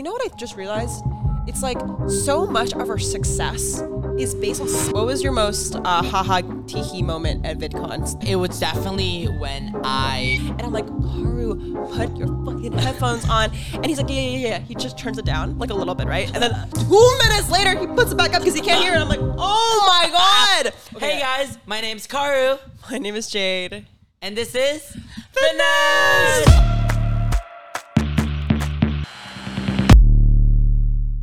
you 0.00 0.04
know 0.04 0.12
what 0.12 0.32
I 0.32 0.34
just 0.38 0.56
realized? 0.56 1.04
It's 1.46 1.62
like 1.62 1.76
so 2.08 2.46
much 2.46 2.72
of 2.72 2.88
our 2.88 2.98
success 2.98 3.82
is 4.18 4.34
based 4.34 4.62
on 4.62 4.68
what 4.94 5.04
was 5.04 5.22
your 5.22 5.32
most 5.32 5.76
uh, 5.76 6.02
haha 6.02 6.40
teehee 6.40 7.04
moment 7.04 7.44
at 7.44 7.58
VidCon? 7.58 8.24
It 8.26 8.36
was 8.36 8.58
definitely 8.58 9.26
when 9.26 9.78
I 9.84 10.38
And 10.52 10.62
I'm 10.62 10.72
like, 10.72 10.86
Karu, 10.86 11.94
put 11.94 12.16
your 12.16 12.28
fucking 12.46 12.72
headphones 12.78 13.28
on. 13.28 13.50
And 13.74 13.84
he's 13.84 13.98
like, 13.98 14.08
yeah, 14.08 14.22
yeah, 14.22 14.48
yeah. 14.48 14.58
He 14.60 14.74
just 14.74 14.96
turns 14.96 15.18
it 15.18 15.26
down 15.26 15.58
like 15.58 15.68
a 15.68 15.74
little 15.74 15.94
bit, 15.94 16.08
right? 16.08 16.32
And 16.32 16.42
then 16.42 16.52
two 16.88 17.18
minutes 17.18 17.50
later, 17.50 17.78
he 17.78 17.86
puts 17.86 18.12
it 18.12 18.16
back 18.16 18.32
up 18.32 18.40
because 18.40 18.54
he 18.54 18.62
can't 18.62 18.82
hear 18.82 18.94
it. 18.94 19.00
I'm 19.00 19.08
like, 19.10 19.20
oh 19.20 19.84
my 19.86 20.08
god. 20.10 20.72
Hey 20.98 21.20
guys, 21.20 21.58
my 21.66 21.82
name's 21.82 22.06
Karu, 22.06 22.58
My 22.90 22.96
name 22.96 23.16
is 23.16 23.28
Jade. 23.28 23.84
and 24.22 24.34
this 24.34 24.54
is 24.54 24.96
Finesse. 25.34 26.79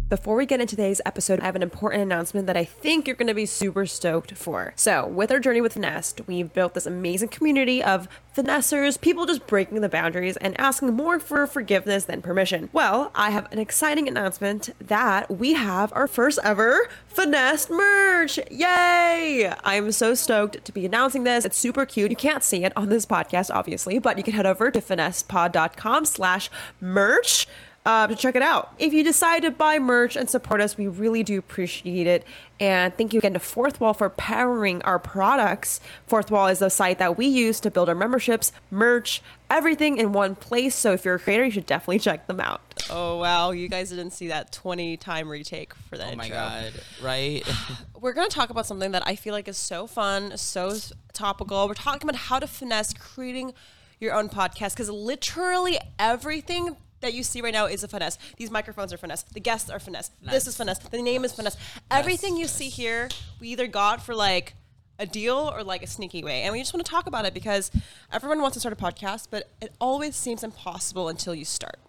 Before 0.09 0.37
we 0.37 0.45
get 0.45 0.61
into 0.61 0.77
today's 0.77 1.02
episode, 1.05 1.41
I 1.41 1.45
have 1.45 1.57
an 1.57 1.61
important 1.61 2.02
announcement 2.02 2.48
that 2.48 2.55
I 2.55 2.63
think 2.63 3.07
you're 3.07 3.15
going 3.17 3.27
to 3.27 3.34
be 3.34 3.45
super 3.45 3.85
stoked 3.85 4.38
for. 4.38 4.71
So, 4.77 5.05
with 5.05 5.34
our 5.34 5.39
journey 5.41 5.59
with 5.59 5.77
Nest, 5.77 6.21
we've 6.27 6.53
built 6.53 6.75
this 6.75 6.85
amazing 6.85 7.27
community 7.27 7.84
of 7.84 8.07
finessers, 8.34 9.01
people 9.01 9.25
just 9.25 9.45
breaking 9.48 9.81
the 9.81 9.89
boundaries 9.89 10.38
and 10.38 10.57
asking 10.57 10.93
more 10.93 11.20
for 11.20 11.45
forgiveness 11.45 12.05
than 12.05 12.21
permission. 12.21 12.70
Well, 12.71 13.12
I 13.15 13.31
have 13.31 13.51
an 13.51 13.59
exciting 13.59 14.07
announcement 14.07 14.70
that 14.79 15.29
we 15.29 15.55
have 15.55 15.91
our 15.91 16.07
first 16.07 16.39
ever 16.41 16.87
Finessed 17.07 17.70
merch. 17.70 18.39
Yay! 18.49 19.51
I'm 19.65 19.91
so 19.91 20.13
stoked 20.13 20.63
to 20.63 20.71
be 20.71 20.85
announcing 20.85 21.26
this. 21.26 21.43
It's 21.43 21.57
super 21.57 21.85
cute. 21.85 22.12
You 22.12 22.15
can't 22.15 22.43
see 22.43 22.63
it 22.63 22.71
on 22.77 22.87
this 22.87 23.05
podcast, 23.05 23.49
obviously, 23.53 23.99
but 23.99 24.17
you 24.17 24.23
can 24.23 24.34
head 24.34 24.45
over 24.45 24.71
to 24.71 24.79
finessedpod.com 24.79 26.05
slash 26.05 26.49
merch 26.79 27.48
uh, 27.88 28.05
to 28.05 28.16
check 28.18 28.36
it 28.36 28.41
out. 28.41 28.73
If 28.80 28.91
you 28.91 29.02
decide 29.02 29.44
to 29.44 29.52
buy 29.52 29.80
merch 29.80 30.18
and 30.18 30.30
support 30.30 30.59
us, 30.59 30.76
we 30.76 30.88
really 30.88 31.23
do 31.23 31.40
appreciate 31.40 32.05
it. 32.05 32.26
And 32.60 32.94
thank 32.98 33.13
you 33.13 33.20
again 33.20 33.32
to 33.32 33.40
Fourth 33.40 33.79
Wall 33.79 33.94
for 33.94 34.10
powering 34.10 34.82
our 34.82 34.99
products. 34.99 35.79
Fourth 36.05 36.29
Wall 36.29 36.48
is 36.48 36.60
the 36.60 36.70
site 36.70 36.99
that 36.99 37.18
we 37.18 37.27
use 37.27 37.62
to 37.62 37.71
build 37.71 37.88
our 37.88 37.96
memberships, 37.96 38.52
merch, 38.70 39.21
everything 39.49 39.99
in 39.99 40.12
one 40.12 40.35
place. 40.35 40.76
So 40.76 40.91
if 40.91 41.05
you're 41.05 41.16
a 41.16 41.20
creator, 41.20 41.46
you 41.46 41.52
should 41.52 41.66
definitely 41.66 41.99
check 41.99 42.27
them 42.27 42.41
out. 42.41 42.60
Oh 42.90 43.20
wow, 43.20 43.52
you 43.52 43.70
guys 43.70 43.90
didn't 43.90 44.12
see 44.12 44.27
that 44.27 44.51
20 44.51 44.98
time 44.98 45.29
retake 45.29 45.74
for 45.74 45.98
that 45.98 46.12
Oh 46.12 46.18
my 46.18 46.27
god, 46.27 46.74
right? 47.01 47.48
we're 48.01 48.13
going 48.13 48.27
to 48.29 48.35
talk 48.35 48.49
about 48.49 48.66
something 48.66 48.91
that 48.91 49.07
I 49.07 49.16
feel 49.16 49.34
like 49.34 49.48
is 49.48 49.57
so 49.57 49.88
fun, 49.88 50.38
so 50.38 50.76
topical. 51.13 51.70
We're 51.70 51.74
talking 51.74 52.10
about 52.10 52.20
how 52.20 52.40
to 52.40 52.48
finesse 52.48 52.94
creating 52.94 53.54
your 53.98 54.13
own 54.13 54.27
podcast 54.27 54.72
because 54.72 54.90
literally 54.90 55.79
everything 55.98 56.76
that 57.01 57.13
you 57.13 57.23
see 57.23 57.41
right 57.41 57.53
now 57.53 57.65
is 57.65 57.84
a 57.84 57.87
finesse. 57.87 58.17
These 58.37 58.51
microphones 58.51 58.91
are 58.91 58.98
finesse. 58.98 59.23
The 59.23 59.40
guests 59.40 59.70
are 59.70 59.79
finesse. 59.79 60.12
This 60.21 60.48
is 60.48 60.57
finesse. 60.57 60.79
The 60.79 61.01
name 61.01 61.23
is 61.26 61.34
finesse. 61.34 61.57
Everything 61.91 62.37
you 62.37 62.48
see 62.48 62.70
here, 62.70 63.09
we 63.39 63.49
either 63.49 63.67
got 63.67 64.01
for 64.01 64.16
like 64.16 64.53
a 65.00 65.06
deal 65.06 65.51
or 65.53 65.63
like 65.63 65.84
a 65.84 65.88
sneaky 65.88 66.23
way. 66.23 66.41
And 66.41 66.53
we 66.53 66.59
just 66.59 66.73
want 66.73 66.85
to 66.85 66.89
talk 66.89 67.07
about 67.07 67.25
it 67.25 67.34
because 67.34 67.72
everyone 68.12 68.41
wants 68.41 68.56
to 68.56 68.59
start 68.59 68.73
a 68.73 68.75
podcast, 68.75 69.28
but 69.29 69.50
it 69.62 69.73
always 69.79 70.16
seems 70.16 70.44
impossible 70.44 71.07
until 71.07 71.35
you 71.35 71.45
start. 71.45 71.79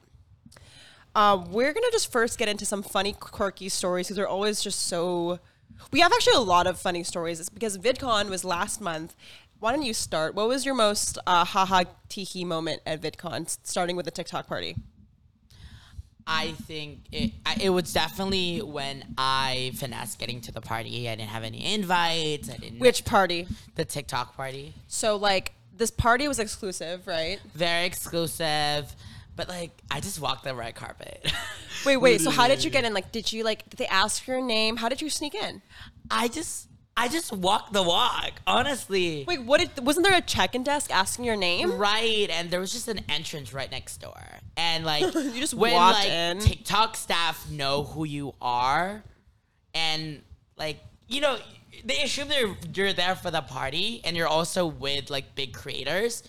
Uh, 1.15 1.43
we're 1.51 1.73
gonna 1.73 1.91
just 1.91 2.13
first 2.13 2.39
get 2.39 2.49
into 2.49 2.65
some 2.65 2.83
funny, 2.83 3.13
quirky 3.13 3.69
stories 3.69 4.07
because 4.07 4.17
they're 4.17 4.29
always 4.29 4.63
just 4.63 4.87
so. 4.87 5.41
We 5.91 6.01
have 6.01 6.13
actually 6.13 6.35
a 6.35 6.41
lot 6.41 6.67
of 6.67 6.79
funny 6.79 7.03
stories. 7.03 7.41
It's 7.41 7.49
because 7.49 7.79
VidCon 7.79 8.29
was 8.29 8.45
last 8.45 8.81
month. 8.81 9.17
Why 9.59 9.73
don't 9.73 9.83
you 9.83 9.95
start? 9.95 10.35
What 10.35 10.49
was 10.49 10.65
your 10.65 10.75
most 10.75 11.19
uh, 11.27 11.45
haha 11.45 11.85
teehee 12.09 12.45
moment 12.45 12.83
at 12.87 13.01
VidCon, 13.01 13.57
starting 13.65 13.97
with 13.97 14.05
the 14.05 14.11
TikTok 14.11 14.47
party? 14.47 14.77
I 16.31 16.53
think 16.53 17.01
it, 17.11 17.33
it 17.61 17.71
was 17.71 17.93
definitely 17.93 18.61
when 18.61 19.03
I 19.17 19.73
finessed 19.77 20.19
getting 20.19 20.41
to 20.43 20.53
the 20.53 20.61
party. 20.61 21.09
I 21.09 21.17
didn't 21.17 21.31
have 21.31 21.43
any 21.43 21.75
invites. 21.75 22.51
I 22.51 22.57
didn't 22.59 22.79
Which 22.81 23.05
party? 23.05 23.49
the 23.77 23.85
TikTok 23.85 24.37
party. 24.37 24.75
So 24.89 25.17
like 25.17 25.53
this 25.77 25.91
party 25.91 26.29
was 26.29 26.39
exclusive, 26.39 27.07
right? 27.07 27.41
Very 27.55 27.87
exclusive. 27.87 28.95
But 29.37 29.49
like 29.49 29.71
I 29.91 30.01
just 30.01 30.21
walked 30.21 30.45
the 30.45 30.55
red 30.55 30.75
carpet. 30.75 31.33
Wait, 31.87 31.97
wait. 31.97 32.21
So 32.21 32.31
how 32.31 32.47
did 32.49 32.63
you 32.63 32.71
get 32.71 32.85
in? 32.85 32.93
Like, 32.93 33.11
did 33.13 33.33
you 33.33 33.43
like? 33.45 33.69
Did 33.71 33.79
they 33.79 33.87
ask 33.87 34.27
your 34.27 34.41
name? 34.43 34.77
How 34.77 34.89
did 34.89 35.01
you 35.01 35.09
sneak 35.09 35.35
in? 35.35 35.63
I 36.11 36.29
just 36.29 36.68
I 36.99 37.07
just 37.07 37.33
walked 37.33 37.73
the 37.73 37.83
walk, 37.83 38.33
honestly. 38.45 39.25
Wait, 39.27 39.45
what? 39.45 39.61
Did, 39.61 39.87
wasn't 39.87 40.05
there 40.05 40.17
a 40.17 40.21
check-in 40.21 40.65
desk 40.65 40.91
asking 40.91 41.25
your 41.27 41.37
name? 41.37 41.79
Right, 41.79 42.29
and 42.29 42.51
there 42.51 42.59
was 42.59 42.73
just 42.73 42.89
an 42.89 43.01
entrance 43.09 43.53
right 43.53 43.71
next 43.71 43.99
door, 43.99 44.21
and 44.57 44.85
like 44.85 45.03
You 45.15 45.35
just 45.35 45.55
when 45.55 45.75
walked 45.75 46.01
like 46.01 46.09
in. 46.09 46.41
TikTok 46.41 46.97
staff 46.97 47.49
know 47.51 47.85
who 47.85 48.05
you 48.05 48.35
are, 48.43 49.05
and 49.75 50.23
like 50.57 50.81
you 51.07 51.21
know 51.21 51.39
they 51.85 52.03
assume 52.03 52.57
you're 52.75 52.93
there 52.93 53.15
for 53.15 53.31
the 53.31 53.43
party, 53.43 54.01
and 54.05 54.17
you're 54.17 54.27
also 54.27 54.67
with 54.67 55.09
like 55.09 55.37
big 55.37 55.53
creators. 55.53 56.25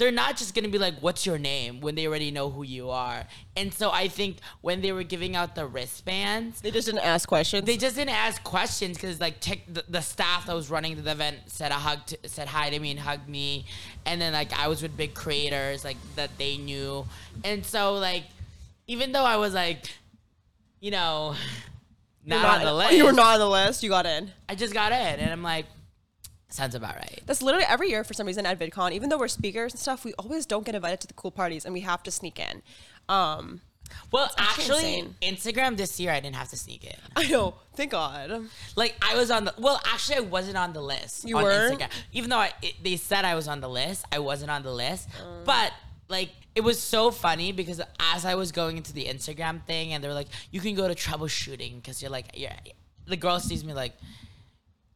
They're 0.00 0.10
not 0.10 0.36
just 0.36 0.54
gonna 0.54 0.68
be 0.68 0.78
like, 0.78 0.98
"What's 1.00 1.24
your 1.24 1.38
name?" 1.38 1.80
when 1.80 1.94
they 1.94 2.06
already 2.08 2.30
know 2.32 2.50
who 2.50 2.62
you 2.64 2.90
are. 2.90 3.24
And 3.56 3.72
so 3.72 3.90
I 3.90 4.08
think 4.08 4.38
when 4.62 4.80
they 4.80 4.90
were 4.92 5.02
giving 5.04 5.36
out 5.36 5.54
the 5.54 5.66
wristbands, 5.66 6.60
They 6.60 6.70
just 6.72 6.86
didn't 6.86 7.04
ask 7.04 7.28
questions. 7.28 7.66
they 7.66 7.76
just 7.76 7.94
didn't 7.96 8.14
ask 8.14 8.42
questions 8.42 8.96
because 8.96 9.20
like 9.20 9.38
tech, 9.40 9.60
the, 9.68 9.84
the 9.88 10.00
staff 10.00 10.46
that 10.46 10.54
was 10.54 10.70
running 10.70 11.00
the 11.02 11.10
event 11.10 11.36
said 11.46 11.70
a 11.70 11.74
hug 11.74 12.04
to, 12.06 12.18
said 12.26 12.48
hi 12.48 12.70
to 12.70 12.78
me 12.80 12.90
and 12.90 13.00
hugged 13.00 13.28
me 13.28 13.66
and 14.06 14.20
then 14.20 14.32
like 14.32 14.52
i 14.58 14.66
was 14.68 14.82
with 14.82 14.96
big 14.96 15.12
creators 15.14 15.84
like 15.84 15.96
that 16.16 16.30
they 16.38 16.56
knew 16.56 17.04
and 17.44 17.64
so 17.66 17.94
like 17.94 18.24
even 18.86 19.12
though 19.12 19.24
i 19.24 19.36
was 19.36 19.52
like 19.52 19.90
you 20.80 20.90
know 20.90 21.34
You're 22.24 22.38
not, 22.40 22.60
on 22.60 22.64
the 22.64 22.74
list 22.74 22.92
You 22.96 23.04
were 23.04 23.12
not 23.12 23.34
on 23.34 23.40
the 23.40 23.48
list. 23.48 23.82
You 23.82 23.90
got 23.90 24.06
in. 24.06 24.30
i 24.48 24.54
just 24.54 24.72
got 24.72 24.92
in 24.92 25.20
and 25.20 25.30
i'm 25.30 25.42
like 25.42 25.66
sounds 26.52 26.74
about 26.74 26.96
right 26.96 27.20
That's 27.26 27.42
literally 27.42 27.66
every 27.68 27.88
year 27.90 28.04
for 28.04 28.14
some 28.14 28.26
reason 28.26 28.46
at 28.46 28.58
VidCon. 28.58 28.92
Even 28.92 29.08
though 29.08 29.18
we're 29.18 29.28
speakers 29.28 29.72
and 29.72 29.80
stuff, 29.80 30.04
we 30.04 30.12
always 30.14 30.46
don't 30.46 30.64
get 30.64 30.74
invited 30.74 31.00
to 31.00 31.06
the 31.06 31.14
cool 31.14 31.30
parties, 31.30 31.64
and 31.64 31.72
we 31.74 31.80
have 31.80 32.02
to 32.04 32.10
sneak 32.10 32.38
in. 32.38 32.62
Um, 33.08 33.60
well 34.12 34.30
actually 34.38 35.00
actually 35.00 35.14
instagram 35.20 35.76
this 35.76 35.98
year 35.98 36.12
i 36.12 36.20
didn't 36.20 36.36
have 36.36 36.48
to 36.48 36.56
sneak 36.56 36.84
in 36.84 36.94
I 37.16 37.26
know. 37.26 37.54
Thank 37.74 37.90
God. 37.90 38.46
Like 38.76 38.94
I 39.02 39.16
was 39.16 39.32
on 39.32 39.44
the 39.46 39.54
well, 39.58 39.80
actually 39.84 40.18
I 40.18 40.20
wasn't 40.20 40.56
on 40.58 40.72
the 40.72 40.80
list. 40.80 41.26
You 41.28 41.36
on 41.38 41.42
weren't? 41.42 41.80
Instagram. 41.80 41.90
even 42.12 42.30
though 42.30 42.36
I, 42.36 42.52
it, 42.62 42.74
they 42.84 42.94
said 42.96 43.24
I 43.24 43.34
was 43.34 43.48
on 43.48 43.60
the 43.60 43.68
list. 43.68 44.04
I 44.12 44.20
wasn't 44.20 44.52
on 44.52 44.62
the 44.62 44.72
list, 44.72 45.08
Uh. 45.20 45.42
but 45.44 45.72
like 46.08 46.30
it 46.54 46.60
was 46.60 46.78
so 46.80 47.10
funny 47.10 47.50
because 47.52 47.80
as 47.98 48.24
I 48.24 48.34
was 48.36 48.52
going 48.52 48.76
into 48.76 48.92
the 48.92 49.06
Instagram 49.06 49.64
thing, 49.64 49.92
and 49.92 50.02
they 50.04 50.08
were 50.08 50.14
like, 50.14 50.28
"You 50.50 50.60
can 50.60 50.74
go 50.74 50.86
to 50.86 50.94
troubleshooting 50.94 51.76
because 51.76 52.00
you're 52.02 52.10
like, 52.12 52.26
yeah." 52.34 52.54
The 53.06 53.16
girl 53.16 53.40
sees 53.40 53.64
me 53.64 53.72
like, 53.72 53.94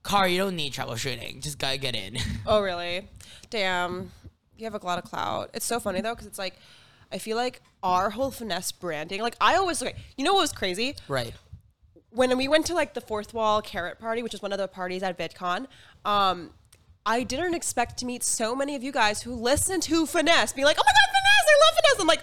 "Car, 0.04 0.28
you 0.28 0.38
don't 0.38 0.54
need 0.54 0.72
troubleshooting. 0.72 1.42
Just 1.42 1.59
gotta 1.59 1.78
get 1.78 1.97
in." 1.97 2.16
Oh, 2.47 2.60
really? 2.60 3.09
Damn. 3.50 4.12
You 4.56 4.65
have 4.66 4.75
a 4.81 4.87
lot 4.87 4.98
of 4.98 5.04
clout. 5.04 5.50
It's 5.53 5.65
so 5.66 5.81
funny 5.81 6.00
though, 6.00 6.12
because 6.15 6.26
it's 6.28 6.38
like, 6.38 6.54
I 7.10 7.19
feel 7.19 7.37
like 7.37 7.60
our 7.82 8.10
whole 8.10 8.31
finesse 8.31 8.70
branding. 8.70 9.20
Like 9.20 9.34
I 9.41 9.56
always 9.56 9.82
look. 9.82 9.94
You 10.16 10.25
know 10.25 10.34
what 10.34 10.43
was 10.43 10.53
crazy? 10.53 10.94
right. 11.09 11.34
when 12.10 12.37
we 12.38 12.47
went 12.47 12.66
to 12.66 12.75
like 12.75 12.94
the 12.94 13.00
fourth 13.00 13.34
wall 13.34 13.60
carrot 13.60 13.98
party, 13.98 14.22
which 14.22 14.34
is 14.34 14.41
one 14.43 14.53
of 14.53 14.59
the 14.59 14.69
parties 14.69 15.03
at 15.03 15.19
VidCon, 15.19 15.66
um, 16.04 16.50
I 17.04 17.22
didn't 17.25 17.54
expect 17.54 17.98
to 17.98 18.06
meet 18.06 18.22
so 18.22 18.54
many 18.54 18.76
of 18.76 18.82
you 18.84 18.93
guys 18.93 19.22
who 19.22 19.34
listen 19.34 19.81
to 19.82 20.06
finesse, 20.06 20.53
being 20.53 20.64
like, 20.66 20.78
"Oh 20.78 20.84
my 20.87 20.93
god, 20.93 21.09
finesse! 21.16 21.48
I 21.48 21.56
love 21.66 21.75
finesse!" 21.76 22.00
I'm 22.00 22.06
like, 22.06 22.22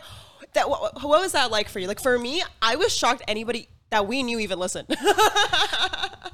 that. 0.53 0.69
What, 0.69 1.03
what 1.03 1.21
was 1.21 1.31
that 1.33 1.51
like 1.51 1.67
for 1.69 1.79
you? 1.79 1.87
Like 1.87 1.99
for 2.01 2.17
me, 2.17 2.41
I 2.61 2.75
was 2.77 2.95
shocked 2.95 3.21
anybody 3.27 3.67
that 3.89 4.07
we 4.07 4.23
knew 4.23 4.39
even 4.39 4.57
listened. 4.59 4.87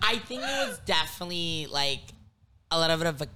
I 0.08 0.20
think 0.20 0.42
it 0.42 0.68
was 0.70 0.80
definitely 0.86 1.68
like 1.70 2.00
a 2.72 2.80
little 2.80 2.96
bit 2.98 3.08
of 3.08 3.22
a 3.22 3.28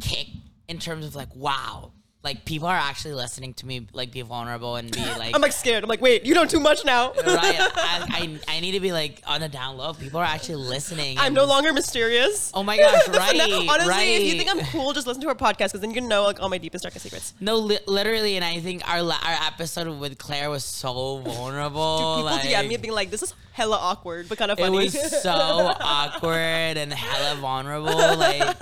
kick 0.00 0.28
in 0.68 0.78
terms 0.78 1.04
of 1.04 1.16
like, 1.16 1.34
wow, 1.34 1.92
like 2.24 2.44
people 2.44 2.68
are 2.68 2.76
actually 2.76 3.14
listening 3.14 3.52
to 3.54 3.66
me 3.66 3.86
like 3.92 4.12
be 4.12 4.22
vulnerable 4.22 4.76
and 4.76 4.90
be 4.92 5.00
like, 5.18 5.34
I'm 5.34 5.40
like 5.42 5.52
scared. 5.52 5.82
I'm 5.82 5.88
like, 5.88 6.00
wait, 6.00 6.24
you 6.24 6.34
know 6.34 6.44
too 6.46 6.60
much 6.60 6.84
now. 6.84 7.08
right? 7.14 7.26
I, 7.26 8.38
I, 8.48 8.56
I 8.56 8.60
need 8.60 8.72
to 8.72 8.80
be 8.80 8.92
like 8.92 9.20
on 9.26 9.40
the 9.40 9.48
down 9.48 9.76
low. 9.76 9.92
People 9.94 10.20
are 10.20 10.24
actually 10.24 10.56
listening. 10.56 11.18
I'm 11.18 11.34
no 11.34 11.44
longer 11.46 11.72
mysterious. 11.72 12.52
Oh 12.54 12.62
my 12.62 12.76
gosh! 12.76 12.94
Honestly, 13.08 13.18
Right, 13.18 13.68
Honestly, 13.70 14.14
if 14.14 14.22
you 14.32 14.38
think 14.38 14.50
I'm 14.50 14.64
cool, 14.66 14.92
just 14.92 15.06
listen 15.06 15.20
to 15.22 15.28
our 15.28 15.34
podcast 15.34 15.58
because 15.72 15.80
then 15.80 15.90
you 15.90 15.96
can 15.96 16.08
know 16.08 16.22
like 16.24 16.40
all 16.40 16.48
my 16.48 16.58
deepest 16.58 16.84
darkest 16.84 17.02
secrets. 17.04 17.34
No, 17.40 17.56
li- 17.56 17.80
literally, 17.86 18.36
and 18.36 18.44
I 18.44 18.60
think 18.60 18.88
our 18.88 19.02
la- 19.02 19.18
our 19.24 19.46
episode 19.48 19.88
with 19.98 20.16
Claire 20.18 20.48
was 20.50 20.64
so 20.64 21.18
vulnerable. 21.18 21.98
People 21.98 22.24
like, 22.24 22.42
DM 22.42 22.68
me 22.68 22.76
being 22.76 22.94
like, 22.94 23.10
"This 23.10 23.22
is 23.22 23.34
hella 23.52 23.76
awkward, 23.76 24.28
but 24.28 24.38
kind 24.38 24.50
of 24.50 24.58
funny. 24.58 24.76
it 24.76 24.94
was 24.94 25.22
so 25.22 25.30
awkward 25.32 26.76
and 26.78 26.92
hella 26.92 27.36
vulnerable. 27.40 27.94
Like, 28.16 28.58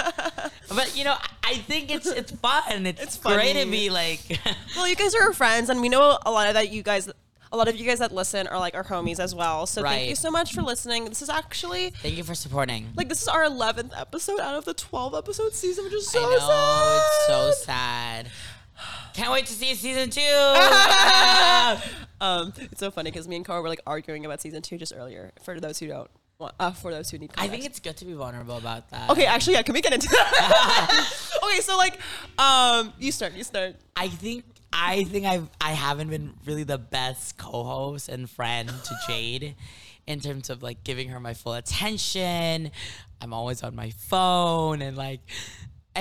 but 0.68 0.96
you 0.96 1.04
know, 1.04 1.12
I- 1.20 1.26
I 1.42 1.54
think 1.54 1.90
it's 1.90 2.06
it's 2.06 2.30
fun. 2.30 2.86
It's, 2.86 3.02
It's 3.02 3.16
great 3.16 3.49
to 3.54 3.60
funny. 3.60 3.70
be 3.70 3.90
like. 3.90 4.20
Well, 4.76 4.88
you 4.88 4.96
guys 4.96 5.14
are 5.14 5.22
our 5.22 5.32
friends, 5.32 5.68
and 5.68 5.80
we 5.80 5.88
know 5.88 6.18
a 6.24 6.30
lot 6.30 6.46
of 6.46 6.54
that 6.54 6.70
you 6.70 6.82
guys, 6.82 7.10
a 7.52 7.56
lot 7.56 7.68
of 7.68 7.76
you 7.76 7.84
guys 7.84 7.98
that 7.98 8.12
listen 8.12 8.46
are 8.46 8.58
like 8.58 8.74
our 8.74 8.84
homies 8.84 9.18
as 9.18 9.34
well. 9.34 9.66
So 9.66 9.82
thank 9.82 10.08
you 10.08 10.14
so 10.14 10.30
much 10.30 10.54
for 10.54 10.62
listening. 10.62 11.06
This 11.06 11.22
is 11.22 11.28
actually 11.28 11.90
Thank 11.90 12.16
you 12.16 12.24
for 12.24 12.34
supporting. 12.34 12.88
like 12.96 13.08
this 13.08 13.20
is 13.20 13.28
our 13.28 13.44
eleventh 13.44 13.92
episode 13.96 14.40
out 14.40 14.54
of 14.54 14.64
the 14.64 14.74
twelve 14.74 15.14
episode 15.14 15.52
season, 15.54 15.84
which 15.84 15.94
is 15.94 16.08
so 16.08 16.20
I 16.20 16.30
know 16.30 16.38
sad. 16.38 16.96
it's 16.96 17.26
so 17.26 17.64
sad. 17.64 18.28
Can't 19.12 19.30
wait 19.32 19.46
to 19.46 19.52
see 19.52 19.74
season 19.74 20.08
two. 20.08 20.20
um, 22.20 22.52
it's 22.56 22.80
so 22.80 22.90
funny 22.90 23.10
because 23.10 23.28
me 23.28 23.36
and 23.36 23.44
Karu 23.44 23.62
were 23.62 23.68
like 23.68 23.80
arguing 23.86 24.24
about 24.24 24.40
season 24.40 24.62
two 24.62 24.78
just 24.78 24.92
earlier. 24.96 25.32
For 25.42 25.60
those 25.60 25.78
who 25.78 25.88
don't, 25.88 26.10
uh, 26.40 26.72
for 26.72 26.90
those 26.90 27.10
who 27.10 27.18
need, 27.18 27.30
I 27.36 27.48
think 27.48 27.64
it's 27.64 27.80
good 27.80 27.96
to 27.98 28.04
be 28.04 28.12
vulnerable 28.12 28.56
about 28.56 28.90
that. 28.90 29.10
okay. 29.10 29.26
Actually, 29.26 29.54
yeah. 29.54 29.62
Can 29.62 29.74
we 29.74 29.80
get 29.80 29.92
into 29.92 30.08
that? 30.08 31.08
okay, 31.44 31.60
so 31.60 31.76
like, 31.76 31.98
um, 32.38 32.92
you 32.98 33.12
start. 33.12 33.34
You 33.34 33.44
start. 33.44 33.76
I 33.96 34.08
think 34.08 34.44
I 34.72 35.04
think 35.04 35.26
I've 35.26 35.48
I 35.60 35.72
haven't 35.72 36.08
been 36.08 36.34
really 36.46 36.64
the 36.64 36.78
best 36.78 37.36
co-host 37.36 38.08
and 38.08 38.28
friend 38.28 38.68
to 38.68 38.94
Jade 39.06 39.56
in 40.06 40.20
terms 40.20 40.50
of 40.50 40.62
like 40.62 40.84
giving 40.84 41.08
her 41.08 41.20
my 41.20 41.34
full 41.34 41.54
attention. 41.54 42.70
I'm 43.20 43.32
always 43.32 43.62
on 43.62 43.74
my 43.74 43.90
phone 43.90 44.80
and 44.82 44.96
like 44.96 45.20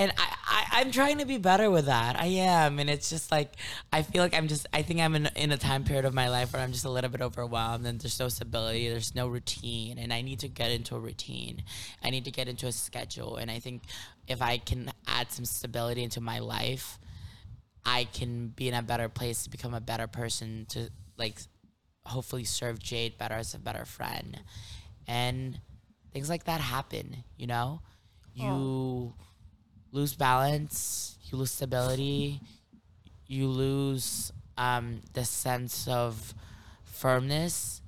and 0.00 0.14
I, 0.16 0.34
I 0.46 0.66
I'm 0.80 0.90
trying 0.90 1.18
to 1.18 1.26
be 1.26 1.36
better 1.36 1.70
with 1.70 1.84
that. 1.84 2.18
I 2.18 2.26
am, 2.26 2.78
and 2.78 2.88
it's 2.88 3.10
just 3.10 3.30
like 3.30 3.52
I 3.92 4.00
feel 4.00 4.22
like 4.22 4.34
I'm 4.34 4.48
just 4.48 4.66
I 4.72 4.80
think 4.80 5.00
I'm 5.00 5.14
in 5.14 5.26
in 5.36 5.52
a 5.52 5.58
time 5.58 5.84
period 5.84 6.06
of 6.06 6.14
my 6.14 6.30
life 6.30 6.54
where 6.54 6.62
I'm 6.62 6.72
just 6.72 6.86
a 6.86 6.90
little 6.90 7.10
bit 7.10 7.20
overwhelmed 7.20 7.86
and 7.86 8.00
there's 8.00 8.18
no 8.18 8.28
stability, 8.28 8.88
there's 8.88 9.14
no 9.14 9.28
routine, 9.28 9.98
and 9.98 10.10
I 10.10 10.22
need 10.22 10.40
to 10.40 10.48
get 10.48 10.70
into 10.70 10.96
a 10.96 10.98
routine. 10.98 11.64
I 12.02 12.08
need 12.08 12.24
to 12.24 12.30
get 12.30 12.48
into 12.48 12.66
a 12.66 12.72
schedule, 12.72 13.36
and 13.36 13.50
I 13.50 13.58
think 13.58 13.82
if 14.26 14.40
I 14.40 14.56
can 14.56 14.90
add 15.06 15.30
some 15.30 15.44
stability 15.44 16.02
into 16.02 16.22
my 16.22 16.38
life, 16.38 16.98
I 17.84 18.04
can 18.04 18.48
be 18.48 18.68
in 18.68 18.74
a 18.74 18.82
better 18.82 19.10
place 19.10 19.44
to 19.44 19.50
become 19.50 19.74
a 19.74 19.80
better 19.82 20.06
person 20.06 20.64
to 20.70 20.88
like 21.18 21.36
hopefully 22.06 22.44
serve 22.44 22.78
Jade 22.78 23.18
better 23.18 23.34
as 23.34 23.52
a 23.52 23.58
better 23.58 23.84
friend. 23.84 24.40
And 25.06 25.60
things 26.14 26.30
like 26.30 26.44
that 26.44 26.62
happen, 26.62 27.24
you 27.36 27.46
know? 27.46 27.82
You 28.32 29.14
lose 29.92 30.14
balance, 30.14 31.16
you 31.24 31.38
lose 31.38 31.50
stability, 31.50 32.40
you 33.26 33.48
lose 33.48 34.32
um, 34.58 35.00
the 35.14 35.24
sense 35.24 35.86
of 35.88 36.34
firmness 36.84 37.80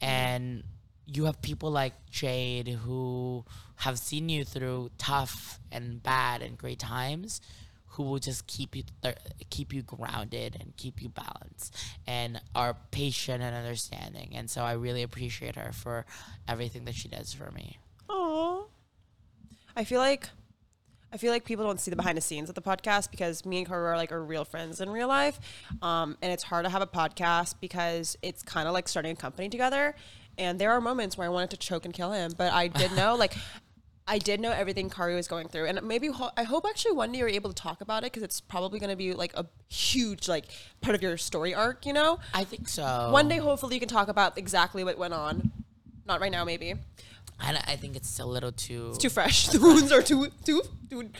and 0.00 0.62
you 1.06 1.24
have 1.24 1.42
people 1.42 1.70
like 1.70 1.94
Jade 2.10 2.68
who 2.68 3.44
have 3.76 3.98
seen 3.98 4.28
you 4.28 4.44
through 4.44 4.90
tough 4.98 5.58
and 5.72 6.02
bad 6.02 6.42
and 6.42 6.56
great 6.56 6.78
times 6.78 7.40
who 7.88 8.04
will 8.04 8.20
just 8.20 8.46
keep 8.46 8.76
you 8.76 8.84
th- 9.02 9.16
keep 9.50 9.72
you 9.72 9.82
grounded 9.82 10.56
and 10.60 10.76
keep 10.76 11.02
you 11.02 11.08
balanced 11.08 11.74
and 12.06 12.40
are 12.54 12.76
patient 12.92 13.42
and 13.42 13.56
understanding 13.56 14.30
and 14.34 14.48
so 14.48 14.62
I 14.62 14.72
really 14.72 15.02
appreciate 15.02 15.56
her 15.56 15.72
for 15.72 16.06
everything 16.46 16.84
that 16.84 16.94
she 16.94 17.08
does 17.08 17.32
for 17.32 17.50
me. 17.50 17.78
Aww. 18.08 18.66
I 19.74 19.84
feel 19.84 19.98
like 19.98 20.28
I 21.12 21.16
feel 21.16 21.32
like 21.32 21.44
people 21.44 21.64
don't 21.64 21.80
see 21.80 21.90
the 21.90 21.96
behind 21.96 22.16
the 22.16 22.22
scenes 22.22 22.48
of 22.48 22.54
the 22.54 22.62
podcast 22.62 23.10
because 23.10 23.44
me 23.44 23.58
and 23.58 23.68
Karu 23.68 23.84
are 23.84 23.96
like 23.96 24.12
are 24.12 24.22
real 24.22 24.44
friends 24.44 24.80
in 24.80 24.88
real 24.90 25.08
life. 25.08 25.40
Um, 25.82 26.16
and 26.22 26.32
it's 26.32 26.44
hard 26.44 26.64
to 26.64 26.70
have 26.70 26.82
a 26.82 26.86
podcast 26.86 27.56
because 27.60 28.16
it's 28.22 28.42
kind 28.42 28.68
of 28.68 28.74
like 28.74 28.88
starting 28.88 29.12
a 29.12 29.16
company 29.16 29.48
together. 29.48 29.94
And 30.38 30.58
there 30.58 30.70
are 30.70 30.80
moments 30.80 31.18
where 31.18 31.26
I 31.26 31.30
wanted 31.30 31.50
to 31.50 31.56
choke 31.56 31.84
and 31.84 31.92
kill 31.92 32.12
him, 32.12 32.32
but 32.36 32.52
I 32.52 32.68
did 32.68 32.92
know 32.92 33.16
like 33.16 33.34
I 34.10 34.18
did 34.18 34.40
know 34.40 34.50
everything 34.50 34.90
Karu 34.90 35.14
was 35.14 35.28
going 35.28 35.46
through, 35.46 35.66
and 35.66 35.80
maybe 35.82 36.08
ho- 36.08 36.32
I 36.36 36.42
hope 36.42 36.66
actually 36.68 36.92
one 36.92 37.12
day 37.12 37.18
you're 37.20 37.28
able 37.28 37.52
to 37.52 37.54
talk 37.54 37.80
about 37.80 38.02
it 38.02 38.06
because 38.06 38.24
it's 38.24 38.40
probably 38.40 38.80
going 38.80 38.90
to 38.90 38.96
be 38.96 39.14
like 39.14 39.32
a 39.34 39.46
huge 39.68 40.28
like 40.28 40.46
part 40.80 40.96
of 40.96 41.02
your 41.02 41.16
story 41.16 41.54
arc. 41.54 41.86
You 41.86 41.92
know, 41.92 42.18
I 42.34 42.42
think 42.42 42.68
so. 42.68 43.10
one 43.12 43.28
day 43.28 43.36
hopefully 43.36 43.74
you 43.74 43.80
can 43.80 43.88
talk 43.88 44.08
about 44.08 44.36
exactly 44.36 44.82
what 44.82 44.98
went 44.98 45.14
on. 45.14 45.52
Not 46.06 46.20
right 46.20 46.32
now, 46.32 46.44
maybe. 46.44 46.74
I, 47.40 47.58
I 47.66 47.76
think 47.76 47.96
it's 47.96 48.18
a 48.18 48.24
little 48.24 48.52
too 48.52 48.88
It's 48.90 48.98
too 48.98 49.08
fresh. 49.10 49.48
The 49.52 49.60
wounds 49.60 49.90
are 49.92 50.02
too 50.02 50.28
too 50.44 50.62
too 50.88 51.10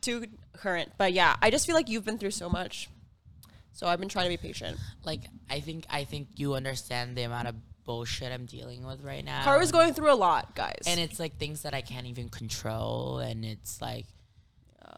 too 0.00 0.24
current. 0.52 0.92
But 0.98 1.12
yeah, 1.12 1.36
I 1.40 1.50
just 1.50 1.66
feel 1.66 1.74
like 1.74 1.88
you've 1.88 2.04
been 2.04 2.18
through 2.18 2.32
so 2.32 2.48
much. 2.48 2.88
So 3.72 3.86
I've 3.86 4.00
been 4.00 4.08
trying 4.08 4.24
to 4.24 4.30
be 4.30 4.36
patient. 4.36 4.76
like 5.04 5.20
I 5.48 5.60
think 5.60 5.86
I 5.88 6.04
think 6.04 6.28
you 6.36 6.54
understand 6.54 7.16
the 7.16 7.22
amount 7.22 7.48
of 7.48 7.54
bullshit 7.84 8.32
I'm 8.32 8.44
dealing 8.44 8.84
with 8.84 9.02
right 9.02 9.24
now. 9.24 9.44
Karu's 9.44 9.72
going 9.72 9.94
through 9.94 10.12
a 10.12 10.16
lot, 10.16 10.54
guys. 10.54 10.82
and 10.86 10.98
it's 11.00 11.18
like 11.18 11.38
things 11.38 11.62
that 11.62 11.74
I 11.74 11.80
can't 11.80 12.06
even 12.06 12.28
control, 12.28 13.18
and 13.18 13.44
it's 13.44 13.80
like, 13.80 14.06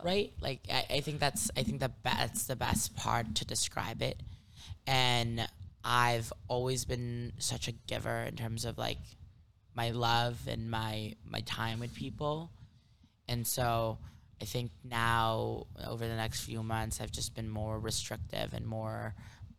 right? 0.02 0.32
Like 0.40 0.60
I, 0.72 0.86
I 0.96 1.00
think 1.00 1.20
that's 1.20 1.50
I 1.56 1.62
think 1.62 1.80
that 1.80 1.92
that's 2.02 2.44
the 2.46 2.56
best 2.56 2.96
part 2.96 3.34
to 3.36 3.44
describe 3.44 4.02
it, 4.02 4.20
and 4.86 5.46
I've 5.84 6.32
always 6.48 6.84
been 6.84 7.32
such 7.38 7.68
a 7.68 7.72
giver 7.72 8.22
in 8.22 8.36
terms 8.36 8.64
of 8.64 8.76
like 8.78 8.98
my 9.74 9.90
love 9.90 10.38
and 10.46 10.70
my 10.70 11.14
my 11.24 11.40
time 11.40 11.80
with 11.80 11.94
people, 11.94 12.50
and 13.28 13.46
so 13.46 13.98
I 14.40 14.44
think 14.44 14.70
now 14.84 15.66
over 15.86 16.06
the 16.06 16.16
next 16.16 16.40
few 16.40 16.62
months 16.62 17.00
I've 17.00 17.12
just 17.12 17.34
been 17.34 17.48
more 17.48 17.78
restrictive 17.78 18.52
and 18.54 18.66
more 18.66 19.14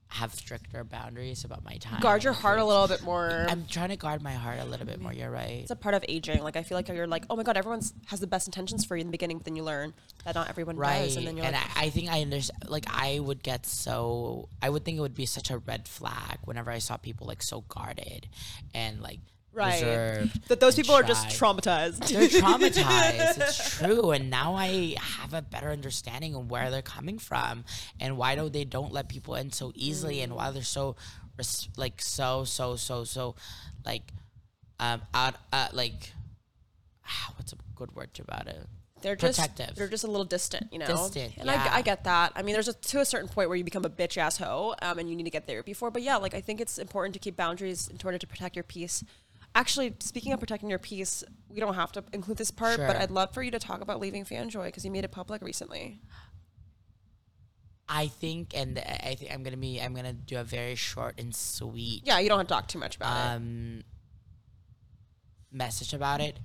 have 0.07 0.33
stricter 0.33 0.83
boundaries 0.83 1.45
about 1.45 1.63
my 1.63 1.77
time. 1.77 2.01
guard 2.01 2.21
your 2.21 2.33
heart 2.33 2.59
a 2.59 2.65
little 2.65 2.87
bit 2.87 3.01
more. 3.01 3.45
I'm 3.47 3.65
trying 3.65 3.89
to 3.89 3.95
guard 3.95 4.21
my 4.21 4.33
heart 4.33 4.59
a 4.59 4.65
little 4.65 4.85
bit 4.85 4.99
more. 4.99 5.13
You're 5.13 5.31
right. 5.31 5.61
it's 5.61 5.71
a 5.71 5.75
part 5.75 5.95
of 5.95 6.03
aging. 6.09 6.43
Like 6.43 6.57
I 6.57 6.63
feel 6.63 6.77
like 6.77 6.89
you're 6.89 7.07
like, 7.07 7.25
oh 7.29 7.37
my 7.37 7.43
god, 7.43 7.55
everyone's 7.55 7.93
has 8.07 8.19
the 8.19 8.27
best 8.27 8.45
intentions 8.45 8.83
for 8.83 8.97
you 8.97 9.01
in 9.01 9.07
the 9.07 9.11
beginning, 9.11 9.37
but 9.37 9.45
then 9.45 9.55
you 9.55 9.63
learn 9.63 9.93
that 10.25 10.35
not 10.35 10.49
everyone 10.49 10.75
right 10.75 11.05
does, 11.05 11.15
and 11.15 11.27
then 11.27 11.37
you're 11.37 11.45
and 11.45 11.55
like, 11.55 11.77
I, 11.77 11.85
I 11.85 11.89
think 11.89 12.09
i 12.09 12.21
understand 12.21 12.69
like 12.69 12.85
i 12.89 13.19
would 13.19 13.41
get 13.41 13.65
so 13.65 14.49
i 14.61 14.69
would 14.69 14.85
think 14.85 14.97
it 14.97 15.01
would 15.01 15.15
be 15.15 15.25
such 15.25 15.49
a 15.49 15.57
red 15.59 15.87
flag 15.87 16.39
whenever 16.45 16.71
i 16.71 16.79
saw 16.79 16.97
people 16.97 17.27
like 17.27 17.41
so 17.41 17.61
guarded 17.61 18.27
and 18.73 19.01
like 19.01 19.19
right, 19.53 19.73
reserved 19.73 20.47
that 20.47 20.59
those 20.59 20.77
and 20.77 20.85
people 20.85 20.95
are 20.95 21.03
just 21.03 21.29
shy. 21.29 21.37
traumatized. 21.45 22.07
they're 22.07 22.27
traumatized 22.27 23.39
it's 23.39 23.79
true 23.79 24.11
and 24.11 24.29
now 24.29 24.55
i 24.55 24.95
have 24.99 25.33
a 25.33 25.41
better 25.41 25.69
understanding 25.69 26.35
of 26.35 26.49
where 26.49 26.71
they're 26.71 26.81
coming 26.81 27.19
from 27.19 27.63
and 27.99 28.17
why 28.17 28.35
do 28.35 28.49
they 28.49 28.63
don't 28.63 28.91
let 28.91 29.09
people 29.09 29.35
in 29.35 29.51
so 29.51 29.71
easily 29.75 30.21
and 30.21 30.33
why 30.33 30.51
they're 30.51 30.63
so 30.63 30.95
res- 31.37 31.69
like 31.77 32.01
so 32.01 32.43
so 32.43 32.75
so 32.75 33.03
so 33.03 33.35
like 33.85 34.13
um 34.79 35.01
out 35.13 35.35
uh, 35.51 35.67
like 35.73 36.13
what's 37.35 37.53
a 37.53 37.57
good 37.75 37.93
word 37.95 38.09
about 38.19 38.47
it 38.47 38.67
they're 39.01 39.15
just 39.15 39.39
protective. 39.39 39.75
they're 39.75 39.87
just 39.87 40.03
a 40.03 40.07
little 40.07 40.25
distant, 40.25 40.71
you 40.71 40.79
know. 40.79 40.85
Distant, 40.85 41.33
and 41.37 41.47
yeah. 41.47 41.69
I, 41.71 41.77
I 41.77 41.81
get 41.81 42.03
that. 42.03 42.33
I 42.35 42.43
mean, 42.43 42.53
there's 42.53 42.67
a 42.67 42.73
to 42.73 42.99
a 42.99 43.05
certain 43.05 43.27
point 43.27 43.49
where 43.49 43.57
you 43.57 43.63
become 43.63 43.85
a 43.85 43.89
bitch 43.89 44.17
ass 44.17 44.37
hoe, 44.37 44.75
um, 44.81 44.99
and 44.99 45.09
you 45.09 45.15
need 45.15 45.23
to 45.23 45.29
get 45.29 45.47
therapy 45.47 45.73
for. 45.73 45.91
But 45.91 46.03
yeah, 46.03 46.17
like 46.17 46.33
I 46.33 46.41
think 46.41 46.61
it's 46.61 46.77
important 46.77 47.13
to 47.13 47.19
keep 47.19 47.35
boundaries 47.35 47.87
in 47.87 47.97
order 48.03 48.17
to 48.17 48.27
protect 48.27 48.55
your 48.55 48.63
peace. 48.63 49.03
Actually, 49.53 49.93
speaking 49.99 50.31
of 50.31 50.39
protecting 50.39 50.69
your 50.69 50.79
peace, 50.79 51.23
we 51.49 51.59
don't 51.59 51.73
have 51.73 51.91
to 51.91 52.03
include 52.13 52.37
this 52.37 52.51
part, 52.51 52.77
but 52.77 52.95
I'd 52.95 53.11
love 53.11 53.33
for 53.33 53.43
you 53.43 53.51
to 53.51 53.59
talk 53.59 53.81
about 53.81 53.99
leaving 53.99 54.23
Fanjoy 54.23 54.65
because 54.65 54.85
you 54.85 54.91
made 54.91 55.03
it 55.03 55.11
public 55.11 55.41
recently. 55.41 55.99
I 57.89 58.07
think, 58.07 58.55
and 58.55 58.79
I 58.79 59.15
think 59.15 59.33
I'm 59.33 59.43
gonna 59.43 59.57
be, 59.57 59.81
I'm 59.81 59.93
gonna 59.93 60.13
do 60.13 60.37
a 60.37 60.43
very 60.45 60.75
short 60.75 61.19
and 61.19 61.35
sweet 61.35 62.03
Yeah, 62.05 62.19
you 62.19 62.29
don't 62.29 62.37
have 62.37 62.47
to 62.47 62.53
talk 62.53 62.67
too 62.69 62.79
much 62.79 62.95
about 62.95 63.17
it. 63.17 63.35
um, 63.35 63.83
message 65.51 65.93
about 65.93 66.21
it. 66.21 66.39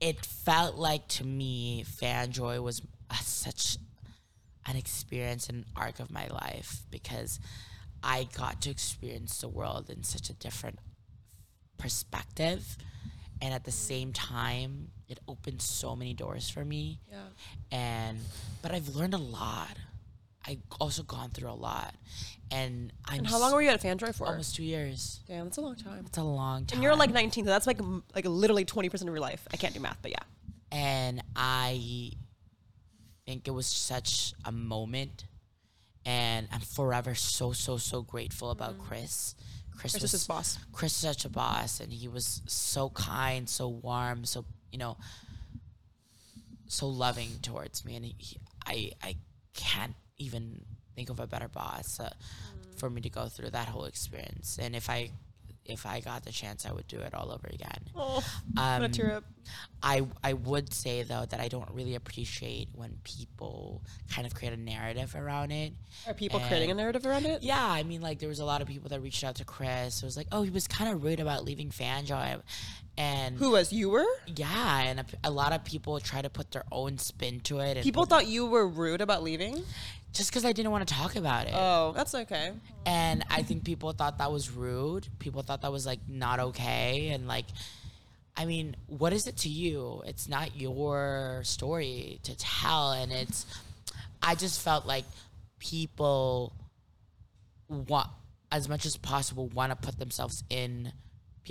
It 0.00 0.24
felt 0.24 0.76
like 0.76 1.08
to 1.08 1.26
me, 1.26 1.84
Fanjoy 1.84 2.62
was 2.62 2.82
a, 3.10 3.16
such 3.16 3.78
an 4.64 4.76
experience 4.76 5.48
and 5.48 5.64
arc 5.74 5.98
of 5.98 6.12
my 6.12 6.28
life 6.28 6.82
because 6.90 7.40
I 8.00 8.28
got 8.32 8.62
to 8.62 8.70
experience 8.70 9.40
the 9.40 9.48
world 9.48 9.90
in 9.90 10.04
such 10.04 10.30
a 10.30 10.34
different 10.34 10.78
perspective, 11.78 12.76
and 13.40 13.54
at 13.54 13.64
the 13.64 13.70
mm-hmm. 13.70 13.78
same 13.78 14.12
time, 14.12 14.88
it 15.08 15.18
opened 15.26 15.62
so 15.62 15.96
many 15.96 16.12
doors 16.12 16.50
for 16.50 16.64
me 16.64 17.00
Yeah. 17.10 17.20
and 17.72 18.18
but 18.60 18.72
I've 18.72 18.94
learned 18.94 19.14
a 19.14 19.18
lot. 19.18 19.76
I 20.46 20.58
also 20.80 21.02
gone 21.02 21.30
through 21.30 21.50
a 21.50 21.52
lot, 21.52 21.94
and 22.50 22.92
I'm 23.04 23.18
And 23.18 23.26
how 23.26 23.38
long 23.38 23.52
were 23.52 23.60
you 23.60 23.68
at 23.68 23.80
Fanjoy 23.82 24.14
for? 24.14 24.26
almost 24.26 24.54
two 24.54 24.62
years. 24.64 25.20
Damn, 25.26 25.44
that's 25.44 25.58
a 25.58 25.60
long 25.60 25.76
time. 25.76 26.04
It's 26.06 26.16
a 26.18 26.22
long 26.22 26.64
time. 26.64 26.76
And 26.76 26.82
you're 26.82 26.96
like 26.96 27.10
19, 27.12 27.44
so 27.44 27.50
that's 27.50 27.66
like 27.66 27.78
like 28.14 28.24
literally 28.24 28.64
20 28.64 28.88
percent 28.88 29.08
of 29.08 29.14
your 29.14 29.20
life. 29.20 29.46
I 29.52 29.56
can't 29.56 29.74
do 29.74 29.80
math, 29.80 29.98
but 30.00 30.10
yeah. 30.10 30.22
and 30.72 31.22
I 31.36 32.12
think 33.26 33.46
it 33.46 33.50
was 33.50 33.66
such 33.66 34.32
a 34.44 34.52
moment, 34.52 35.24
and 36.06 36.48
I'm 36.50 36.60
forever 36.60 37.14
so 37.14 37.52
so 37.52 37.76
so 37.76 38.00
grateful 38.02 38.50
about 38.50 38.72
mm-hmm. 38.72 38.88
Chris. 38.88 39.34
Chris, 39.78 39.92
Chris 39.92 39.94
is 39.96 40.02
was 40.02 40.12
his 40.12 40.26
boss. 40.26 40.58
Chris 40.72 40.92
is 40.92 40.98
such 40.98 41.24
a 41.24 41.28
boss, 41.28 41.80
and 41.80 41.92
he 41.92 42.08
was 42.08 42.42
so 42.46 42.90
kind, 42.90 43.48
so 43.48 43.68
warm, 43.68 44.24
so 44.24 44.44
you 44.72 44.78
know, 44.78 44.96
so 46.66 46.88
loving 46.88 47.30
towards 47.42 47.84
me, 47.84 47.96
and 47.96 48.04
he, 48.04 48.14
he, 48.18 48.38
I 48.66 48.90
I 49.02 49.16
can't 49.54 49.94
even 50.18 50.64
think 50.96 51.10
of 51.10 51.20
a 51.20 51.26
better 51.28 51.48
boss 51.48 52.00
uh, 52.00 52.10
for 52.76 52.90
me 52.90 53.00
to 53.02 53.08
go 53.08 53.28
through 53.28 53.50
that 53.50 53.68
whole 53.68 53.84
experience. 53.84 54.58
And 54.60 54.74
if 54.74 54.90
I 54.90 55.10
if 55.68 55.84
I 55.86 56.00
got 56.00 56.24
the 56.24 56.32
chance, 56.32 56.64
I 56.66 56.72
would 56.72 56.88
do 56.88 56.98
it 57.00 57.14
all 57.14 57.30
over 57.30 57.46
again. 57.52 57.78
Oh, 57.94 58.24
I'm 58.56 58.80
gonna 58.80 58.84
Um, 58.86 58.90
tear 58.92 59.16
up. 59.16 59.24
I 59.82 60.06
I 60.24 60.32
would 60.32 60.72
say 60.74 61.02
though 61.04 61.24
that 61.26 61.40
I 61.40 61.48
don't 61.48 61.70
really 61.72 61.94
appreciate 61.94 62.68
when 62.74 62.98
people 63.04 63.82
kind 64.10 64.26
of 64.26 64.34
create 64.34 64.52
a 64.52 64.56
narrative 64.56 65.14
around 65.14 65.52
it. 65.52 65.72
Are 66.06 66.14
people 66.14 66.40
creating 66.40 66.70
a 66.70 66.74
narrative 66.74 67.06
around 67.06 67.26
it? 67.26 67.42
Yeah, 67.42 67.64
I 67.64 67.82
mean, 67.82 68.00
like 68.00 68.18
there 68.18 68.28
was 68.28 68.40
a 68.40 68.44
lot 68.44 68.60
of 68.62 68.68
people 68.68 68.88
that 68.90 69.00
reached 69.00 69.24
out 69.24 69.36
to 69.36 69.44
Chris. 69.44 70.02
It 70.02 70.06
was 70.06 70.16
like, 70.16 70.26
oh, 70.32 70.42
he 70.42 70.50
was 70.50 70.66
kind 70.66 70.90
of 70.92 71.02
rude 71.04 71.20
about 71.20 71.44
leaving 71.44 71.70
Fanjoy, 71.70 72.40
and 72.96 73.38
Who 73.38 73.50
was 73.52 73.72
you 73.72 73.90
were? 73.90 74.06
yeah, 74.26 74.80
and 74.80 75.00
a, 75.00 75.04
a 75.24 75.30
lot 75.30 75.52
of 75.52 75.64
people 75.64 75.98
try 76.00 76.20
to 76.22 76.28
put 76.30 76.50
their 76.50 76.64
own 76.72 76.98
spin 76.98 77.40
to 77.40 77.60
it. 77.60 77.76
And 77.76 77.82
People 77.84 78.04
thought 78.06 78.26
you 78.26 78.46
were 78.46 78.66
rude 78.66 79.00
about 79.00 79.22
leaving. 79.22 79.64
Just 80.12 80.30
because 80.30 80.44
I 80.44 80.52
didn't 80.52 80.70
want 80.70 80.86
to 80.88 80.94
talk 80.94 81.16
about 81.16 81.46
it. 81.46 81.52
Oh, 81.54 81.92
that's 81.94 82.14
okay. 82.14 82.52
and 82.86 83.24
I 83.30 83.42
think 83.42 83.64
people 83.64 83.92
thought 83.92 84.18
that 84.18 84.32
was 84.32 84.50
rude. 84.50 85.08
People 85.18 85.42
thought 85.42 85.62
that 85.62 85.72
was 85.72 85.86
like 85.86 86.00
not 86.08 86.40
okay, 86.40 87.08
and 87.10 87.26
like, 87.28 87.46
I 88.36 88.44
mean, 88.44 88.76
what 88.86 89.12
is 89.12 89.26
it 89.26 89.36
to 89.38 89.48
you? 89.48 90.02
It's 90.06 90.28
not 90.28 90.56
your 90.56 91.42
story 91.44 92.20
to 92.24 92.36
tell, 92.36 92.92
and 92.92 93.12
it's. 93.12 93.46
I 94.20 94.34
just 94.34 94.60
felt 94.60 94.84
like 94.84 95.04
people 95.58 96.52
want 97.68 98.08
as 98.50 98.68
much 98.68 98.86
as 98.86 98.96
possible 98.96 99.46
want 99.48 99.70
to 99.70 99.76
put 99.76 99.98
themselves 99.98 100.42
in 100.50 100.92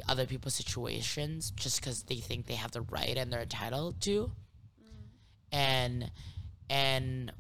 other 0.08 0.26
people's 0.26 0.54
situations 0.54 1.52
just 1.52 1.80
because 1.80 2.04
they 2.04 2.18
think 2.18 2.46
they 2.46 2.56
have 2.56 2.72
the 2.72 2.82
right 2.82 3.18
and 3.18 3.32
they're 3.32 3.42
entitled 3.42 4.00
to, 4.02 4.32
mm. 4.80 4.92
and 5.52 6.12
and 6.70 7.32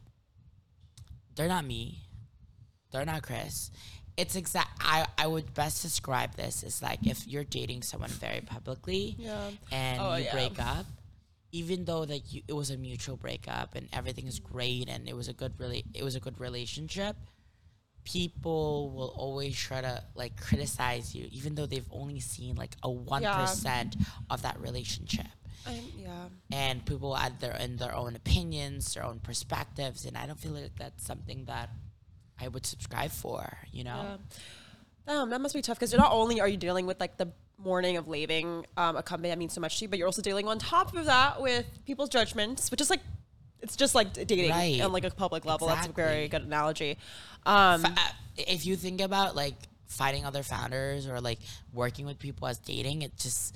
they're 1.37 1.47
not 1.47 1.63
me 1.65 1.99
they're 2.91 3.05
not 3.05 3.21
Chris. 3.21 3.69
It's 4.15 4.35
exact. 4.35 4.69
I 4.79 5.05
I 5.17 5.27
would 5.27 5.53
best 5.53 5.81
describe 5.81 6.35
this 6.35 6.63
as 6.63 6.81
like 6.81 7.05
if 7.05 7.27
you're 7.27 7.43
dating 7.43 7.83
someone 7.83 8.09
very 8.09 8.41
publicly, 8.41 9.15
Yeah. 9.19 9.51
and 9.71 10.01
Oh, 10.01 10.15
you 10.15 10.23
yeah. 10.23 10.31
break 10.31 10.59
up, 10.59 10.85
even 11.51 11.83
though 11.85 12.01
like 12.01 12.33
you, 12.33 12.41
it 12.47 12.53
was 12.53 12.71
a 12.71 12.77
mutual 12.77 13.17
breakup 13.17 13.75
and 13.75 13.87
everything 13.93 14.25
is 14.25 14.39
great 14.39 14.87
and 14.89 15.07
it 15.07 15.15
was 15.15 15.27
a 15.27 15.33
good 15.33 15.53
really 15.59 15.83
it 15.93 16.03
was 16.03 16.15
a 16.15 16.19
good 16.21 16.39
relationship, 16.39 17.15
people 18.03 18.89
will 18.91 19.13
always 19.17 19.55
try 19.55 19.81
to 19.81 20.01
like 20.15 20.39
criticize 20.41 21.13
you, 21.13 21.27
even 21.31 21.55
though 21.55 21.65
they've 21.65 21.89
only 21.91 22.19
seen 22.21 22.55
like 22.55 22.71
a 22.83 22.89
one 22.89 23.21
of 24.29 24.41
that 24.43 24.59
relationship 24.61 25.27
I, 25.65 25.81
yeah. 25.97 26.25
and 26.51 26.85
people 26.85 27.15
add 27.17 27.39
their 27.39 27.55
in 27.55 27.77
their 27.77 27.93
own 27.95 28.15
opinions, 28.15 28.93
their 28.93 29.03
own 29.03 29.19
perspectives, 29.19 30.05
and 30.05 30.17
I 30.17 30.25
don't 30.25 30.39
feel 30.39 30.51
like 30.51 30.75
that's 30.77 31.05
something 31.05 31.45
that 31.45 31.69
I 32.39 32.47
would 32.47 32.65
subscribe 32.65 33.11
for. 33.11 33.57
You 33.71 33.83
know, 33.85 34.01
Yeah. 34.03 34.17
Damn, 35.07 35.29
that 35.29 35.39
must 35.41 35.55
be 35.55 35.61
tough 35.61 35.79
because 35.79 35.93
not 35.93 36.11
only 36.11 36.41
are 36.41 36.47
you 36.49 36.57
dealing 36.57 36.85
with 36.85 36.99
like 36.99 37.15
the 37.17 37.31
morning 37.57 37.97
of 37.97 38.07
leaving 38.07 38.65
um, 38.75 38.97
a 38.97 39.01
company 39.03 39.29
that 39.29 39.37
means 39.37 39.53
so 39.53 39.61
much 39.61 39.79
to 39.79 39.85
you, 39.85 39.89
but 39.89 39.97
you're 39.97 40.07
also 40.07 40.21
dealing 40.21 40.47
on 40.47 40.59
top 40.59 40.95
of 40.95 41.05
that 41.05 41.41
with 41.41 41.65
people's 41.85 42.09
judgments, 42.09 42.69
which 42.71 42.81
is 42.81 42.89
like 42.89 42.99
it's 43.61 43.75
just 43.75 43.95
like 43.95 44.13
dating 44.13 44.51
Right. 44.51 44.79
on 44.81 44.91
like 44.91 45.03
a 45.05 45.09
public 45.09 45.43
level. 45.45 45.67
That's 45.67 45.87
a 45.87 45.91
very 45.91 46.27
good 46.27 46.43
analogy. 46.43 46.97
Um, 47.45 47.85
Uh, 47.85 47.95
if 48.37 48.65
you 48.65 48.75
think 48.75 49.01
about 49.01 49.35
like 49.35 49.55
fighting 49.87 50.25
other 50.25 50.43
founders 50.43 51.07
or 51.07 51.19
like 51.21 51.39
working 51.73 52.05
with 52.05 52.19
people 52.19 52.47
as 52.47 52.57
dating, 52.59 53.01
it 53.01 53.17
just 53.17 53.55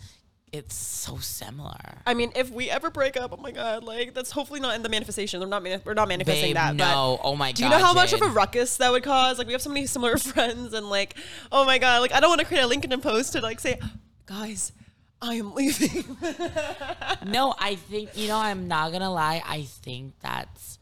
it's 0.54 0.76
so 0.76 1.18
similar. 1.18 2.00
I 2.06 2.14
mean, 2.14 2.32
if 2.36 2.52
we 2.52 2.70
ever 2.70 2.90
break 2.90 3.16
up, 3.16 3.34
oh 3.34 3.42
my 3.42 3.52
god, 3.52 3.84
like 3.84 4.14
that's 4.14 4.32
hopefully 4.32 4.60
not 4.60 4.76
in 4.76 4.84
the 4.84 4.90
manifestation. 4.90 5.40
We're 5.40 5.46
not 5.48 5.64
mani- 5.64 5.82
we're 5.86 5.94
not 5.94 6.10
manifesting 6.10 6.50
Babe, 6.50 6.56
that. 6.56 6.76
no. 6.76 7.20
But 7.22 7.28
oh 7.28 7.36
my 7.36 7.52
god. 7.52 7.56
do 7.56 7.64
you 7.64 7.70
know 7.70 7.78
how 7.78 7.94
much 7.94 8.12
of 8.12 8.22
a 8.22 8.28
ruckus 8.28 8.78
that 8.78 8.92
would 8.92 9.04
cause? 9.04 9.38
Like 9.38 9.48
we 9.48 9.54
have 9.54 9.62
so 9.62 9.70
many 9.70 9.86
similar 9.88 10.18
friends, 10.18 10.74
and 10.74 10.90
like, 10.90 11.16
oh 11.52 11.66
my 11.66 11.78
god, 11.78 12.02
like 12.02 12.14
I 12.14 12.20
don't 12.20 12.30
want 12.30 12.42
to 12.42 12.48
create 12.48 12.64
a 12.64 12.68
LinkedIn 12.68 13.02
post 13.02 13.34
to 13.34 13.42
like 13.42 13.60
say, 13.62 13.80
guys, 14.26 14.74
I 15.22 15.36
am 15.36 15.54
leaving. 15.54 16.18
no, 17.26 17.54
I 17.58 17.76
think 17.76 18.18
you 18.18 18.28
know. 18.28 18.38
I'm 18.38 18.68
not 18.68 18.92
gonna 18.92 19.12
lie. 19.12 19.42
I 19.46 19.62
think 19.64 20.14
that's 20.22 20.80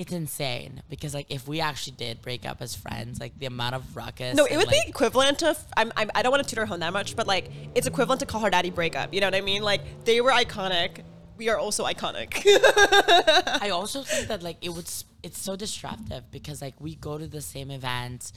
it's 0.00 0.12
insane 0.12 0.82
because 0.88 1.12
like 1.12 1.26
if 1.28 1.46
we 1.46 1.60
actually 1.60 1.94
did 1.94 2.22
break 2.22 2.46
up 2.46 2.62
as 2.62 2.74
friends, 2.74 3.20
like 3.20 3.38
the 3.38 3.44
amount 3.44 3.74
of 3.74 3.94
ruckus. 3.94 4.34
No, 4.34 4.46
it 4.46 4.56
would 4.56 4.66
like, 4.66 4.84
be 4.84 4.88
equivalent 4.88 5.40
to. 5.40 5.48
f- 5.48 5.66
I'm, 5.76 5.92
I'm, 5.94 6.10
I 6.14 6.22
don't 6.22 6.32
want 6.32 6.42
to 6.42 6.48
tutor 6.48 6.64
home 6.64 6.80
that 6.80 6.94
much, 6.94 7.14
but 7.16 7.26
like, 7.26 7.50
it's 7.74 7.86
equivalent 7.86 8.20
to 8.20 8.26
call 8.26 8.40
her 8.40 8.48
daddy 8.48 8.70
breakup. 8.70 9.12
You 9.12 9.20
know 9.20 9.26
what 9.26 9.34
I 9.34 9.42
mean? 9.42 9.62
Like, 9.62 9.82
they 10.06 10.22
were 10.22 10.30
iconic. 10.30 11.02
We 11.36 11.50
are 11.50 11.58
also 11.58 11.84
iconic. 11.84 12.42
I 13.60 13.68
also 13.74 14.02
think 14.02 14.28
that 14.28 14.42
like 14.42 14.56
it 14.62 14.70
would 14.70 14.90
it's 15.22 15.38
so 15.38 15.54
disruptive 15.54 16.30
because 16.30 16.62
like 16.62 16.80
we 16.80 16.94
go 16.94 17.18
to 17.18 17.26
the 17.26 17.42
same 17.42 17.70
events. 17.70 18.32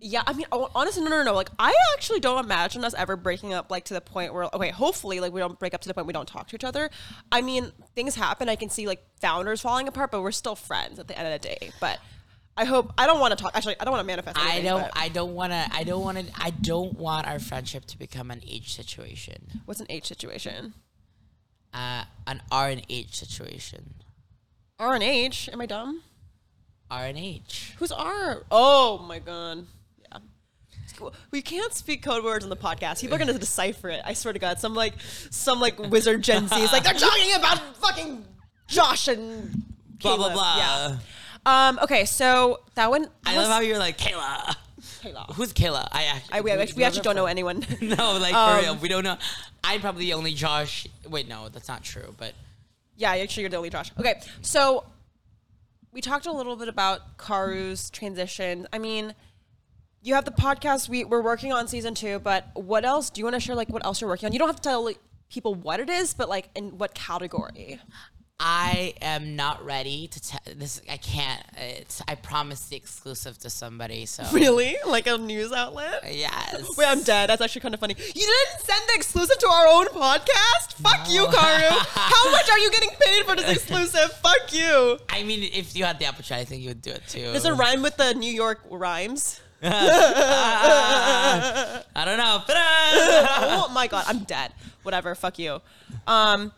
Yeah, 0.00 0.22
I 0.26 0.32
mean, 0.32 0.46
oh, 0.50 0.70
honestly, 0.74 1.02
no, 1.02 1.10
no, 1.10 1.22
no. 1.22 1.34
Like, 1.34 1.50
I 1.58 1.74
actually 1.94 2.20
don't 2.20 2.42
imagine 2.42 2.84
us 2.84 2.94
ever 2.94 3.16
breaking 3.16 3.52
up, 3.52 3.70
like, 3.70 3.84
to 3.86 3.94
the 3.94 4.00
point 4.00 4.32
where, 4.32 4.44
okay, 4.54 4.70
hopefully, 4.70 5.20
like, 5.20 5.32
we 5.32 5.40
don't 5.40 5.58
break 5.58 5.74
up 5.74 5.82
to 5.82 5.88
the 5.88 5.94
point 5.94 6.06
we 6.06 6.12
don't 6.12 6.28
talk 6.28 6.48
to 6.48 6.56
each 6.56 6.64
other. 6.64 6.90
I 7.30 7.42
mean, 7.42 7.72
things 7.94 8.14
happen. 8.14 8.48
I 8.48 8.56
can 8.56 8.70
see, 8.70 8.86
like, 8.86 9.04
founders 9.20 9.60
falling 9.60 9.88
apart, 9.88 10.10
but 10.10 10.22
we're 10.22 10.32
still 10.32 10.56
friends 10.56 10.98
at 10.98 11.06
the 11.06 11.18
end 11.18 11.32
of 11.32 11.40
the 11.40 11.48
day. 11.48 11.70
But 11.80 11.98
I 12.56 12.64
hope, 12.64 12.92
I 12.96 13.06
don't 13.06 13.20
want 13.20 13.36
to 13.36 13.42
talk, 13.42 13.52
actually, 13.54 13.76
I 13.78 13.84
don't 13.84 13.92
want 13.92 14.02
to 14.02 14.06
manifest 14.06 14.38
I 14.38 14.60
don't 14.60 14.82
but 14.82 14.92
I 14.96 15.08
don't 15.08 15.34
want 15.34 15.52
to 15.52 15.68
I 15.72 15.84
don't 15.84 16.02
want 16.02 16.18
to 16.18 16.26
I 16.36 16.50
don't 16.50 16.98
want 16.98 17.26
our 17.26 17.38
friendship 17.38 17.84
to 17.86 17.98
become 17.98 18.30
an 18.30 18.42
H 18.46 18.74
situation. 18.74 19.62
what's 19.64 19.80
an 19.80 19.86
H 19.88 20.06
situation? 20.06 20.74
Uh 21.72 22.04
an 22.26 22.42
R 22.50 22.68
and 22.68 22.84
H 22.88 23.16
situation. 23.16 23.94
R 24.78 24.94
and 24.94 25.02
H? 25.02 25.48
Am 25.52 25.60
I 25.60 25.66
dumb? 25.66 26.02
R 26.90 27.06
and 27.06 27.18
H. 27.18 27.74
Who's 27.78 27.92
R? 27.92 28.42
Oh 28.50 28.98
my 28.98 29.20
god. 29.20 29.66
We 31.30 31.42
can't 31.42 31.72
speak 31.72 32.02
code 32.02 32.24
words 32.24 32.44
on 32.44 32.50
the 32.50 32.56
podcast. 32.56 33.00
People 33.00 33.16
are 33.16 33.18
gonna 33.18 33.38
decipher 33.38 33.88
it. 33.88 34.00
I 34.04 34.12
swear 34.12 34.32
to 34.32 34.38
God. 34.38 34.58
Some 34.58 34.74
like 34.74 34.94
some 35.30 35.60
like 35.60 35.78
wizard 35.78 36.22
Gen 36.22 36.48
Z 36.48 36.60
is 36.60 36.72
like 36.72 36.84
they're 36.84 36.94
talking 36.94 37.34
about 37.34 37.58
fucking 37.76 38.24
Josh 38.68 39.08
and 39.08 39.50
Blah 40.00 40.16
blah 40.16 40.28
Caleb." 40.28 40.32
blah. 40.32 40.56
Yeah. 40.56 40.98
Um. 41.68 41.78
Okay. 41.82 42.04
So 42.04 42.60
that 42.74 42.90
one. 42.90 43.08
I 43.24 43.36
love 43.36 43.48
how 43.48 43.60
you're 43.60 43.78
like 43.78 43.98
Kayla. 43.98 44.54
Kayla. 45.02 45.34
Who's 45.34 45.52
Kayla? 45.52 45.88
I 45.92 46.04
actually 46.04 46.32
I, 46.32 46.40
we, 46.42 46.50
actually, 46.50 46.76
we 46.76 46.84
actually 46.84 47.02
don't 47.02 47.16
know 47.16 47.26
anyone. 47.26 47.64
No, 47.80 48.18
like 48.18 48.34
Um, 48.34 48.56
for 48.58 48.62
real, 48.62 48.76
we 48.76 48.88
don't 48.88 49.04
know. 49.04 49.16
I'm 49.64 49.80
probably 49.80 50.04
the 50.06 50.14
only 50.14 50.34
Josh. 50.34 50.86
Wait, 51.08 51.28
no, 51.28 51.48
that's 51.48 51.68
not 51.68 51.82
true. 51.82 52.14
But 52.18 52.34
Yeah, 52.96 53.14
actually, 53.14 53.42
you're 53.42 53.50
the 53.50 53.56
only 53.56 53.70
Josh. 53.70 53.92
Okay, 53.98 54.20
so 54.42 54.84
we 55.92 56.00
talked 56.00 56.26
a 56.26 56.32
little 56.32 56.56
bit 56.56 56.68
about 56.68 57.16
Karu's 57.18 57.90
transition. 57.90 58.66
I 58.72 58.78
mean, 58.78 59.14
you 60.02 60.14
have 60.14 60.24
the 60.24 60.30
podcast. 60.30 60.88
We 60.88 61.04
we're 61.04 61.22
working 61.22 61.52
on 61.52 61.68
season 61.68 61.94
two, 61.94 62.18
but 62.18 62.48
what 62.54 62.84
else? 62.84 63.10
Do 63.10 63.20
you 63.20 63.24
want 63.24 63.34
to 63.34 63.40
share 63.40 63.54
like 63.54 63.68
what 63.68 63.84
else 63.84 64.00
you're 64.00 64.08
working 64.10 64.26
on? 64.26 64.32
You 64.32 64.38
don't 64.38 64.48
have 64.48 64.56
to 64.56 64.62
tell 64.62 64.84
like, 64.84 64.98
people 65.30 65.54
what 65.54 65.80
it 65.80 65.90
is, 65.90 66.14
but 66.14 66.28
like 66.28 66.48
in 66.54 66.78
what 66.78 66.94
category? 66.94 67.78
I 68.42 68.94
am 69.02 69.36
not 69.36 69.62
ready 69.66 70.08
to 70.08 70.18
tell 70.18 70.40
this. 70.56 70.80
I 70.90 70.96
can't. 70.96 71.42
It's. 71.58 72.00
I 72.08 72.14
promised 72.14 72.70
the 72.70 72.76
exclusive 72.76 73.36
to 73.40 73.50
somebody. 73.50 74.06
So 74.06 74.24
Really, 74.32 74.76
like 74.86 75.06
a 75.06 75.18
news 75.18 75.52
outlet? 75.52 76.04
yes. 76.10 76.66
Wait, 76.78 76.86
I'm 76.88 77.02
dead. 77.02 77.28
That's 77.28 77.42
actually 77.42 77.60
kind 77.60 77.74
of 77.74 77.80
funny. 77.80 77.96
You 77.98 78.12
didn't 78.14 78.60
send 78.64 78.82
the 78.88 78.94
exclusive 78.94 79.36
to 79.36 79.46
our 79.46 79.66
own 79.68 79.86
podcast? 79.88 80.72
Fuck 80.80 81.10
you, 81.10 81.26
Karu. 81.26 81.68
How 81.92 82.30
much 82.30 82.48
are 82.48 82.58
you 82.58 82.70
getting 82.70 82.88
paid 82.98 83.26
for 83.26 83.36
this 83.36 83.56
exclusive? 83.56 84.10
Fuck 84.22 84.54
you. 84.54 84.98
I 85.10 85.22
mean, 85.22 85.42
if 85.52 85.76
you 85.76 85.84
had 85.84 85.98
the 85.98 86.06
opportunity, 86.06 86.40
I 86.40 86.44
think 86.46 86.62
you 86.62 86.68
would 86.68 86.80
do 86.80 86.92
it 86.92 87.02
too. 87.08 87.34
Does 87.34 87.44
it 87.44 87.52
rhyme 87.52 87.82
with 87.82 87.98
the 87.98 88.14
New 88.14 88.32
York 88.32 88.60
rhymes? 88.70 89.38
I 89.62 91.82
don't 92.04 92.18
know. 92.18 92.42
Uh, 92.48 93.66
oh 93.68 93.72
my 93.72 93.86
god, 93.86 94.04
I'm 94.06 94.20
dead. 94.20 94.52
Whatever, 94.82 95.14
fuck 95.14 95.38
you. 95.38 95.60
Um, 96.06 96.52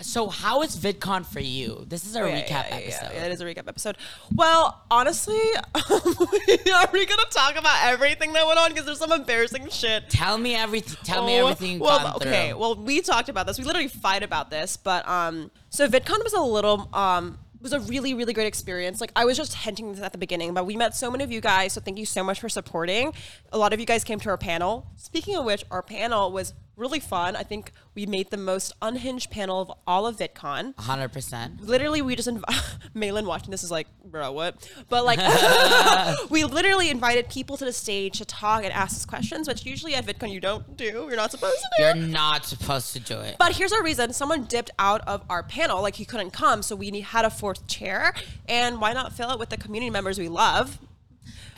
so, 0.00 0.28
how 0.28 0.62
is 0.62 0.76
VidCon 0.76 1.26
for 1.26 1.40
you? 1.40 1.84
This 1.86 2.06
is 2.06 2.16
a 2.16 2.22
Oh, 2.22 2.26
yeah, 2.26 2.40
recap 2.42 2.48
yeah, 2.48 2.66
yeah, 2.70 2.76
episode. 2.76 3.10
Yeah, 3.14 3.24
it 3.26 3.32
is 3.32 3.40
a 3.42 3.44
recap 3.44 3.68
episode. 3.68 3.98
Well, 4.34 4.82
honestly, 4.90 5.38
are 5.74 6.88
we 6.92 7.04
gonna 7.04 7.22
talk 7.30 7.56
about 7.56 7.84
everything 7.84 8.32
that 8.32 8.46
went 8.46 8.58
on? 8.58 8.70
Because 8.70 8.86
there's 8.86 8.98
some 8.98 9.12
embarrassing 9.12 9.68
shit. 9.68 10.08
Tell 10.08 10.38
me 10.38 10.54
everything. 10.54 10.96
Tell 11.04 11.26
me 11.26 11.38
Oh, 11.38 11.48
everything. 11.48 11.72
you've 11.72 11.80
Well, 11.82 12.16
okay. 12.16 12.50
through. 12.50 12.58
Well, 12.58 12.76
we 12.76 13.02
talked 13.02 13.28
about 13.28 13.46
this. 13.46 13.58
We 13.58 13.64
literally 13.64 13.88
fight 13.88 14.22
about 14.22 14.48
this, 14.50 14.78
but 14.78 15.06
um, 15.06 15.50
so 15.68 15.86
VidCon 15.86 16.24
was 16.24 16.32
a 16.32 16.40
little 16.40 16.88
um 16.94 17.38
was 17.62 17.72
a 17.72 17.80
really 17.80 18.14
really 18.14 18.32
great 18.32 18.46
experience. 18.46 19.00
Like 19.00 19.12
I 19.16 19.24
was 19.24 19.36
just 19.36 19.54
hinting 19.54 19.92
this 19.92 20.02
at 20.02 20.12
the 20.12 20.18
beginning, 20.18 20.54
but 20.54 20.66
we 20.66 20.76
met 20.76 20.94
so 20.94 21.10
many 21.10 21.24
of 21.24 21.32
you 21.32 21.40
guys. 21.40 21.72
So 21.72 21.80
thank 21.80 21.98
you 21.98 22.06
so 22.06 22.24
much 22.24 22.40
for 22.40 22.48
supporting. 22.48 23.12
A 23.52 23.58
lot 23.58 23.72
of 23.72 23.80
you 23.80 23.86
guys 23.86 24.04
came 24.04 24.20
to 24.20 24.30
our 24.30 24.38
panel. 24.38 24.86
Speaking 24.96 25.36
of 25.36 25.44
which, 25.44 25.64
our 25.70 25.82
panel 25.82 26.32
was 26.32 26.54
really 26.80 26.98
fun. 27.00 27.36
I 27.36 27.42
think 27.44 27.72
we 27.94 28.06
made 28.06 28.30
the 28.30 28.36
most 28.36 28.72
unhinged 28.82 29.30
panel 29.30 29.60
of 29.60 29.72
all 29.86 30.06
of 30.06 30.16
VidCon. 30.16 30.78
Hundred 30.80 31.12
percent. 31.12 31.60
literally 31.64 32.00
we 32.02 32.16
just 32.16 32.28
inv- 32.28 32.42
Malin 32.94 33.26
watching 33.26 33.50
this 33.50 33.62
is 33.62 33.70
like 33.70 33.86
bro 34.04 34.32
what? 34.32 34.68
But 34.88 35.04
like 35.04 35.18
we 36.30 36.44
literally 36.44 36.90
invited 36.90 37.28
people 37.28 37.56
to 37.58 37.64
the 37.64 37.72
stage 37.72 38.18
to 38.18 38.24
talk 38.24 38.64
and 38.64 38.72
ask 38.72 38.96
us 38.96 39.04
questions 39.04 39.46
which 39.46 39.64
usually 39.64 39.94
at 39.94 40.04
VidCon 40.06 40.30
you 40.32 40.40
don't 40.40 40.76
do. 40.76 40.84
You're 41.08 41.16
not 41.16 41.30
supposed 41.30 41.58
to 41.58 41.68
do. 41.76 41.84
You're 41.84 41.94
not 42.08 42.44
supposed 42.46 42.92
to 42.94 43.00
do 43.00 43.20
it. 43.20 43.36
but 43.38 43.56
here's 43.56 43.72
our 43.72 43.82
reason. 43.82 44.12
Someone 44.12 44.44
dipped 44.44 44.70
out 44.78 45.02
of 45.06 45.22
our 45.28 45.42
panel. 45.42 45.82
Like 45.82 45.96
he 45.96 46.04
couldn't 46.04 46.30
come 46.30 46.62
so 46.62 46.74
we 46.74 46.90
need, 46.90 47.02
had 47.02 47.24
a 47.24 47.30
fourth 47.30 47.66
chair. 47.66 48.14
And 48.48 48.80
why 48.80 48.92
not 48.92 49.12
fill 49.12 49.30
it 49.30 49.38
with 49.38 49.50
the 49.50 49.56
community 49.56 49.90
members 49.90 50.18
we 50.18 50.28
love 50.28 50.78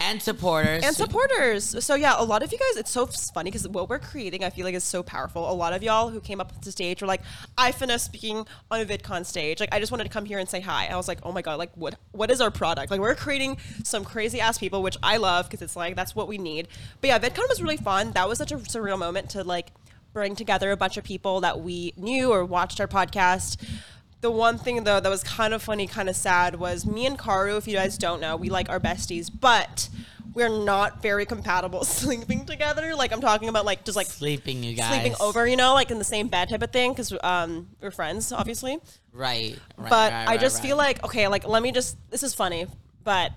and 0.02 0.22
supporters. 0.22 0.82
and 0.84 0.94
supporters. 0.94 1.84
So 1.84 1.94
yeah, 1.94 2.14
a 2.18 2.24
lot 2.24 2.42
of 2.42 2.52
you 2.52 2.58
guys, 2.58 2.76
it's 2.76 2.90
so 2.90 3.06
funny 3.06 3.50
because 3.50 3.66
what 3.68 3.88
we're 3.88 3.98
creating, 3.98 4.44
I 4.44 4.50
feel 4.50 4.64
like 4.64 4.74
is 4.74 4.84
so 4.84 5.02
powerful. 5.02 5.50
A 5.50 5.54
lot 5.54 5.72
of 5.72 5.82
y'all 5.82 6.10
who 6.10 6.20
came 6.20 6.40
up 6.40 6.52
to 6.52 6.64
the 6.64 6.72
stage 6.72 7.00
were 7.00 7.06
like, 7.06 7.22
I 7.56 7.72
finished 7.72 8.04
speaking 8.04 8.46
on 8.70 8.80
a 8.80 8.84
VidCon 8.84 9.24
stage. 9.24 9.60
Like 9.60 9.72
I 9.72 9.78
just 9.78 9.92
wanted 9.92 10.04
to 10.04 10.10
come 10.10 10.24
here 10.24 10.38
and 10.38 10.48
say 10.48 10.60
hi. 10.60 10.86
I 10.86 10.96
was 10.96 11.08
like, 11.08 11.20
oh 11.22 11.32
my 11.32 11.42
god, 11.42 11.58
like 11.58 11.70
what 11.74 11.96
what 12.12 12.30
is 12.30 12.40
our 12.40 12.50
product? 12.50 12.90
Like 12.90 13.00
we're 13.00 13.14
creating 13.14 13.58
some 13.84 14.04
crazy 14.04 14.40
ass 14.40 14.58
people, 14.58 14.82
which 14.82 14.96
I 15.02 15.16
love 15.16 15.48
because 15.48 15.62
it's 15.62 15.76
like 15.76 15.96
that's 15.96 16.14
what 16.14 16.28
we 16.28 16.38
need. 16.38 16.68
But 17.00 17.08
yeah, 17.08 17.18
VidCon 17.18 17.48
was 17.48 17.62
really 17.62 17.76
fun. 17.76 18.12
That 18.12 18.28
was 18.28 18.38
such 18.38 18.52
a 18.52 18.56
surreal 18.56 18.98
moment 18.98 19.30
to 19.30 19.44
like 19.44 19.68
bring 20.12 20.36
together 20.36 20.70
a 20.70 20.76
bunch 20.76 20.96
of 20.96 21.04
people 21.04 21.40
that 21.40 21.60
we 21.60 21.94
knew 21.96 22.30
or 22.30 22.44
watched 22.44 22.80
our 22.80 22.86
podcast. 22.86 23.56
The 24.22 24.30
one 24.30 24.56
thing 24.56 24.84
though 24.84 25.00
that 25.00 25.08
was 25.08 25.22
kind 25.22 25.52
of 25.52 25.62
funny, 25.62 25.86
kind 25.86 26.08
of 26.08 26.16
sad 26.16 26.56
was 26.56 26.86
me 26.86 27.06
and 27.06 27.18
Karu. 27.18 27.58
If 27.58 27.68
you 27.68 27.74
guys 27.74 27.98
don't 27.98 28.20
know, 28.20 28.36
we 28.36 28.48
like 28.48 28.70
our 28.70 28.80
besties, 28.80 29.30
but 29.32 29.88
we're 30.34 30.48
not 30.48 31.02
very 31.02 31.26
compatible 31.26 31.84
sleeping 31.84 32.46
together. 32.46 32.94
Like 32.94 33.12
I'm 33.12 33.20
talking 33.20 33.48
about 33.48 33.64
like 33.64 33.84
just 33.84 33.96
like 33.96 34.06
Sleeping, 34.06 34.62
you 34.62 34.74
guys. 34.74 34.94
sleeping 34.94 35.14
over, 35.20 35.46
you 35.46 35.56
know, 35.56 35.74
like 35.74 35.90
in 35.90 35.98
the 35.98 36.04
same 36.04 36.28
bed 36.28 36.48
type 36.48 36.62
of 36.62 36.70
thing, 36.70 36.92
because 36.92 37.12
um, 37.22 37.68
we're 37.80 37.90
friends, 37.90 38.32
obviously. 38.32 38.78
Right. 39.12 39.58
right 39.76 39.90
but 39.90 40.12
right, 40.12 40.12
I 40.12 40.26
right, 40.26 40.40
just 40.40 40.62
feel 40.62 40.76
like 40.76 41.04
okay, 41.04 41.28
like 41.28 41.46
let 41.46 41.62
me 41.62 41.72
just. 41.72 41.98
This 42.10 42.22
is 42.22 42.34
funny, 42.34 42.66
but 43.04 43.32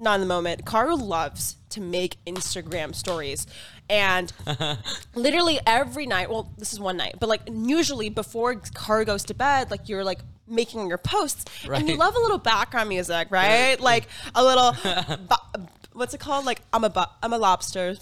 not 0.00 0.14
in 0.14 0.20
the 0.20 0.26
moment. 0.26 0.64
Karu 0.64 1.00
loves 1.00 1.56
to 1.70 1.80
make 1.80 2.16
Instagram 2.26 2.94
stories, 2.94 3.46
and 3.88 4.32
literally 5.14 5.60
every 5.66 6.06
night. 6.06 6.30
Well, 6.30 6.50
this 6.58 6.72
is 6.72 6.80
one 6.80 6.96
night, 6.96 7.16
but 7.20 7.28
like 7.28 7.42
usually 7.50 8.08
before 8.08 8.54
Karu 8.54 9.06
goes 9.06 9.24
to 9.24 9.34
bed, 9.34 9.70
like 9.70 9.88
you're 9.88 10.04
like 10.04 10.20
making 10.46 10.88
your 10.88 10.98
posts, 10.98 11.44
and 11.68 11.88
you 11.88 11.96
love 11.96 12.16
a 12.16 12.20
little 12.20 12.38
background 12.38 12.88
music, 12.88 13.28
right? 13.30 13.78
Like 13.80 14.08
a 14.34 14.42
little. 14.42 14.74
what's 15.92 16.14
it 16.14 16.20
called? 16.20 16.46
Like 16.46 16.62
I'm 16.72 16.84
a 16.84 16.90
bu- 16.90 17.10
I'm 17.22 17.32
a 17.32 17.38
lobster 17.38 17.94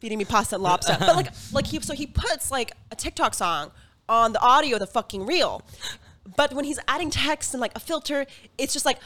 feeding 0.00 0.18
me 0.18 0.24
pasta 0.24 0.56
and 0.56 0.62
lobster, 0.62 0.96
but 0.98 1.16
like 1.16 1.28
like 1.52 1.66
he 1.66 1.80
so 1.80 1.94
he 1.94 2.06
puts 2.06 2.50
like 2.50 2.72
a 2.90 2.96
TikTok 2.96 3.34
song 3.34 3.70
on 4.08 4.32
the 4.32 4.40
audio 4.40 4.76
of 4.76 4.80
the 4.80 4.86
fucking 4.86 5.24
reel. 5.24 5.62
But 6.36 6.52
when 6.52 6.64
he's 6.64 6.80
adding 6.88 7.10
text 7.10 7.54
and 7.54 7.60
like 7.60 7.72
a 7.76 7.80
filter, 7.80 8.26
it's 8.58 8.72
just 8.72 8.84
like 8.84 8.98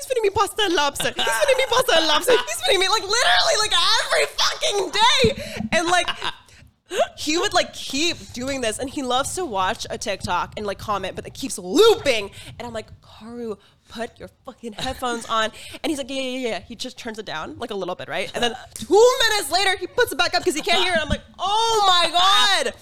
he's 0.00 0.06
feeding 0.06 0.22
me 0.22 0.30
pasta 0.30 0.62
and 0.62 0.74
lobster. 0.74 1.12
He's 1.14 1.24
feeding 1.24 1.56
me 1.58 1.64
pasta 1.68 1.92
and 1.96 2.06
lobster. 2.06 2.32
He's 2.32 2.60
feeding 2.62 2.80
me 2.80 2.88
like 2.88 3.02
literally 3.02 3.56
like 3.58 3.72
every 4.04 4.26
fucking 4.38 4.90
day. 4.90 5.68
And 5.72 5.88
like 5.88 6.08
he 7.16 7.38
would 7.38 7.52
like 7.52 7.72
keep 7.72 8.16
doing 8.32 8.60
this 8.60 8.78
and 8.78 8.88
he 8.88 9.02
loves 9.02 9.34
to 9.34 9.44
watch 9.44 9.86
a 9.90 9.98
TikTok 9.98 10.54
and 10.56 10.66
like 10.66 10.78
comment, 10.78 11.16
but 11.16 11.26
it 11.26 11.34
keeps 11.34 11.58
looping. 11.58 12.30
And 12.58 12.66
I'm 12.66 12.72
like, 12.72 12.86
Karu, 13.00 13.58
put 13.88 14.18
your 14.18 14.28
fucking 14.46 14.72
headphones 14.72 15.26
on. 15.26 15.52
And 15.82 15.90
he's 15.90 15.98
like, 15.98 16.10
yeah, 16.10 16.22
yeah, 16.22 16.48
yeah. 16.48 16.60
He 16.60 16.74
just 16.74 16.98
turns 16.98 17.18
it 17.18 17.26
down 17.26 17.58
like 17.58 17.70
a 17.70 17.74
little 17.74 17.94
bit, 17.94 18.08
right? 18.08 18.30
And 18.34 18.42
then 18.42 18.54
two 18.74 19.16
minutes 19.28 19.52
later, 19.52 19.76
he 19.76 19.86
puts 19.86 20.12
it 20.12 20.18
back 20.18 20.34
up 20.34 20.40
because 20.40 20.54
he 20.54 20.62
can't 20.62 20.82
hear 20.82 20.94
it. 20.94 21.00
I'm 21.00 21.08
like, 21.08 21.22
oh 21.38 21.84
my 21.86 22.10
God. 22.10 22.74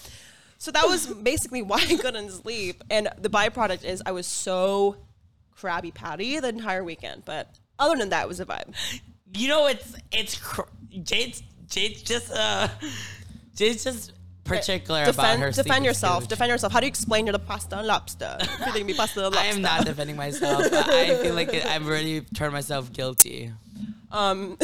So 0.58 0.72
that 0.72 0.86
was 0.88 1.06
basically 1.06 1.62
why 1.62 1.84
I 1.88 1.96
couldn't 1.96 2.30
sleep. 2.30 2.82
And 2.90 3.08
the 3.18 3.30
byproduct 3.30 3.84
is 3.84 4.02
I 4.06 4.12
was 4.12 4.26
so 4.26 4.96
crabby 5.58 5.90
patty 5.90 6.38
the 6.40 6.48
entire 6.48 6.84
weekend. 6.84 7.24
But 7.24 7.58
other 7.78 7.96
than 7.96 8.10
that, 8.10 8.24
it 8.24 8.28
was 8.28 8.40
a 8.40 8.46
vibe. 8.46 8.74
You 9.34 9.48
know, 9.48 9.66
it's 9.66 9.94
it's 10.12 10.38
cr- 10.38 10.62
Jade's 11.02 11.42
Jade's 11.68 12.02
just 12.02 12.32
uh 12.32 12.68
Jade's 13.54 13.84
just 13.84 14.12
particular 14.44 15.02
about 15.02 15.12
Defend, 15.14 15.42
her. 15.42 15.50
defend 15.50 15.84
yourself. 15.84 16.22
schedule. 16.22 16.28
Defend 16.28 16.50
yourself. 16.50 16.72
How 16.72 16.80
do 16.80 16.86
you 16.86 16.88
explain 16.88 17.26
you're 17.26 17.34
the 17.34 17.38
pasta 17.38 17.78
and 17.78 17.86
lobster? 17.86 18.38
Feeding 18.64 18.86
me 18.86 18.94
pasta 18.94 19.26
and 19.26 19.36
I 19.44 19.44
am 19.46 19.60
not 19.60 19.84
defending 19.84 20.16
myself. 20.16 20.62
I 20.72 21.14
feel 21.22 21.34
like 21.34 21.52
I've 21.54 21.86
already 21.86 22.22
turned 22.22 22.54
myself 22.54 22.90
guilty. 22.92 23.52
Um, 24.10 24.56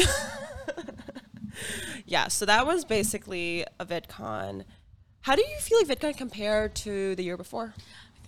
yeah, 2.05 2.27
so 2.29 2.45
that 2.45 2.65
was 2.65 2.83
basically 2.85 3.63
a 3.79 3.85
VidCon. 3.85 4.63
How 5.21 5.35
do 5.35 5.41
you 5.41 5.57
feel 5.59 5.77
like 5.79 5.87
VidCon 5.87 6.17
compared 6.17 6.75
to 6.77 7.15
the 7.15 7.23
year 7.23 7.37
before? 7.37 7.73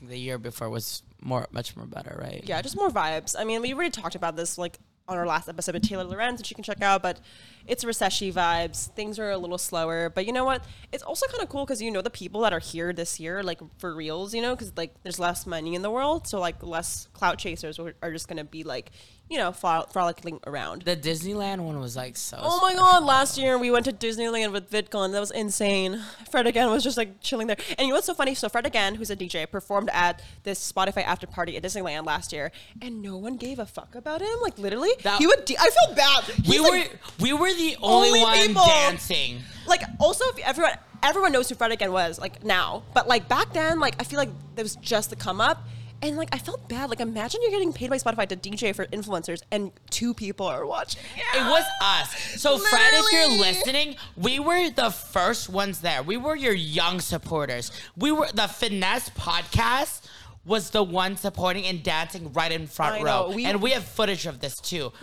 The 0.02 0.18
year 0.18 0.38
before 0.38 0.70
was 0.70 1.04
more, 1.22 1.48
much 1.52 1.76
more 1.76 1.86
better, 1.86 2.18
right? 2.22 2.44
Yeah, 2.46 2.62
just 2.62 2.76
more 2.76 2.90
vibes. 2.90 3.36
I 3.38 3.44
mean, 3.44 3.62
we 3.62 3.74
already 3.74 3.90
talked 3.90 4.16
about 4.16 4.36
this 4.36 4.58
like 4.58 4.78
on 5.08 5.18
our 5.18 5.26
last 5.26 5.48
episode 5.48 5.74
with 5.74 5.88
Taylor 5.88 6.04
Lorenz, 6.04 6.40
which 6.40 6.50
you 6.50 6.56
can 6.56 6.64
check 6.64 6.82
out, 6.82 7.02
but 7.02 7.20
it's 7.66 7.86
recession 7.86 8.32
vibes. 8.32 8.92
Things 8.94 9.18
are 9.20 9.32
a 9.32 9.38
little 9.38 9.58
slower, 9.58 10.10
but 10.10 10.26
you 10.26 10.34
know 10.34 10.44
what? 10.44 10.66
It's 10.92 11.04
also 11.04 11.26
kind 11.28 11.42
of 11.42 11.50
cool 11.50 11.66
because 11.66 11.82
you 11.82 11.92
know 11.92 12.02
the 12.02 12.10
people 12.10 12.42
that 12.42 12.54
are 12.54 12.60
here 12.60 12.92
this 12.92 13.20
year, 13.20 13.42
like 13.42 13.60
for 13.80 13.96
reals, 13.96 14.34
you 14.34 14.42
know, 14.42 14.54
because 14.56 14.74
like 14.76 14.94
there's 15.04 15.20
less 15.20 15.46
money 15.46 15.76
in 15.76 15.82
the 15.82 15.92
world, 15.92 16.28
so 16.28 16.40
like 16.40 16.62
less 16.62 17.08
clout 17.14 17.38
chasers 17.38 17.80
are 17.80 18.12
just 18.12 18.28
gonna 18.28 18.44
be 18.44 18.64
like, 18.64 18.92
you 19.30 19.38
know, 19.38 19.52
frol- 19.52 19.88
frolicking 19.92 20.40
around. 20.48 20.84
The 20.84 20.96
Disneyland 20.96 21.60
one 21.60 21.80
was 21.80 21.96
like 21.96 22.16
so. 22.18 22.38
Oh 22.42 22.62
my 22.62 22.74
god, 22.74 23.04
last 23.04 23.38
year 23.38 23.58
we 23.58 23.70
went 23.72 23.86
to 23.86 23.92
Disneyland 23.94 24.52
with 24.54 24.70
VidCon. 24.72 25.12
That 25.12 25.20
was 25.20 25.32
insane. 25.32 26.02
Fred 26.32 26.48
again 26.48 26.70
was 26.70 26.84
just 26.84 26.98
like 26.98 27.20
chilling 27.22 27.48
there. 27.48 27.58
And 27.78 27.88
you 27.88 27.88
know 27.90 27.96
what's 27.96 28.08
so 28.08 28.14
funny? 28.14 28.36
So 28.36 28.48
Fred 28.50 28.66
again, 28.66 28.96
who's 28.96 29.10
a 29.10 29.16
DJ, 29.16 29.50
performed 29.50 29.90
at 29.94 30.22
this 30.44 30.72
Spotify 30.72 31.04
after 31.04 31.28
party 31.28 31.58
at 31.58 31.64
Disneyland 31.64 32.06
last 32.06 32.32
year, 32.32 32.52
and 32.82 33.02
no 33.02 33.18
one 33.18 33.38
gave 33.38 33.60
a 33.60 33.66
fuck 33.66 33.96
about 33.96 34.22
him. 34.22 34.30
Like 34.42 34.58
literally, 34.58 34.92
That- 35.04 35.20
he 35.20 35.28
would. 35.28 35.44
De- 35.46 35.58
I 35.58 35.70
feel 35.70 35.96
bad. 35.96 36.24
we 36.28 36.44
He's, 36.44 36.62
were 36.62 36.70
like, 36.70 37.00
we 37.20 37.34
were 37.34 37.54
the 37.54 37.76
only, 37.82 38.08
only 38.10 38.22
one 38.22 38.38
people. 38.48 38.66
dancing. 38.66 39.40
like 39.68 39.82
also 40.00 40.24
if 40.30 40.40
everyone 40.40 40.74
everyone 41.04 41.32
knows 41.32 41.48
who 41.50 41.56
Fred 41.56 41.72
again 41.72 41.92
was 41.92 42.18
like 42.20 42.44
now, 42.44 42.84
but 42.94 43.08
like 43.08 43.28
back 43.28 43.52
then, 43.54 43.80
like 43.80 43.96
I 44.00 44.04
feel 44.04 44.18
like 44.20 44.30
there 44.56 44.64
was 44.64 44.76
just 44.78 45.10
the 45.10 45.16
come 45.16 45.42
up. 45.42 45.64
And 46.02 46.16
like 46.16 46.30
I 46.32 46.38
felt 46.38 46.70
bad. 46.70 46.90
Like 46.90 47.00
imagine 47.00 47.42
you're 47.42 47.52
getting 47.52 47.74
paid 47.74 47.90
by 47.90 47.98
Spotify 47.98 48.28
to 48.28 48.36
DJ 48.36 48.74
for 48.76 48.86
influencers, 48.88 49.42
and 49.52 49.72
two 49.90 50.14
people 50.14 50.46
are 50.46 50.66
watching. 50.66 51.02
It 51.36 51.42
was 51.50 51.64
us. 51.82 52.16
So, 52.40 52.60
Fred, 52.60 52.94
if 52.94 53.12
you're 53.12 53.40
listening, 53.40 53.96
we 54.16 54.40
were 54.40 54.70
the 54.70 54.92
first 54.92 55.50
ones 55.50 55.82
there. 55.82 56.04
We 56.04 56.18
were 56.18 56.36
your 56.36 56.54
young 56.54 57.00
supporters. 57.00 57.72
We 57.98 58.12
were 58.12 58.28
the 58.34 58.48
Finesse 58.48 59.10
podcast 59.12 60.06
was 60.46 60.70
the 60.70 60.84
one 60.84 61.18
supporting 61.18 61.66
and 61.66 61.82
dancing 61.84 62.32
right 62.32 62.52
in 62.52 62.68
front 62.68 62.96
I 62.96 62.98
row. 63.04 63.30
know, 63.30 63.36
we- 63.36 63.46
and 63.46 63.62
we 63.62 63.72
have 63.72 63.84
footage 63.84 64.26
of 64.28 64.40
this 64.40 64.60
too. 64.62 64.94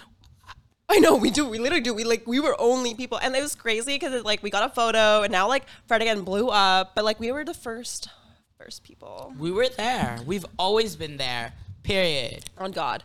I 0.89 0.99
know 1.01 1.17
we 1.17 1.31
do. 1.31 1.47
We 1.49 1.59
literally 1.59 1.81
do. 1.83 1.93
We 1.93 2.05
like 2.05 2.27
we 2.27 2.39
were 2.41 2.55
only 2.61 2.95
people, 2.95 3.19
and 3.19 3.35
it 3.35 3.43
was 3.43 3.55
crazy 3.55 3.97
because 3.97 4.23
like 4.23 4.43
we 4.43 4.51
got 4.51 4.71
a 4.71 4.73
photo, 4.73 5.23
and 5.23 5.33
now 5.33 5.49
like 5.49 5.65
Fred 5.89 6.03
again 6.03 6.23
blew 6.23 6.49
up, 6.51 6.95
but 6.95 7.05
like 7.05 7.19
we 7.19 7.33
were 7.33 7.45
the 7.45 7.55
first, 7.55 8.09
first 8.65 8.83
people 8.83 9.35
We 9.39 9.51
were 9.51 9.69
there. 9.69 10.19
We've 10.25 10.47
always 10.59 10.97
been 10.97 11.19
there. 11.19 11.53
Period. 11.83 12.45
on 12.57 12.73
God. 12.73 13.03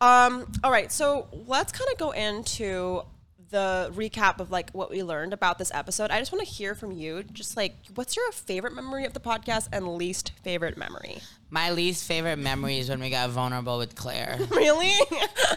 Um. 0.00 0.50
All 0.64 0.70
right, 0.70 0.90
so 0.90 1.28
let's 1.46 1.72
kind 1.72 1.88
of 1.92 1.96
go 1.96 2.10
into 2.10 3.02
the 3.50 3.90
recap 3.94 4.40
of 4.40 4.50
like 4.50 4.70
what 4.72 4.90
we 4.90 5.02
learned 5.02 5.32
about 5.32 5.58
this 5.58 5.70
episode. 5.72 6.10
I 6.10 6.18
just 6.18 6.32
want 6.32 6.46
to 6.46 6.50
hear 6.52 6.74
from 6.74 6.92
you. 6.92 7.22
Just 7.22 7.56
like, 7.56 7.76
what's 7.94 8.16
your 8.16 8.30
favorite 8.32 8.74
memory 8.74 9.04
of 9.04 9.12
the 9.12 9.20
podcast 9.20 9.68
and 9.72 9.96
least 9.96 10.32
favorite 10.42 10.76
memory? 10.76 11.18
My 11.48 11.70
least 11.70 12.06
favorite 12.06 12.38
memory 12.38 12.78
is 12.78 12.88
when 12.88 12.98
we 13.00 13.08
got 13.08 13.30
vulnerable 13.30 13.78
with 13.78 13.94
Claire. 13.94 14.38
Really? 14.50 14.94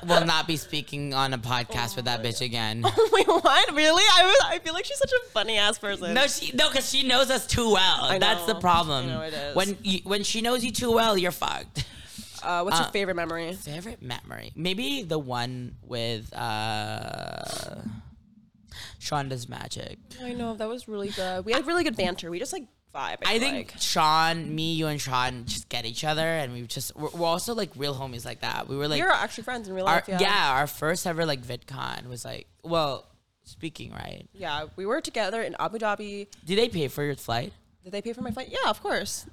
we'll 0.06 0.26
not 0.26 0.46
be 0.46 0.58
speaking 0.58 1.14
on 1.14 1.34
a 1.34 1.38
podcast 1.38 1.94
oh 1.94 1.96
with 1.98 2.06
that 2.06 2.22
bitch 2.22 2.42
again. 2.42 2.84
Wait, 3.12 3.28
what? 3.28 3.74
Really? 3.74 4.04
I 4.04 4.26
was. 4.26 4.46
I 4.46 4.60
feel 4.60 4.74
like 4.74 4.86
she's 4.86 4.98
such 4.98 5.12
a 5.12 5.30
funny 5.30 5.58
ass 5.58 5.80
person. 5.80 6.14
No, 6.14 6.28
she 6.28 6.56
no, 6.56 6.70
because 6.70 6.90
she 6.90 7.08
knows 7.08 7.30
us 7.32 7.48
too 7.48 7.72
well. 7.72 8.20
That's 8.20 8.46
the 8.46 8.56
problem. 8.56 9.06
I 9.06 9.08
know 9.08 9.22
it 9.22 9.34
is. 9.34 9.56
When 9.56 9.78
you, 9.82 10.00
when 10.04 10.24
she 10.24 10.42
knows 10.42 10.64
you 10.66 10.72
too 10.72 10.92
well, 10.92 11.18
you're 11.18 11.32
fucked. 11.32 11.86
Uh, 12.44 12.62
what's 12.64 12.78
your 12.80 12.88
Uh, 12.88 12.92
favorite 12.92 13.16
memory? 13.16 13.54
Favorite 13.54 14.02
memory? 14.02 14.52
Maybe 14.56 15.04
the 15.04 15.20
one 15.20 15.76
with 15.84 16.34
uh 16.36 17.82
Shonda's 19.00 19.48
magic. 19.50 19.98
I 20.22 20.34
know 20.34 20.56
that 20.56 20.68
was 20.68 20.88
really 20.88 21.10
good. 21.10 21.46
We 21.46 21.54
had 21.54 21.66
really 21.68 21.84
good 21.84 21.96
banter. 21.98 22.30
We 22.30 22.40
just 22.40 22.54
like 22.54 22.64
vibe. 22.94 23.18
I, 23.26 23.36
I 23.36 23.40
think 23.40 23.72
like. 23.74 23.82
Sean, 23.82 24.54
me, 24.54 24.74
you, 24.74 24.88
and 24.88 25.00
Sean 25.00 25.46
just 25.46 25.70
get 25.70 25.86
each 25.86 26.04
other, 26.04 26.26
and 26.26 26.54
we 26.54 26.62
just 26.64 26.96
we're, 26.96 27.10
we're 27.10 27.28
also 27.28 27.54
like 27.56 27.72
real 27.76 27.96
homies 27.96 28.26
like 28.26 28.42
that. 28.42 28.68
We 28.68 28.76
were 28.78 28.88
like 28.88 29.02
we 29.02 29.08
are 29.08 29.12
actually 29.12 29.44
friends 29.44 29.68
in 29.68 29.74
real 29.74 29.86
our, 29.88 29.96
life. 29.96 30.06
yeah. 30.08 30.20
Yeah. 30.20 30.52
our 30.54 30.68
first 30.68 31.08
ever 31.08 31.26
like 31.26 31.42
VidCon 31.42 32.08
was 32.08 32.26
like 32.26 32.48
well, 32.64 33.06
speaking 33.44 33.92
right. 33.92 34.28
Yeah, 34.34 34.66
we 34.76 34.86
were 34.86 35.02
together 35.02 35.42
in 35.42 35.56
Abu 35.60 35.78
Dhabi. 35.80 36.28
Did 36.46 36.58
they 36.60 36.70
pay 36.70 36.88
for 36.88 37.04
your 37.04 37.16
flight? 37.16 37.54
Did 37.84 37.94
they 37.94 38.02
pay 38.02 38.14
for 38.14 38.22
my 38.22 38.32
flight? 38.32 38.50
Yeah, 38.52 38.70
of 38.70 38.82
course. 38.84 39.26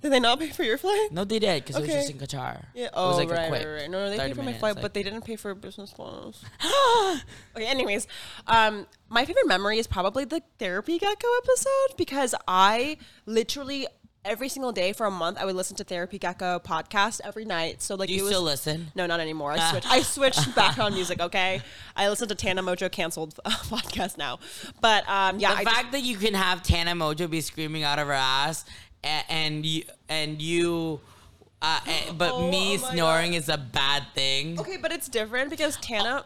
Did 0.00 0.12
they 0.12 0.20
not 0.20 0.38
pay 0.40 0.48
for 0.48 0.62
your 0.62 0.78
flight? 0.78 1.08
No, 1.12 1.24
they 1.24 1.38
did 1.38 1.62
because 1.64 1.76
it 1.76 1.82
was 1.82 1.90
just 1.90 2.10
in 2.10 2.18
Qatar. 2.18 2.64
Yeah. 2.74 2.86
it 2.86 2.90
Oh, 2.94 3.08
was 3.08 3.18
like 3.18 3.28
a 3.28 3.32
right, 3.32 3.48
quick 3.48 3.66
right, 3.66 3.72
right. 3.82 3.90
No, 3.90 4.04
no, 4.04 4.10
they 4.10 4.18
paid 4.18 4.34
for 4.36 4.42
my 4.42 4.54
flight, 4.54 4.76
like- 4.76 4.82
but 4.82 4.94
they 4.94 5.02
didn't 5.02 5.22
pay 5.24 5.36
for 5.36 5.54
business 5.54 5.92
class. 5.92 6.42
okay. 7.56 7.66
Anyways, 7.66 8.06
um, 8.46 8.86
my 9.08 9.24
favorite 9.24 9.46
memory 9.46 9.78
is 9.78 9.86
probably 9.86 10.24
the 10.24 10.42
therapy 10.58 10.98
gecko 10.98 11.26
episode 11.42 11.96
because 11.96 12.34
I 12.48 12.96
literally 13.26 13.86
every 14.22 14.50
single 14.50 14.70
day 14.70 14.92
for 14.92 15.06
a 15.06 15.10
month 15.10 15.38
I 15.40 15.46
would 15.46 15.54
listen 15.54 15.76
to 15.78 15.84
therapy 15.84 16.18
gecko 16.18 16.58
podcast 16.58 17.20
every 17.24 17.44
night. 17.46 17.80
So 17.82 17.94
like 17.94 18.08
Do 18.08 18.14
you 18.14 18.20
it 18.20 18.24
was, 18.24 18.30
still 18.32 18.42
listen? 18.42 18.92
No, 18.94 19.06
not 19.06 19.18
anymore. 19.20 19.52
I 19.52 19.58
switched. 19.70 19.90
I 19.90 20.02
switched 20.02 20.54
background 20.54 20.94
music. 20.94 21.20
Okay, 21.20 21.60
I 21.96 22.08
listen 22.08 22.28
to 22.28 22.34
Tana 22.34 22.62
Mongeau 22.62 22.90
canceled 22.90 23.38
uh, 23.44 23.50
podcast 23.50 24.18
now, 24.18 24.38
but 24.80 25.08
um, 25.08 25.38
yeah, 25.38 25.54
the 25.54 25.60
I 25.60 25.64
fact 25.64 25.92
that 25.92 26.02
you 26.02 26.16
can 26.16 26.34
have 26.34 26.62
Tana 26.62 26.92
Mongeau 26.92 27.28
be 27.30 27.40
screaming 27.40 27.82
out 27.82 27.98
of 27.98 28.06
her 28.08 28.12
ass 28.12 28.64
and, 29.04 29.24
and 29.28 29.66
you 29.66 29.82
and 30.08 30.42
you 30.42 31.00
uh, 31.62 31.80
and- 31.86 32.18
but 32.18 32.32
Oh, 32.32 32.50
me 32.50 32.74
oh 32.74 32.90
snoring 32.90 33.34
is 33.34 33.48
a 33.48 33.58
bad 33.58 34.04
thing. 34.14 34.58
okay, 34.60 34.76
but 34.76 34.92
it's 34.92 35.08
different 35.08 35.50
because 35.50 35.76
Tana. 35.76 36.24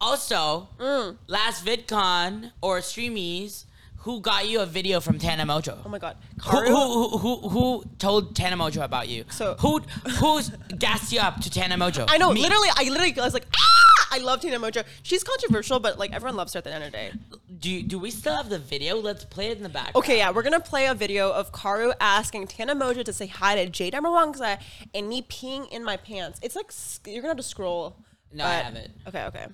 Also, 0.00 0.68
Mm. 0.78 1.16
last 1.28 1.64
VidCon 1.64 2.50
or 2.60 2.78
Streamies, 2.80 3.64
who 3.98 4.20
got 4.20 4.46
you 4.48 4.60
a 4.60 4.66
video 4.66 5.00
from 5.00 5.18
Tana 5.18 5.44
Mongeau? 5.46 5.78
Oh 5.84 5.88
my 5.88 5.98
god, 5.98 6.16
Karu. 6.38 6.66
who, 6.68 7.08
who, 7.08 7.18
who, 7.18 7.48
who 7.48 7.84
told 7.98 8.36
Tana 8.36 8.56
Mongeau 8.56 8.84
about 8.84 9.08
you? 9.08 9.24
So- 9.30 9.54
who 9.60 9.80
who's 10.20 10.50
gassed 10.78 11.12
you 11.12 11.20
up 11.20 11.40
to 11.40 11.48
Tana 11.50 11.76
Mongeau? 11.76 12.04
I 12.08 12.18
know, 12.18 12.32
Me. 12.32 12.42
literally, 12.42 12.68
I 12.76 12.84
literally 12.90 13.18
I 13.18 13.24
was 13.24 13.32
like, 13.34 13.46
ah! 13.56 14.03
I 14.14 14.18
love 14.18 14.40
Tana 14.40 14.60
Mongeau. 14.60 14.84
She's 15.02 15.24
controversial, 15.24 15.80
but 15.80 15.98
like 15.98 16.12
everyone 16.12 16.36
loves 16.36 16.52
her 16.52 16.58
at 16.58 16.64
the 16.64 16.72
end 16.72 16.84
of 16.84 16.92
the 16.92 16.96
day. 16.96 17.12
Do 17.58 17.82
do 17.82 17.98
we 17.98 18.12
still 18.12 18.36
have 18.36 18.48
the 18.48 18.60
video? 18.60 18.96
Let's 18.96 19.24
play 19.24 19.48
it 19.48 19.56
in 19.56 19.64
the 19.64 19.68
back. 19.68 19.96
Okay, 19.96 20.18
yeah, 20.18 20.30
we're 20.30 20.44
gonna 20.44 20.60
play 20.60 20.86
a 20.86 20.94
video 20.94 21.32
of 21.32 21.50
Karu 21.50 21.92
asking 22.00 22.46
Tana 22.46 22.76
Mongeau 22.76 23.04
to 23.04 23.12
say 23.12 23.26
hi 23.26 23.56
to 23.56 23.68
Jade 23.68 23.94
Darmawangsa 23.94 24.60
and 24.94 25.08
me 25.08 25.22
peeing 25.22 25.68
in 25.72 25.82
my 25.82 25.96
pants. 25.96 26.38
It's 26.44 26.54
like 26.54 26.70
you're 27.06 27.22
gonna 27.22 27.30
have 27.30 27.38
to 27.38 27.42
scroll. 27.42 27.96
No, 28.32 28.44
I 28.44 28.54
haven't. 28.54 28.92
Okay, 29.08 29.24
okay. 29.24 29.46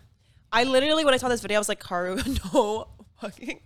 I 0.52 0.64
literally 0.64 1.06
when 1.06 1.14
I 1.14 1.16
saw 1.16 1.28
this 1.28 1.40
video, 1.40 1.56
I 1.56 1.60
was 1.60 1.70
like, 1.70 1.82
Karu, 1.82 2.16
no 2.52 2.88
fucking 3.18 3.60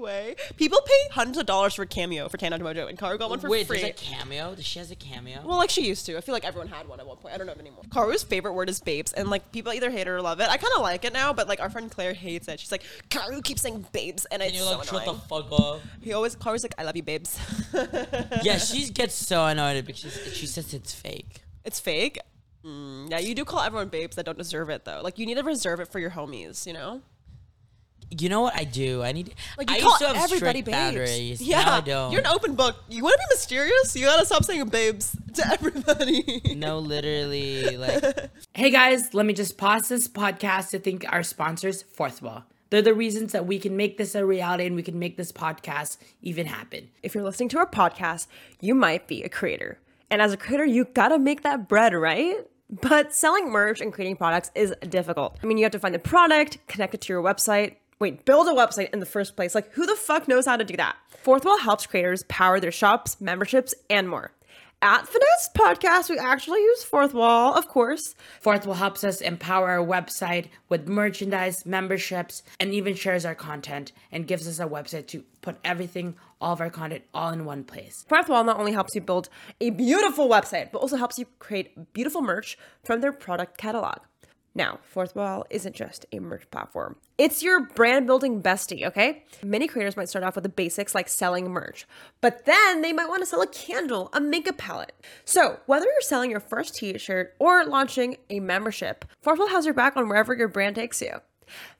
way. 0.00 0.36
People 0.56 0.78
pay 0.84 1.14
hundreds 1.14 1.38
of 1.38 1.46
dollars 1.46 1.74
for 1.74 1.82
a 1.82 1.86
cameo 1.86 2.28
for 2.28 2.36
Tana 2.36 2.58
Mongeau, 2.58 2.88
and 2.88 2.98
Karu 2.98 3.18
got 3.18 3.30
one 3.30 3.38
for 3.40 3.48
Wait, 3.50 3.66
free. 3.66 3.80
there's 3.80 3.90
a 3.90 3.94
cameo. 3.94 4.54
Does 4.54 4.64
she 4.64 4.78
has 4.78 4.90
a 4.90 4.96
cameo? 4.96 5.42
Well, 5.44 5.56
like 5.56 5.70
she 5.70 5.86
used 5.86 6.06
to. 6.06 6.16
I 6.16 6.20
feel 6.20 6.32
like 6.32 6.44
everyone 6.44 6.68
had 6.68 6.88
one 6.88 7.00
at 7.00 7.06
one 7.06 7.16
point. 7.16 7.34
I 7.34 7.38
don't 7.38 7.46
know 7.46 7.52
if 7.52 7.58
anymore. 7.58 7.82
Karu's 7.88 8.22
favorite 8.22 8.52
word 8.52 8.68
is 8.70 8.80
babes, 8.80 9.12
and 9.12 9.28
like 9.28 9.50
people 9.52 9.72
either 9.72 9.90
hate 9.90 10.02
it 10.02 10.08
or 10.08 10.22
love 10.22 10.40
it. 10.40 10.48
I 10.48 10.56
kind 10.56 10.72
of 10.76 10.82
like 10.82 11.04
it 11.04 11.12
now, 11.12 11.32
but 11.32 11.48
like 11.48 11.60
our 11.60 11.70
friend 11.70 11.90
Claire 11.90 12.14
hates 12.14 12.46
it. 12.48 12.60
She's 12.60 12.70
like, 12.72 12.84
Karu 13.10 13.42
keeps 13.42 13.62
saying 13.62 13.86
babes, 13.92 14.24
and 14.26 14.42
and 14.42 14.50
it's 14.50 14.58
you're 14.58 14.70
so 14.70 14.78
like, 14.78 14.86
shut 14.88 15.04
the 15.04 15.14
fuck 15.14 15.50
up. 15.50 15.80
he 16.02 16.12
always 16.12 16.36
Karu's 16.36 16.62
like, 16.62 16.74
I 16.78 16.84
love 16.84 16.94
you, 16.94 17.02
babes. 17.02 17.38
yeah, 18.42 18.58
she 18.58 18.90
gets 18.90 19.14
so 19.14 19.46
annoyed 19.46 19.84
because 19.86 20.12
she 20.34 20.46
says 20.46 20.72
it's 20.74 20.94
fake. 20.94 21.40
it's 21.64 21.80
fake. 21.80 22.18
Mm, 22.64 23.10
yeah, 23.10 23.18
you 23.18 23.34
do 23.34 23.44
call 23.44 23.60
everyone 23.60 23.88
babes 23.88 24.16
that 24.16 24.26
don't 24.26 24.36
deserve 24.36 24.68
it 24.70 24.84
though. 24.84 25.00
Like 25.02 25.18
you 25.18 25.24
need 25.26 25.36
to 25.36 25.42
reserve 25.42 25.80
it 25.80 25.88
for 25.88 25.98
your 26.00 26.10
homies, 26.10 26.66
you 26.66 26.72
know. 26.72 27.00
You 28.10 28.28
know 28.28 28.40
what 28.40 28.54
I 28.56 28.64
do? 28.64 29.02
I 29.02 29.12
need. 29.12 29.34
Like 29.58 29.68
you 29.68 29.76
I 29.76 29.80
call 29.80 29.90
used 29.90 29.98
to 30.00 30.06
have 30.08 30.16
everybody 30.16 30.60
strict 30.60 30.66
babes. 30.66 30.76
boundaries. 30.76 31.42
Yeah, 31.42 31.62
Now 31.62 31.76
I 31.76 31.80
don't. 31.80 32.12
you're 32.12 32.20
an 32.20 32.26
open 32.28 32.54
book. 32.54 32.76
You 32.88 33.02
want 33.02 33.14
to 33.14 33.26
be 33.28 33.34
mysterious? 33.34 33.96
You 33.96 34.06
gotta 34.06 34.24
stop 34.24 34.44
saying 34.44 34.66
babes 34.68 35.16
to 35.34 35.46
everybody. 35.52 36.40
no, 36.56 36.78
literally, 36.78 37.76
like 37.76 38.30
Hey 38.54 38.70
guys, 38.70 39.12
let 39.12 39.26
me 39.26 39.32
just 39.32 39.58
pause 39.58 39.88
this 39.88 40.06
podcast 40.08 40.70
to 40.70 40.78
thank 40.78 41.04
our 41.12 41.22
sponsors, 41.22 41.82
Fourth 41.82 42.22
Wall. 42.22 42.44
They're 42.70 42.82
the 42.82 42.94
reasons 42.94 43.32
that 43.32 43.46
we 43.46 43.58
can 43.58 43.76
make 43.76 43.96
this 43.98 44.14
a 44.14 44.24
reality 44.24 44.66
and 44.66 44.74
we 44.76 44.82
can 44.82 44.98
make 44.98 45.16
this 45.16 45.30
podcast 45.32 45.98
even 46.22 46.46
happen. 46.46 46.88
if 47.02 47.14
you're 47.14 47.22
listening 47.24 47.48
to 47.50 47.58
our 47.58 47.66
podcast, 47.70 48.26
you 48.60 48.74
might 48.74 49.06
be 49.06 49.22
a 49.22 49.28
creator. 49.28 49.78
And 50.10 50.20
as 50.22 50.32
a 50.32 50.36
creator, 50.36 50.64
you 50.64 50.84
gotta 50.84 51.18
make 51.18 51.42
that 51.42 51.68
bread, 51.68 51.92
right? 51.94 52.36
But 52.68 53.14
selling 53.14 53.50
merch 53.50 53.80
and 53.80 53.92
creating 53.92 54.16
products 54.16 54.50
is 54.54 54.74
difficult. 54.88 55.36
I 55.42 55.46
mean, 55.46 55.58
you 55.58 55.64
have 55.64 55.72
to 55.72 55.78
find 55.78 55.94
the 55.94 56.00
product, 56.00 56.58
connect 56.66 56.94
it 56.94 57.00
to 57.02 57.12
your 57.12 57.22
website. 57.22 57.76
Wait, 57.98 58.26
build 58.26 58.46
a 58.46 58.50
website 58.50 58.92
in 58.92 59.00
the 59.00 59.06
first 59.06 59.36
place. 59.36 59.54
Like, 59.54 59.72
who 59.72 59.86
the 59.86 59.96
fuck 59.96 60.28
knows 60.28 60.44
how 60.44 60.58
to 60.58 60.64
do 60.64 60.76
that? 60.76 60.96
Fourth 61.22 61.46
Wall 61.46 61.58
helps 61.58 61.86
creators 61.86 62.24
power 62.28 62.60
their 62.60 62.70
shops, 62.70 63.20
memberships, 63.20 63.74
and 63.88 64.06
more. 64.08 64.32
At 64.82 65.08
Finesse 65.08 65.48
Podcast, 65.56 66.10
we 66.10 66.18
actually 66.18 66.60
use 66.60 66.84
Fourth 66.84 67.14
Wall, 67.14 67.54
of 67.54 67.66
course. 67.66 68.14
Fourth 68.42 68.66
Wall 68.66 68.76
helps 68.76 69.02
us 69.02 69.22
empower 69.22 69.70
our 69.70 69.84
website 69.84 70.48
with 70.68 70.86
merchandise, 70.86 71.64
memberships, 71.64 72.42
and 72.60 72.74
even 72.74 72.94
shares 72.94 73.24
our 73.24 73.34
content 73.34 73.92
and 74.12 74.26
gives 74.26 74.46
us 74.46 74.60
a 74.60 74.68
website 74.68 75.06
to 75.06 75.24
put 75.40 75.56
everything, 75.64 76.14
all 76.38 76.52
of 76.52 76.60
our 76.60 76.68
content, 76.68 77.04
all 77.14 77.30
in 77.30 77.46
one 77.46 77.64
place. 77.64 78.04
Fourth 78.06 78.28
Wall 78.28 78.44
not 78.44 78.58
only 78.58 78.72
helps 78.72 78.94
you 78.94 79.00
build 79.00 79.30
a 79.62 79.70
beautiful 79.70 80.28
website, 80.28 80.70
but 80.70 80.80
also 80.80 80.98
helps 80.98 81.18
you 81.18 81.24
create 81.38 81.94
beautiful 81.94 82.20
merch 82.20 82.58
from 82.84 83.00
their 83.00 83.12
product 83.12 83.56
catalog. 83.56 84.00
Now, 84.56 84.78
Fourthwall 84.94 85.42
isn't 85.50 85.76
just 85.76 86.06
a 86.12 86.18
merch 86.18 86.50
platform. 86.50 86.96
It's 87.18 87.42
your 87.42 87.66
brand 87.66 88.06
building 88.06 88.40
bestie, 88.42 88.86
okay? 88.86 89.22
Many 89.44 89.68
creators 89.68 89.98
might 89.98 90.08
start 90.08 90.24
off 90.24 90.34
with 90.34 90.44
the 90.44 90.48
basics 90.48 90.94
like 90.94 91.10
selling 91.10 91.50
merch, 91.50 91.86
but 92.22 92.46
then 92.46 92.80
they 92.80 92.94
might 92.94 93.10
want 93.10 93.20
to 93.20 93.26
sell 93.26 93.42
a 93.42 93.46
candle, 93.46 94.08
a 94.14 94.20
makeup 94.20 94.56
palette. 94.56 94.94
So, 95.26 95.60
whether 95.66 95.84
you're 95.84 96.00
selling 96.00 96.30
your 96.30 96.40
first 96.40 96.74
t 96.74 96.96
shirt 96.96 97.34
or 97.38 97.66
launching 97.66 98.16
a 98.30 98.40
membership, 98.40 99.04
Fourthwall 99.22 99.50
has 99.50 99.66
your 99.66 99.74
back 99.74 99.94
on 99.94 100.08
wherever 100.08 100.34
your 100.34 100.48
brand 100.48 100.76
takes 100.76 101.02
you. 101.02 101.20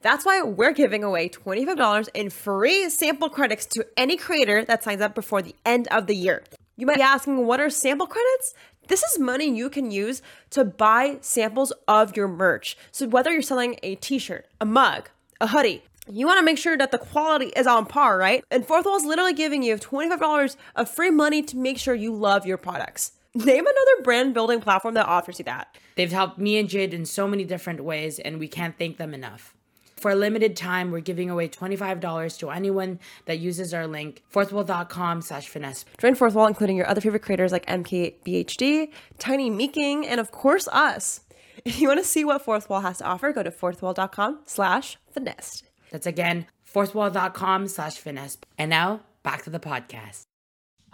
That's 0.03 0.23
why 0.23 0.43
we're 0.43 0.71
giving 0.71 1.03
away 1.03 1.29
$25 1.29 2.09
in 2.13 2.29
free 2.29 2.89
sample 2.89 3.29
credits 3.29 3.65
to 3.71 3.87
any 3.97 4.17
creator 4.17 4.63
that 4.65 4.83
signs 4.83 5.01
up 5.01 5.15
before 5.15 5.41
the 5.41 5.55
end 5.65 5.87
of 5.87 6.05
the 6.05 6.15
year. 6.15 6.43
You 6.79 6.85
might 6.85 6.97
be 6.97 7.01
asking, 7.01 7.47
what 7.47 7.59
are 7.59 7.71
sample 7.71 8.05
credits? 8.05 8.53
This 8.87 9.03
is 9.03 9.19
money 9.19 9.49
you 9.49 9.69
can 9.69 9.91
use 9.91 10.21
to 10.51 10.63
buy 10.63 11.17
samples 11.21 11.73
of 11.87 12.15
your 12.15 12.27
merch. 12.27 12.77
So, 12.91 13.07
whether 13.07 13.31
you're 13.31 13.41
selling 13.41 13.77
a 13.83 13.95
t 13.95 14.17
shirt, 14.17 14.47
a 14.61 14.65
mug, 14.65 15.09
a 15.41 15.47
hoodie, 15.47 15.83
you 16.09 16.25
want 16.25 16.39
to 16.39 16.45
make 16.45 16.57
sure 16.57 16.77
that 16.77 16.91
the 16.91 16.97
quality 16.97 17.47
is 17.47 17.67
on 17.67 17.85
par, 17.85 18.17
right? 18.17 18.43
And 18.49 18.65
Fourth 18.65 18.85
Wall 18.85 18.95
is 18.95 19.03
literally 19.03 19.33
giving 19.33 19.61
you 19.61 19.75
$25 19.75 20.55
of 20.75 20.89
free 20.89 21.11
money 21.11 21.41
to 21.43 21.57
make 21.57 21.77
sure 21.77 21.93
you 21.93 22.15
love 22.15 22.45
your 22.45 22.57
products. 22.57 23.11
Name 23.35 23.65
another 23.65 24.03
brand 24.03 24.33
building 24.33 24.61
platform 24.61 24.93
that 24.93 25.05
offers 25.05 25.37
you 25.37 25.45
that. 25.45 25.75
They've 25.95 26.11
helped 26.11 26.37
me 26.37 26.57
and 26.57 26.69
Jade 26.69 26.93
in 26.93 27.05
so 27.05 27.27
many 27.27 27.43
different 27.43 27.83
ways, 27.83 28.19
and 28.19 28.39
we 28.39 28.47
can't 28.47 28.77
thank 28.77 28.97
them 28.97 29.13
enough. 29.13 29.53
For 29.97 30.11
a 30.11 30.15
limited 30.15 30.55
time, 30.55 30.91
we're 30.91 30.99
giving 30.99 31.29
away 31.29 31.49
$25 31.49 32.37
to 32.39 32.49
anyone 32.51 32.99
that 33.25 33.39
uses 33.39 33.73
our 33.73 33.87
link, 33.87 34.23
fourthwall.com 34.31 35.21
slash 35.21 35.47
finesse. 35.47 35.85
Join 35.97 36.13
Fourth 36.15 36.35
Wall, 36.35 36.47
including 36.47 36.77
your 36.77 36.87
other 36.87 37.01
favorite 37.01 37.23
creators 37.23 37.51
like 37.51 37.65
MKBHD, 37.65 38.91
Tiny 39.17 39.49
Meat 39.49 39.73
Gang, 39.73 40.05
and 40.07 40.19
of 40.19 40.31
course 40.31 40.67
us. 40.69 41.21
If 41.65 41.81
you 41.81 41.87
want 41.87 41.99
to 41.99 42.05
see 42.07 42.23
what 42.23 42.43
Fourth 42.43 42.69
Wall 42.69 42.81
has 42.81 42.99
to 42.99 43.05
offer, 43.05 43.33
go 43.33 43.41
to 43.43 43.51
fourthwall.com 43.51 44.39
slash 44.45 44.97
finesse. 45.11 45.63
That's 45.91 46.05
again, 46.05 46.45
fourthwall.com 46.71 47.67
slash 47.67 47.95
finesse. 47.97 48.37
And 48.57 48.69
now, 48.69 49.01
back 49.23 49.43
to 49.45 49.49
the 49.49 49.59
podcast. 49.59 50.23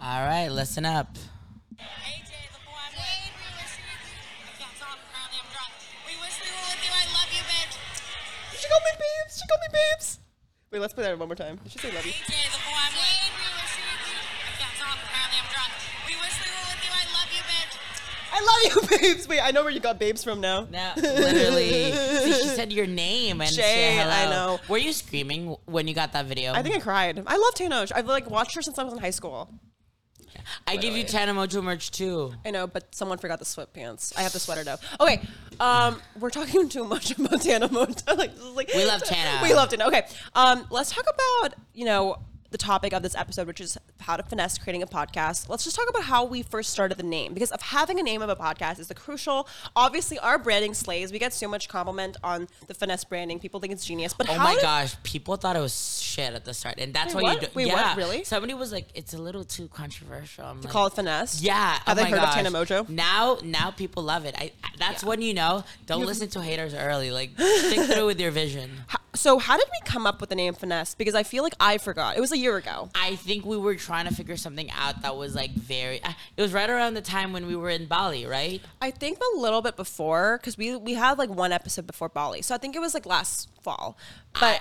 all 0.00 0.24
right, 0.24 0.48
listen 0.48 0.84
up. 0.86 1.16
Called 8.74 8.84
me 8.90 8.94
babes. 8.98 9.32
She 9.38 9.46
called 9.46 9.60
me 9.62 9.70
babes. 9.78 10.18
Wait, 10.70 10.80
let's 10.80 10.92
play 10.94 11.04
that 11.04 11.18
one 11.18 11.28
more 11.28 11.36
time. 11.36 11.60
Did 11.62 11.72
she 11.72 11.78
say 11.78 11.92
love 11.94 12.04
you? 12.04 12.12
AJ, 12.12 12.26
the 12.26 12.58
boy 12.66 12.74
I'm 12.74 12.94
with. 12.98 13.30
we 13.38 13.46
wish 13.54 13.72
we 13.78 13.82
were 13.86 13.98
with 14.02 14.10
you. 14.10 14.18
I 14.18 14.52
can't 14.58 14.74
talk, 14.74 14.98
apparently 14.98 15.38
I'm 15.38 15.48
drunk. 15.54 15.72
We 16.06 16.14
wish 16.18 16.34
we 16.42 16.48
were 16.50 16.66
with 16.66 16.82
you. 16.82 16.90
I 16.90 17.04
love 17.14 17.30
you, 17.30 17.42
bitch. 17.46 17.74
I 18.34 18.40
love 18.42 18.60
you, 18.66 18.98
babes. 19.14 19.28
Wait, 19.28 19.40
I 19.40 19.50
know 19.52 19.62
where 19.62 19.70
you 19.70 19.78
got 19.80 19.98
babes 20.00 20.24
from 20.24 20.40
now. 20.40 20.66
Now, 20.70 20.94
literally, 20.96 21.92
see, 21.92 22.32
she 22.42 22.48
said 22.48 22.72
your 22.72 22.86
name 22.88 23.40
and 23.40 23.50
Jay, 23.52 23.62
said 23.62 24.02
hello. 24.02 24.10
I 24.10 24.30
know. 24.30 24.60
Were 24.68 24.78
you 24.78 24.92
screaming 24.92 25.54
when 25.66 25.86
you 25.86 25.94
got 25.94 26.12
that 26.14 26.26
video? 26.26 26.52
I 26.52 26.62
think 26.62 26.74
I 26.74 26.80
cried. 26.80 27.22
I 27.24 27.36
love 27.36 27.54
Tanosh. 27.54 27.92
I've 27.94 28.06
like 28.06 28.28
watched 28.28 28.56
her 28.56 28.62
since 28.62 28.76
I 28.78 28.82
was 28.82 28.92
in 28.92 28.98
high 28.98 29.10
school. 29.10 29.48
I 30.66 30.76
give 30.76 30.96
you 30.96 31.04
Tana 31.04 31.32
Mongeau 31.34 31.62
merch 31.62 31.90
too. 31.90 32.34
I 32.44 32.50
know, 32.50 32.66
but 32.66 32.94
someone 32.94 33.18
forgot 33.18 33.38
the 33.38 33.44
sweatpants. 33.44 34.16
I 34.16 34.22
have 34.22 34.32
the 34.32 34.40
sweater 34.40 34.64
though. 34.64 34.76
Okay, 35.00 35.20
um, 35.60 36.00
we're 36.18 36.30
talking 36.30 36.68
too 36.76 36.84
much 36.84 37.16
about 37.18 37.42
Tana 37.42 37.68
Mongeau. 37.68 38.16
like, 38.18 38.32
like, 38.54 38.70
We 38.74 38.84
love 38.84 39.02
Tana. 39.04 39.42
We 39.42 39.54
love 39.54 39.68
Tana. 39.68 39.86
Okay, 39.86 40.06
um, 40.34 40.66
let's 40.70 40.90
talk 40.90 41.04
about 41.04 41.54
you 41.74 41.84
know 41.84 42.18
the 42.54 42.58
topic 42.58 42.92
of 42.92 43.02
this 43.02 43.16
episode, 43.16 43.48
which 43.48 43.60
is 43.60 43.76
how 43.98 44.16
to 44.16 44.22
finesse 44.22 44.58
creating 44.58 44.80
a 44.80 44.86
podcast. 44.86 45.48
Let's 45.48 45.64
just 45.64 45.74
talk 45.74 45.88
about 45.90 46.04
how 46.04 46.24
we 46.24 46.42
first 46.42 46.70
started 46.70 46.96
the 46.96 47.02
name 47.02 47.34
because 47.34 47.50
of 47.50 47.60
having 47.60 47.98
a 47.98 48.02
name 48.02 48.22
of 48.22 48.28
a 48.28 48.36
podcast 48.36 48.78
is 48.78 48.86
the 48.86 48.94
crucial. 48.94 49.48
Obviously, 49.74 50.20
our 50.20 50.38
branding 50.38 50.72
slays. 50.72 51.10
We 51.10 51.18
get 51.18 51.32
so 51.32 51.48
much 51.48 51.68
compliment 51.68 52.16
on 52.22 52.46
the 52.68 52.74
finesse 52.74 53.02
branding. 53.02 53.40
People 53.40 53.58
think 53.58 53.72
it's 53.72 53.84
genius, 53.84 54.14
but 54.14 54.28
Oh 54.30 54.34
how 54.34 54.44
my 54.44 54.54
did- 54.54 54.62
gosh, 54.62 54.94
people 55.02 55.34
thought 55.36 55.56
it 55.56 55.60
was 55.60 56.00
shit 56.00 56.32
at 56.32 56.44
the 56.44 56.54
start, 56.54 56.76
and 56.78 56.94
that's 56.94 57.12
Wait, 57.12 57.24
why 57.24 57.32
what? 57.34 57.42
you 57.42 57.48
do. 57.48 57.52
Wait, 57.54 57.66
what? 57.72 57.76
yeah, 57.76 57.96
Really? 57.96 58.22
Somebody 58.22 58.54
was 58.54 58.70
like, 58.70 58.86
"It's 58.94 59.14
a 59.14 59.18
little 59.18 59.42
too 59.42 59.66
controversial." 59.66 60.44
I'm 60.44 60.60
like, 60.60 60.70
call 60.72 60.86
it 60.86 60.92
finesse? 60.92 61.42
Yeah. 61.42 61.54
Have 61.72 61.82
oh 61.88 61.94
they 61.94 62.02
my 62.04 62.10
heard 62.10 62.16
gosh. 62.20 62.28
of 62.28 62.34
Tana 62.34 62.50
Mongeau? 62.52 62.88
Now, 62.88 63.38
now 63.42 63.72
people 63.72 64.04
love 64.04 64.24
it. 64.26 64.36
I. 64.38 64.52
I- 64.62 64.68
That's 64.78 65.02
when 65.02 65.22
you 65.22 65.34
know. 65.34 65.64
Don't 65.86 66.06
listen 66.06 66.28
to 66.28 66.40
haters 66.50 66.72
early. 66.74 67.10
Like, 67.10 67.30
stick 67.38 67.90
through 67.90 68.06
with 68.06 68.20
your 68.20 68.30
vision. 68.30 68.70
So 69.14 69.38
how 69.38 69.56
did 69.56 69.66
we 69.70 69.86
come 69.86 70.06
up 70.06 70.20
with 70.20 70.30
the 70.30 70.36
name 70.36 70.54
finesse? 70.54 70.94
Because 70.94 71.14
I 71.14 71.22
feel 71.22 71.42
like 71.44 71.54
I 71.60 71.78
forgot. 71.78 72.16
It 72.16 72.20
was 72.20 72.32
a 72.32 72.38
year 72.38 72.56
ago. 72.56 72.90
I 72.94 73.16
think 73.16 73.44
we 73.44 73.56
were 73.56 73.76
trying 73.76 74.06
to 74.08 74.14
figure 74.14 74.36
something 74.36 74.70
out 74.72 75.02
that 75.02 75.16
was 75.16 75.34
like 75.34 75.52
very. 75.52 76.02
uh, 76.02 76.12
It 76.36 76.42
was 76.42 76.52
right 76.52 76.68
around 76.68 76.94
the 76.94 77.00
time 77.02 77.32
when 77.32 77.46
we 77.46 77.54
were 77.56 77.70
in 77.70 77.86
Bali, 77.86 78.26
right? 78.26 78.60
I 78.82 78.90
think 78.90 79.18
a 79.34 79.38
little 79.38 79.62
bit 79.62 79.76
before 79.76 80.38
because 80.40 80.58
we 80.58 80.76
we 80.76 80.94
had 80.94 81.18
like 81.18 81.30
one 81.30 81.52
episode 81.52 81.86
before 81.86 82.08
Bali, 82.08 82.42
so 82.42 82.54
I 82.54 82.58
think 82.58 82.74
it 82.74 82.80
was 82.80 82.92
like 82.94 83.06
last 83.06 83.48
fall. 83.62 83.96
But 84.40 84.60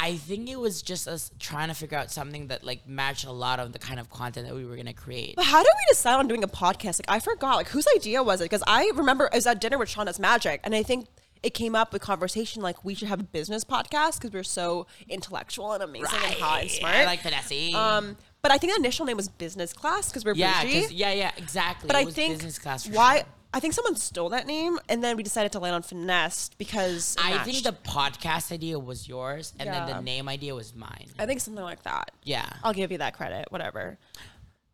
I 0.00 0.16
think 0.16 0.48
it 0.48 0.60
was 0.60 0.80
just 0.82 1.08
us 1.08 1.32
trying 1.40 1.68
to 1.68 1.74
figure 1.74 1.98
out 1.98 2.10
something 2.12 2.46
that 2.48 2.62
like 2.62 2.86
matched 2.86 3.24
a 3.24 3.32
lot 3.32 3.58
of 3.58 3.72
the 3.72 3.78
kind 3.80 3.98
of 3.98 4.08
content 4.10 4.46
that 4.46 4.54
we 4.54 4.64
were 4.64 4.76
gonna 4.76 4.92
create. 4.92 5.34
but 5.34 5.44
how 5.46 5.58
did 5.62 5.70
we 5.74 5.84
decide 5.92 6.14
on 6.16 6.28
doing 6.28 6.44
a 6.44 6.48
podcast? 6.48 7.00
Like 7.00 7.08
I 7.16 7.20
forgot. 7.20 7.56
Like 7.56 7.68
whose 7.68 7.86
idea 7.96 8.22
was 8.22 8.40
it? 8.40 8.44
Because 8.44 8.62
I 8.66 8.92
remember 8.94 9.28
I 9.32 9.36
was 9.36 9.46
at 9.46 9.60
dinner 9.60 9.78
with 9.78 9.88
Shauna's 9.88 10.20
Magic, 10.20 10.60
and 10.62 10.74
I 10.74 10.82
think 10.82 11.06
it 11.42 11.50
came 11.54 11.74
up 11.74 11.92
with 11.92 12.02
conversation 12.02 12.62
like 12.62 12.84
we 12.84 12.94
should 12.94 13.08
have 13.08 13.20
a 13.20 13.24
business 13.24 13.64
podcast 13.64 14.18
because 14.18 14.32
we're 14.32 14.42
so 14.42 14.86
intellectual 15.08 15.72
and 15.72 15.82
amazing 15.82 16.08
and 16.24 16.34
hot 16.34 16.62
and 16.62 16.70
smart. 16.70 16.94
I 16.94 17.04
like 17.04 17.20
finesse. 17.20 17.74
um, 17.74 18.16
but 18.42 18.52
I 18.52 18.58
think 18.58 18.72
the 18.74 18.78
initial 18.78 19.06
name 19.06 19.16
was 19.16 19.28
business 19.28 19.72
class 19.72 20.08
because 20.08 20.24
we're 20.24 20.34
yeah, 20.34 20.62
bougie. 20.62 20.94
yeah, 20.94 21.12
yeah, 21.12 21.30
exactly. 21.36 21.86
But 21.86 21.96
it 21.96 22.00
I 22.00 22.04
was 22.04 22.14
think 22.14 22.34
business 22.34 22.58
class 22.58 22.86
for 22.86 22.92
why 22.92 23.16
sure. 23.18 23.26
I 23.52 23.60
think 23.60 23.72
someone 23.72 23.96
stole 23.96 24.28
that 24.30 24.46
name, 24.46 24.78
and 24.90 25.02
then 25.02 25.16
we 25.16 25.22
decided 25.22 25.52
to 25.52 25.58
land 25.58 25.74
on 25.74 25.82
finesse 25.82 26.50
because 26.58 27.16
I 27.18 27.38
think 27.44 27.62
the 27.64 27.72
podcast 27.72 28.52
idea 28.52 28.78
was 28.78 29.08
yours, 29.08 29.54
and 29.58 29.68
then 29.68 29.86
the 29.86 30.02
name 30.02 30.28
idea 30.28 30.54
was 30.54 30.74
mine. 30.74 31.06
I 31.18 31.24
think 31.24 31.40
something 31.40 31.64
like 31.64 31.82
that. 31.84 32.10
Yeah. 32.24 32.46
I'll 32.62 32.74
give 32.74 32.92
you 32.92 32.98
that 32.98 33.14
credit. 33.14 33.46
Whatever. 33.50 33.96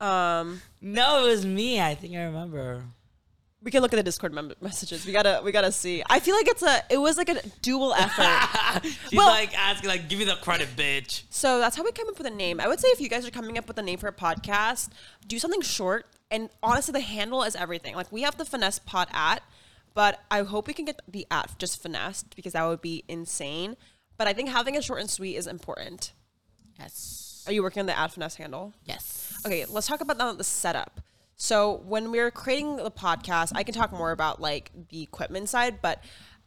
Um, 0.00 0.60
No, 0.80 1.24
it 1.24 1.28
was 1.30 1.46
me. 1.46 1.80
I 1.80 1.94
think 1.94 2.14
I 2.16 2.24
remember. 2.24 2.82
We 3.64 3.70
can 3.70 3.80
look 3.80 3.92
at 3.92 3.96
the 3.96 4.02
Discord 4.02 4.32
mem- 4.34 4.52
messages. 4.60 5.06
We 5.06 5.12
gotta 5.12 5.40
we 5.42 5.50
gotta 5.50 5.72
see. 5.72 6.02
I 6.08 6.20
feel 6.20 6.36
like 6.36 6.46
it's 6.46 6.62
a 6.62 6.82
it 6.90 6.98
was 6.98 7.16
like 7.16 7.30
a 7.30 7.40
dual 7.62 7.94
effort. 7.98 8.82
She's 9.08 9.16
Well- 9.16 9.28
like 9.30 9.56
asking, 9.58 9.88
like, 9.88 10.08
give 10.08 10.18
me 10.18 10.26
the 10.26 10.36
credit, 10.36 10.68
bitch. 10.76 11.22
so 11.30 11.58
that's 11.60 11.74
how 11.76 11.82
we 11.82 11.90
came 11.92 12.06
up 12.08 12.18
with 12.18 12.26
a 12.26 12.30
name. 12.30 12.60
I 12.60 12.68
would 12.68 12.78
say 12.78 12.88
if 12.88 13.00
you 13.00 13.08
guys 13.08 13.26
are 13.26 13.30
coming 13.30 13.56
up 13.58 13.66
with 13.66 13.78
a 13.78 13.82
name 13.82 13.98
for 13.98 14.06
a 14.08 14.12
podcast, 14.12 14.90
do 15.26 15.38
something 15.38 15.62
short. 15.62 16.06
And 16.30 16.50
honestly, 16.62 16.92
the 16.92 17.00
handle 17.00 17.42
is 17.42 17.56
everything. 17.56 17.94
Like 17.96 18.12
we 18.12 18.22
have 18.22 18.36
the 18.36 18.44
finesse 18.44 18.78
pod 18.80 19.08
at, 19.12 19.42
but 19.94 20.20
I 20.30 20.42
hope 20.42 20.66
we 20.66 20.74
can 20.74 20.84
get 20.84 21.00
the 21.08 21.26
at 21.30 21.58
just 21.58 21.80
finessed 21.82 22.36
because 22.36 22.52
that 22.52 22.66
would 22.66 22.82
be 22.82 23.04
insane. 23.08 23.76
But 24.18 24.26
I 24.28 24.32
think 24.34 24.48
having 24.50 24.74
it 24.74 24.84
short 24.84 25.00
and 25.00 25.08
sweet 25.10 25.36
is 25.36 25.46
important. 25.46 26.12
Yes. 26.78 27.44
Are 27.46 27.52
you 27.52 27.62
working 27.62 27.80
on 27.80 27.86
the 27.86 27.98
at 27.98 28.12
finesse 28.12 28.36
handle? 28.36 28.72
Yes. 28.84 29.38
Okay, 29.46 29.64
let's 29.66 29.86
talk 29.86 30.00
about 30.00 30.18
the, 30.18 30.32
the 30.32 30.44
setup. 30.44 31.00
So 31.36 31.82
when 31.86 32.10
we 32.10 32.20
were 32.20 32.30
creating 32.30 32.76
the 32.76 32.90
podcast, 32.90 33.52
I 33.54 33.62
can 33.62 33.74
talk 33.74 33.92
more 33.92 34.12
about 34.12 34.40
like 34.40 34.70
the 34.90 35.02
equipment 35.02 35.48
side, 35.48 35.80
but 35.82 36.02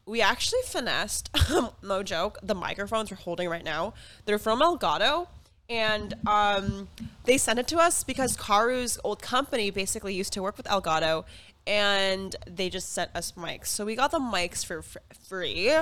we 0.05 0.21
actually 0.21 0.61
finessed, 0.65 1.29
no 1.83 2.03
joke, 2.03 2.39
the 2.41 2.55
microphones 2.55 3.11
we're 3.11 3.17
holding 3.17 3.49
right 3.49 3.63
now. 3.63 3.93
They're 4.25 4.39
from 4.39 4.61
Elgato. 4.61 5.27
And 5.69 6.13
um, 6.25 6.87
they 7.25 7.37
sent 7.37 7.59
it 7.59 7.67
to 7.67 7.77
us 7.77 8.05
because 8.05 8.37
Karu's 8.37 8.97
old 9.03 9.21
company 9.21 9.69
basically 9.69 10.13
used 10.13 10.31
to 10.33 10.41
work 10.41 10.55
with 10.55 10.65
Elgato, 10.67 11.25
and 11.65 12.33
they 12.49 12.69
just 12.69 12.93
sent 12.93 13.11
us 13.13 13.33
mics. 13.33 13.67
So 13.67 13.83
we 13.83 13.95
got 13.95 14.11
the 14.11 14.19
mics 14.19 14.65
for 14.65 14.79
f- 14.79 14.95
free. 15.27 15.73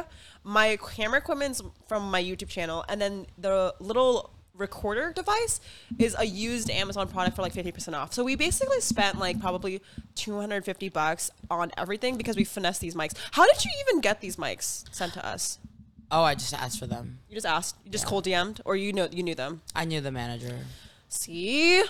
My 0.43 0.77
camera 0.77 1.19
equipment's 1.19 1.61
from 1.87 2.09
my 2.09 2.23
YouTube 2.23 2.49
channel, 2.49 2.83
and 2.89 2.99
then 2.99 3.27
the 3.37 3.75
little 3.79 4.31
recorder 4.57 5.11
device 5.13 5.59
is 5.99 6.15
a 6.17 6.25
used 6.25 6.69
Amazon 6.69 7.07
product 7.07 7.35
for 7.35 7.41
like 7.41 7.53
50% 7.53 7.93
off. 7.93 8.13
So 8.13 8.23
we 8.23 8.35
basically 8.35 8.81
spent 8.81 9.19
like 9.19 9.39
probably 9.39 9.81
250 10.15 10.89
bucks 10.89 11.31
on 11.49 11.71
everything 11.77 12.17
because 12.17 12.35
we 12.35 12.43
finessed 12.43 12.81
these 12.81 12.95
mics. 12.95 13.15
How 13.31 13.45
did 13.45 13.63
you 13.65 13.71
even 13.87 14.01
get 14.01 14.21
these 14.21 14.35
mics 14.37 14.85
sent 14.93 15.13
to 15.13 15.25
us? 15.25 15.59
Oh, 16.11 16.23
I 16.23 16.35
just 16.35 16.53
asked 16.53 16.79
for 16.79 16.87
them. 16.87 17.19
You 17.29 17.35
just 17.35 17.45
asked, 17.45 17.75
you 17.83 17.91
just 17.91 18.05
cold 18.05 18.25
DM'd 18.25 18.61
or 18.65 18.75
you 18.75 18.93
know 18.93 19.07
you 19.11 19.23
knew 19.23 19.35
them. 19.35 19.61
I 19.75 19.85
knew 19.85 20.01
the 20.01 20.11
manager. 20.11 20.59
See? 21.09 21.83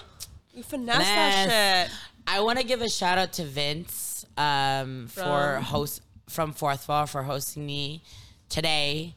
You 0.53 0.63
finessed 0.63 0.99
that 0.99 1.87
shit. 1.89 1.97
I 2.27 2.39
want 2.39 2.59
to 2.59 2.65
give 2.65 2.81
a 2.81 2.89
shout 2.89 3.17
out 3.17 3.33
to 3.33 3.43
Vince 3.43 4.25
um, 4.37 5.07
for 5.07 5.21
From? 5.21 5.63
host 5.63 6.01
from 6.27 6.53
Fourth 6.53 6.87
Wall 6.87 7.05
for 7.05 7.23
hosting 7.23 7.65
me 7.65 8.01
today 8.49 9.15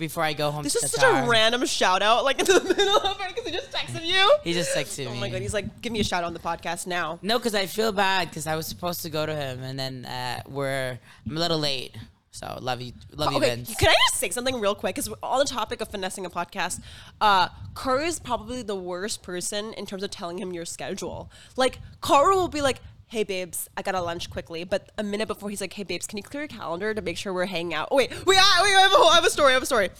before 0.00 0.24
I 0.24 0.32
go 0.32 0.50
home. 0.50 0.64
This 0.64 0.74
is 0.74 0.90
such 0.90 1.04
a 1.04 1.28
random 1.28 1.64
shout 1.66 2.02
out 2.02 2.24
like 2.24 2.40
into 2.40 2.54
the 2.58 2.74
middle 2.74 2.96
of 2.96 3.20
it 3.20 3.28
because 3.28 3.44
he 3.46 3.52
just 3.52 3.70
texted 3.70 4.04
you. 4.04 4.36
He 4.42 4.52
just 4.52 4.74
texted 4.74 5.06
me. 5.06 5.12
Oh 5.12 5.14
my 5.14 5.28
god, 5.28 5.40
he's 5.42 5.54
like, 5.54 5.80
give 5.80 5.92
me 5.92 6.00
a 6.00 6.04
shout 6.04 6.24
out 6.24 6.26
on 6.26 6.34
the 6.34 6.40
podcast 6.40 6.88
now. 6.88 7.20
no, 7.22 7.38
because 7.38 7.54
I 7.54 7.66
feel 7.66 7.92
bad 7.92 8.28
because 8.30 8.48
I 8.48 8.56
was 8.56 8.66
supposed 8.66 9.02
to 9.02 9.10
go 9.10 9.24
to 9.26 9.34
him 9.34 9.62
and 9.62 9.78
then 9.78 10.04
uh, 10.06 10.42
we're 10.48 10.98
I'm 11.26 11.36
a 11.36 11.40
little 11.40 11.58
late. 11.60 11.96
So 12.32 12.58
love 12.62 12.80
you, 12.80 12.92
love 13.16 13.32
you, 13.32 13.38
Okay, 13.38 13.56
Vince. 13.56 13.74
can 13.74 13.88
I 13.88 13.94
just 14.08 14.20
say 14.20 14.30
something 14.30 14.60
real 14.60 14.74
quick? 14.76 14.94
Because 14.94 15.12
on 15.22 15.40
the 15.40 15.44
topic 15.44 15.80
of 15.80 15.88
finessing 15.88 16.24
a 16.24 16.30
podcast, 16.30 16.80
uh, 17.20 17.48
Karu 17.74 18.06
is 18.06 18.20
probably 18.20 18.62
the 18.62 18.76
worst 18.76 19.22
person 19.24 19.72
in 19.74 19.84
terms 19.84 20.04
of 20.04 20.10
telling 20.10 20.38
him 20.38 20.52
your 20.52 20.64
schedule. 20.64 21.28
Like, 21.56 21.80
Karu 22.00 22.36
will 22.36 22.46
be 22.48 22.62
like, 22.62 22.80
hey, 23.10 23.24
babes, 23.24 23.68
I 23.76 23.82
got 23.82 23.92
to 23.92 24.00
lunch 24.00 24.30
quickly. 24.30 24.62
But 24.64 24.90
a 24.96 25.02
minute 25.02 25.26
before, 25.26 25.50
he's 25.50 25.60
like, 25.60 25.72
hey, 25.72 25.82
babes, 25.82 26.06
can 26.06 26.16
you 26.16 26.22
clear 26.22 26.42
your 26.44 26.48
calendar 26.48 26.94
to 26.94 27.02
make 27.02 27.16
sure 27.16 27.32
we're 27.34 27.44
hanging 27.46 27.74
out? 27.74 27.88
Oh, 27.90 27.96
wait, 27.96 28.10
wait, 28.24 28.38
I, 28.38 28.60
wait 28.62 28.74
I, 28.76 28.80
have 28.82 28.92
a, 28.92 28.94
whole- 28.94 29.10
I 29.10 29.16
have 29.16 29.24
a 29.24 29.30
story, 29.30 29.50
I 29.50 29.54
have 29.54 29.62
a 29.64 29.66
story. 29.66 29.90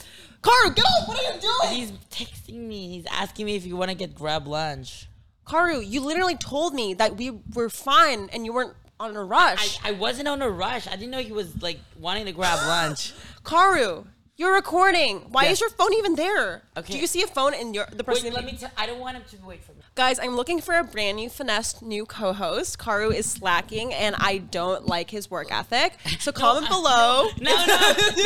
Karu, 0.43 0.75
get 0.75 0.85
off! 0.85 1.09
What 1.09 1.19
are 1.19 1.35
you 1.35 1.41
doing? 1.41 1.75
He's 1.75 1.91
texting 2.09 2.67
me. 2.69 2.89
He's 2.89 3.07
asking 3.11 3.47
me 3.47 3.57
if 3.57 3.67
you 3.67 3.77
want 3.77 3.91
to 3.91 3.97
get 3.97 4.15
grab 4.15 4.47
lunch. 4.47 5.09
Karu, 5.47 5.85
you 5.87 6.01
literally 6.01 6.37
told 6.37 6.73
me 6.73 6.95
that 6.95 7.17
we 7.17 7.31
were 7.55 7.69
fine 7.69 8.31
and 8.33 8.47
you 8.47 8.53
weren't 8.53 8.75
on 9.01 9.17
a 9.17 9.25
rush. 9.25 9.79
I, 9.83 9.89
I 9.89 9.93
wasn't 9.93 10.29
on 10.29 10.41
a 10.41 10.49
rush. 10.49 10.87
I 10.87 10.93
didn't 10.93 11.11
know 11.11 11.19
he 11.19 11.33
was 11.33 11.61
like 11.61 11.81
wanting 11.99 12.27
to 12.27 12.33
grab 12.33 12.59
lunch. 12.69 13.13
Karu, 13.45 14.07
you're 14.41 14.55
recording. 14.55 15.19
Why 15.31 15.45
Yeah. 15.45 15.51
is 15.53 15.61
your 15.61 15.69
phone 15.71 15.93
even 15.95 16.15
there? 16.15 16.63
Okay. 16.77 16.95
Do 16.95 16.99
you 16.99 17.07
see 17.07 17.23
a 17.23 17.27
phone 17.27 17.53
in 17.53 17.75
your 17.75 17.87
the 17.93 18.03
person? 18.03 18.25
Wait, 18.25 18.33
let 18.33 18.45
me. 18.47 18.53
T- 18.53 18.67
I 18.77 18.87
don't 18.87 18.99
want 18.99 19.17
him 19.19 19.25
to 19.31 19.47
wait 19.47 19.63
for 19.63 19.73
me. 19.73 19.81
Guys, 19.95 20.19
I'm 20.19 20.35
looking 20.35 20.61
for 20.63 20.75
a 20.79 20.83
brand 20.85 21.17
new 21.19 21.29
finessed 21.29 21.83
new 21.83 22.07
co-host. 22.07 22.79
Karu 22.79 23.13
is 23.15 23.27
slacking, 23.31 23.93
and 23.93 24.17
I 24.19 24.39
don't 24.39 24.87
like 24.87 25.11
his 25.11 25.31
work 25.31 25.53
ethic. 25.53 25.93
So 26.21 26.33
comment 26.33 26.69
below. 26.69 27.29
No, 27.41 27.55
no, 27.67 27.77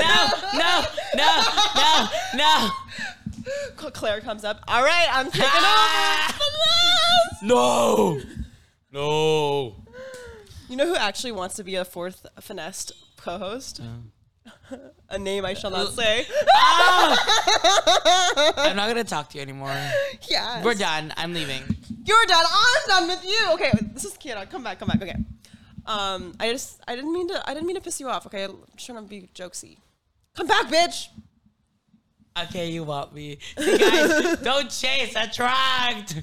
no, 0.05 0.29
no, 0.55 0.85
no, 1.15 1.33
no, 1.75 2.09
no. 2.37 2.71
Claire 3.77 4.21
comes 4.21 4.45
up. 4.45 4.61
All 4.69 4.83
right, 4.85 5.09
I'm 5.11 5.31
taking 5.31 5.49
Ah! 5.51 6.29
over. 6.29 6.39
Finesse! 6.45 7.43
No, 7.43 8.21
no. 8.93 9.77
You 10.69 10.77
know 10.77 10.87
who 10.87 10.97
actually 10.97 11.33
wants 11.33 11.57
to 11.57 11.65
be 11.65 11.75
a 11.75 11.85
fourth 11.85 12.25
finessed 12.41 12.93
co-host? 13.17 13.81
A 15.09 15.19
name 15.19 15.45
I 15.45 15.55
shall 15.55 15.71
not 15.71 15.93
say. 15.93 16.27
I'm 18.57 18.77
not 18.77 18.89
gonna 18.89 19.05
talk 19.05 19.31
to 19.31 19.39
you 19.39 19.43
anymore. 19.43 19.75
yeah. 20.29 20.63
We're 20.63 20.75
done. 20.75 21.13
I'm 21.17 21.33
leaving. 21.35 21.63
You're 22.05 22.27
done. 22.27 22.45
I'm 22.49 22.89
done 22.89 23.09
with 23.09 23.25
you. 23.25 23.53
Okay, 23.55 23.73
this 23.93 24.05
is 24.05 24.15
Kiana. 24.15 24.49
Come 24.51 24.63
back. 24.65 24.79
Come 24.79 24.89
back. 24.89 25.03
Okay. 25.03 25.17
Um, 25.87 26.35
I 26.41 26.51
just 26.51 26.81
I 26.89 26.97
didn't 26.97 27.13
mean 27.13 27.29
to 27.29 27.43
I 27.49 27.55
didn't 27.55 27.67
mean 27.67 27.77
to 27.77 27.83
piss 27.83 28.01
you 28.01 28.09
off. 28.09 28.27
Okay, 28.27 28.45
I'm 28.45 28.57
trying 28.77 29.03
to 29.03 29.09
be 29.09 29.29
jokesy. 29.35 29.79
Come 30.35 30.47
back, 30.47 30.67
bitch. 30.67 31.09
Okay, 32.37 32.71
you 32.71 32.83
want 32.83 33.15
me. 33.15 33.39
See, 33.57 33.79
guys, 33.79 34.39
don't 34.43 34.69
chase, 34.69 35.15
attract. 35.15 36.23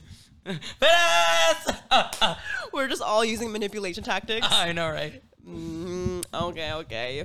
We're 2.73 2.89
just 2.89 3.01
all 3.01 3.23
using 3.23 3.51
manipulation 3.51 4.03
tactics. 4.03 4.45
I 4.51 4.73
know, 4.73 4.89
right? 4.89 5.23
Mm, 5.47 6.25
okay, 6.33 6.73
okay. 6.73 7.23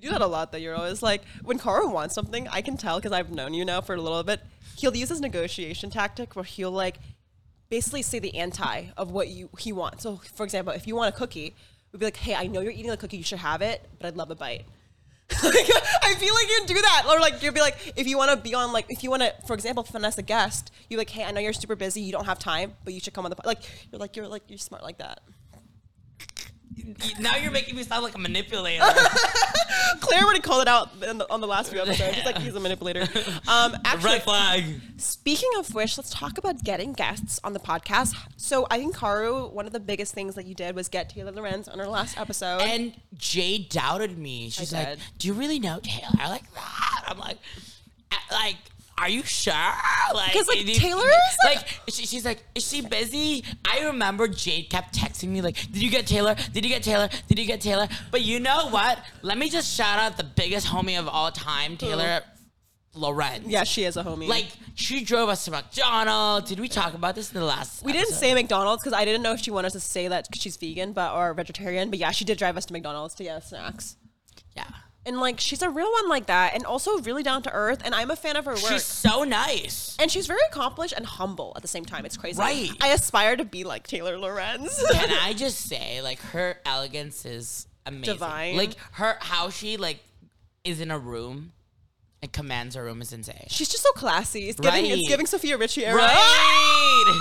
You 0.00 0.10
do 0.10 0.12
that 0.12 0.22
a 0.22 0.26
lot, 0.26 0.52
though. 0.52 0.58
You're 0.58 0.76
always 0.76 1.02
like, 1.02 1.22
when 1.42 1.58
Karu 1.58 1.90
wants 1.90 2.14
something, 2.14 2.46
I 2.48 2.62
can 2.62 2.76
tell 2.76 2.98
because 2.98 3.10
I've 3.10 3.32
known 3.32 3.52
you 3.52 3.64
now 3.64 3.80
for 3.80 3.96
a 3.96 4.00
little 4.00 4.22
bit. 4.22 4.40
He'll 4.76 4.96
use 4.96 5.08
his 5.08 5.20
negotiation 5.20 5.90
tactic 5.90 6.36
where 6.36 6.44
he'll 6.44 6.70
like 6.70 6.98
basically 7.68 8.02
say 8.02 8.20
the 8.20 8.36
anti 8.36 8.86
of 8.96 9.10
what 9.10 9.26
you 9.26 9.50
he 9.58 9.72
wants. 9.72 10.04
So, 10.04 10.20
for 10.36 10.44
example, 10.44 10.72
if 10.72 10.86
you 10.86 10.94
want 10.94 11.12
a 11.12 11.18
cookie, 11.18 11.56
we'd 11.92 11.98
be 11.98 12.06
like, 12.06 12.16
"Hey, 12.16 12.36
I 12.36 12.46
know 12.46 12.60
you're 12.60 12.70
eating 12.70 12.90
the 12.90 12.96
cookie. 12.96 13.16
You 13.16 13.24
should 13.24 13.40
have 13.40 13.60
it, 13.60 13.88
but 13.98 14.06
I'd 14.06 14.16
love 14.16 14.30
a 14.30 14.36
bite." 14.36 14.66
I 15.30 16.14
feel 16.16 16.32
like 16.32 16.48
you'd 16.48 16.66
do 16.68 16.80
that, 16.80 17.04
or 17.08 17.18
like 17.18 17.42
you'd 17.42 17.52
be 17.52 17.60
like, 17.60 17.92
if 17.96 18.06
you 18.06 18.16
want 18.16 18.30
to 18.30 18.36
be 18.36 18.54
on, 18.54 18.72
like, 18.72 18.86
if 18.88 19.02
you 19.02 19.10
want 19.10 19.22
to, 19.22 19.34
for 19.46 19.54
example, 19.54 19.82
finesse 19.82 20.16
a 20.16 20.22
guest, 20.22 20.70
you're 20.88 20.98
like, 20.98 21.10
"Hey, 21.10 21.24
I 21.24 21.32
know 21.32 21.40
you're 21.40 21.52
super 21.52 21.76
busy. 21.76 22.02
You 22.02 22.12
don't 22.12 22.26
have 22.26 22.38
time, 22.38 22.74
but 22.84 22.94
you 22.94 23.00
should 23.00 23.14
come 23.14 23.24
on 23.24 23.30
the 23.30 23.36
po-" 23.36 23.46
like." 23.48 23.62
You're 23.90 23.98
like, 23.98 24.14
you're 24.14 24.28
like, 24.28 24.44
you're 24.48 24.58
smart 24.58 24.84
like 24.84 24.98
that. 24.98 25.20
Now 27.20 27.36
you're 27.36 27.50
making 27.50 27.76
me 27.76 27.82
sound 27.82 28.04
like 28.04 28.14
a 28.14 28.18
manipulator. 28.18 28.84
Claire 30.00 30.24
already 30.24 30.40
called 30.40 30.62
it 30.62 30.68
out 30.68 30.90
in 31.06 31.18
the, 31.18 31.30
on 31.32 31.40
the 31.40 31.46
last 31.46 31.70
few 31.70 31.80
episodes. 31.80 32.16
She's 32.16 32.24
like, 32.24 32.38
he's 32.38 32.54
a 32.54 32.60
manipulator. 32.60 33.02
Um, 33.48 33.76
actually, 33.84 34.12
Red 34.12 34.22
flag. 34.22 34.64
speaking 34.96 35.50
of 35.58 35.74
which, 35.74 35.96
let's 35.98 36.10
talk 36.10 36.38
about 36.38 36.62
getting 36.64 36.92
guests 36.92 37.40
on 37.44 37.52
the 37.52 37.60
podcast. 37.60 38.14
So 38.36 38.66
I 38.70 38.78
think 38.78 38.94
Karu, 38.96 39.52
one 39.52 39.66
of 39.66 39.72
the 39.72 39.80
biggest 39.80 40.14
things 40.14 40.34
that 40.34 40.46
you 40.46 40.54
did 40.54 40.74
was 40.74 40.88
get 40.88 41.10
Taylor 41.10 41.32
Lorenz 41.32 41.68
on 41.68 41.80
our 41.80 41.88
last 41.88 42.18
episode. 42.18 42.60
And 42.62 42.94
Jay 43.16 43.58
doubted 43.58 44.18
me. 44.18 44.50
She's 44.50 44.72
like, 44.72 44.88
did. 44.88 44.98
"Do 45.18 45.28
you 45.28 45.34
really 45.34 45.58
know 45.58 45.80
Taylor?" 45.82 46.08
I 46.18 46.28
like 46.28 46.52
that. 46.54 47.04
I'm 47.06 47.18
like, 47.18 47.38
"Uh, 48.12 48.16
like, 48.32 48.56
are 49.00 49.08
you 49.08 49.22
sure? 49.22 49.52
Like, 50.14 50.32
'Cause, 50.32 50.48
like, 50.48 50.64
Taylor 50.66 51.06
is, 51.06 51.36
like, 51.44 51.66
she, 51.88 52.06
she's 52.06 52.24
like, 52.24 52.42
is 52.54 52.66
she 52.66 52.80
busy? 52.80 53.44
I 53.70 53.84
remember 53.86 54.26
Jade 54.28 54.68
kept 54.70 54.94
texting 54.96 55.28
me 55.28 55.40
like, 55.42 55.56
"Did 55.72 55.82
you 55.82 55.90
get 55.90 56.06
Taylor? 56.06 56.34
Did 56.52 56.64
you 56.64 56.70
get 56.70 56.82
Taylor? 56.82 57.08
Did 57.28 57.38
you 57.38 57.44
get 57.46 57.60
Taylor?" 57.60 57.88
But 58.10 58.22
you 58.22 58.40
know 58.40 58.68
what? 58.70 58.98
Let 59.22 59.38
me 59.38 59.48
just 59.50 59.74
shout 59.74 59.98
out 60.00 60.16
the 60.16 60.24
biggest 60.24 60.66
homie 60.66 60.98
of 60.98 61.06
all 61.08 61.30
time, 61.30 61.76
Taylor 61.76 62.22
Lorenz. 62.94 63.46
yeah, 63.46 63.64
she 63.64 63.84
is 63.84 63.96
a 63.96 64.02
homie. 64.02 64.26
Like 64.28 64.46
she 64.74 65.04
drove 65.04 65.28
us 65.28 65.44
to 65.44 65.50
McDonald's. 65.52 66.48
Did 66.48 66.58
we 66.58 66.68
talk 66.68 66.94
about 66.94 67.14
this 67.14 67.32
in 67.32 67.38
the 67.38 67.44
last? 67.46 67.84
we 67.84 67.92
didn't 67.92 68.14
say 68.14 68.34
McDonald's 68.34 68.82
because 68.82 68.98
I 68.98 69.04
didn't 69.04 69.22
know 69.22 69.34
if 69.34 69.40
she 69.40 69.50
wanted 69.50 69.66
us 69.68 69.72
to 69.74 69.80
say 69.80 70.08
that 70.08 70.26
because 70.28 70.42
she's 70.42 70.56
vegan, 70.56 70.92
but 70.92 71.12
or 71.14 71.32
vegetarian. 71.34 71.90
But 71.90 71.98
yeah, 72.00 72.10
she 72.10 72.24
did 72.24 72.38
drive 72.38 72.56
us 72.56 72.64
to 72.66 72.72
McDonald's 72.72 73.14
to 73.16 73.22
get 73.24 73.36
us 73.36 73.50
snacks. 73.50 73.96
Yeah. 74.56 74.64
And 75.08 75.18
like, 75.18 75.40
she's 75.40 75.62
a 75.62 75.70
real 75.70 75.90
one 75.90 76.08
like 76.08 76.26
that, 76.26 76.54
and 76.54 76.64
also 76.66 76.98
really 76.98 77.22
down 77.22 77.42
to 77.42 77.52
earth. 77.52 77.80
And 77.84 77.94
I'm 77.94 78.10
a 78.10 78.16
fan 78.16 78.36
of 78.36 78.44
her 78.44 78.52
work. 78.52 78.60
She's 78.60 78.84
so 78.84 79.24
nice. 79.24 79.96
and 79.98 80.10
she's 80.10 80.26
very 80.26 80.40
accomplished 80.50 80.94
and 80.94 81.06
humble 81.06 81.52
at 81.56 81.62
the 81.62 81.68
same 81.68 81.84
time. 81.84 82.04
It's 82.04 82.16
crazy. 82.16 82.38
Right. 82.38 82.70
I 82.80 82.88
aspire 82.88 83.36
to 83.36 83.44
be 83.44 83.64
like 83.64 83.86
Taylor 83.86 84.18
Lorenz. 84.18 84.80
Can 84.92 85.10
I 85.10 85.32
just 85.36 85.60
say, 85.66 86.02
like, 86.02 86.20
her 86.20 86.58
elegance 86.64 87.24
is 87.24 87.66
amazing. 87.86 88.14
Divine. 88.14 88.56
Like 88.56 88.76
her, 88.92 89.16
how 89.20 89.50
she 89.50 89.76
like 89.76 90.00
is 90.64 90.80
in 90.80 90.90
a 90.90 90.98
room 90.98 91.52
and 92.20 92.32
commands 92.32 92.74
her 92.74 92.82
room 92.82 93.00
is 93.00 93.12
insane. 93.12 93.46
she's 93.48 93.68
just 93.68 93.82
so 93.84 93.92
classy. 93.92 94.48
It's 94.48 94.58
giving, 94.58 94.82
Right. 94.84 94.92
it's 94.98 95.08
giving 95.08 95.26
Sofia 95.26 95.56
Richie 95.56 95.86
era. 95.86 95.96
Right. 95.98 97.20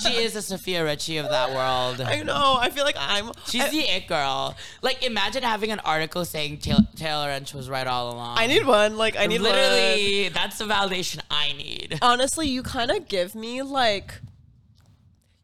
she, 0.02 0.08
she 0.08 0.16
is 0.22 0.34
a 0.36 0.42
Sofia 0.42 0.82
Richie 0.84 1.18
of 1.18 1.28
that 1.28 1.50
world. 1.50 2.00
I 2.00 2.22
know. 2.22 2.56
I 2.58 2.70
feel 2.70 2.84
like 2.84 2.96
I'm. 2.98 3.30
She's 3.46 3.62
I, 3.62 3.68
the 3.70 3.80
it 3.80 4.06
girl. 4.06 4.56
Like, 4.80 5.04
imagine 5.04 5.42
having 5.42 5.70
an 5.70 5.80
article 5.80 6.24
saying 6.24 6.58
Taylor, 6.58 6.80
Taylor 6.96 7.26
Lynch 7.26 7.52
was 7.52 7.68
right 7.68 7.86
all 7.86 8.12
along. 8.14 8.38
I 8.38 8.46
need 8.46 8.64
one. 8.66 8.96
Like 8.96 9.16
I 9.18 9.26
need 9.26 9.42
one. 9.42 9.52
literally. 9.52 10.28
That's 10.30 10.56
the 10.58 10.64
validation 10.64 11.20
I 11.30 11.52
need. 11.52 11.98
Honestly, 12.00 12.48
you 12.48 12.62
kind 12.62 12.90
of 12.90 13.06
give 13.08 13.34
me 13.34 13.62
like. 13.62 14.20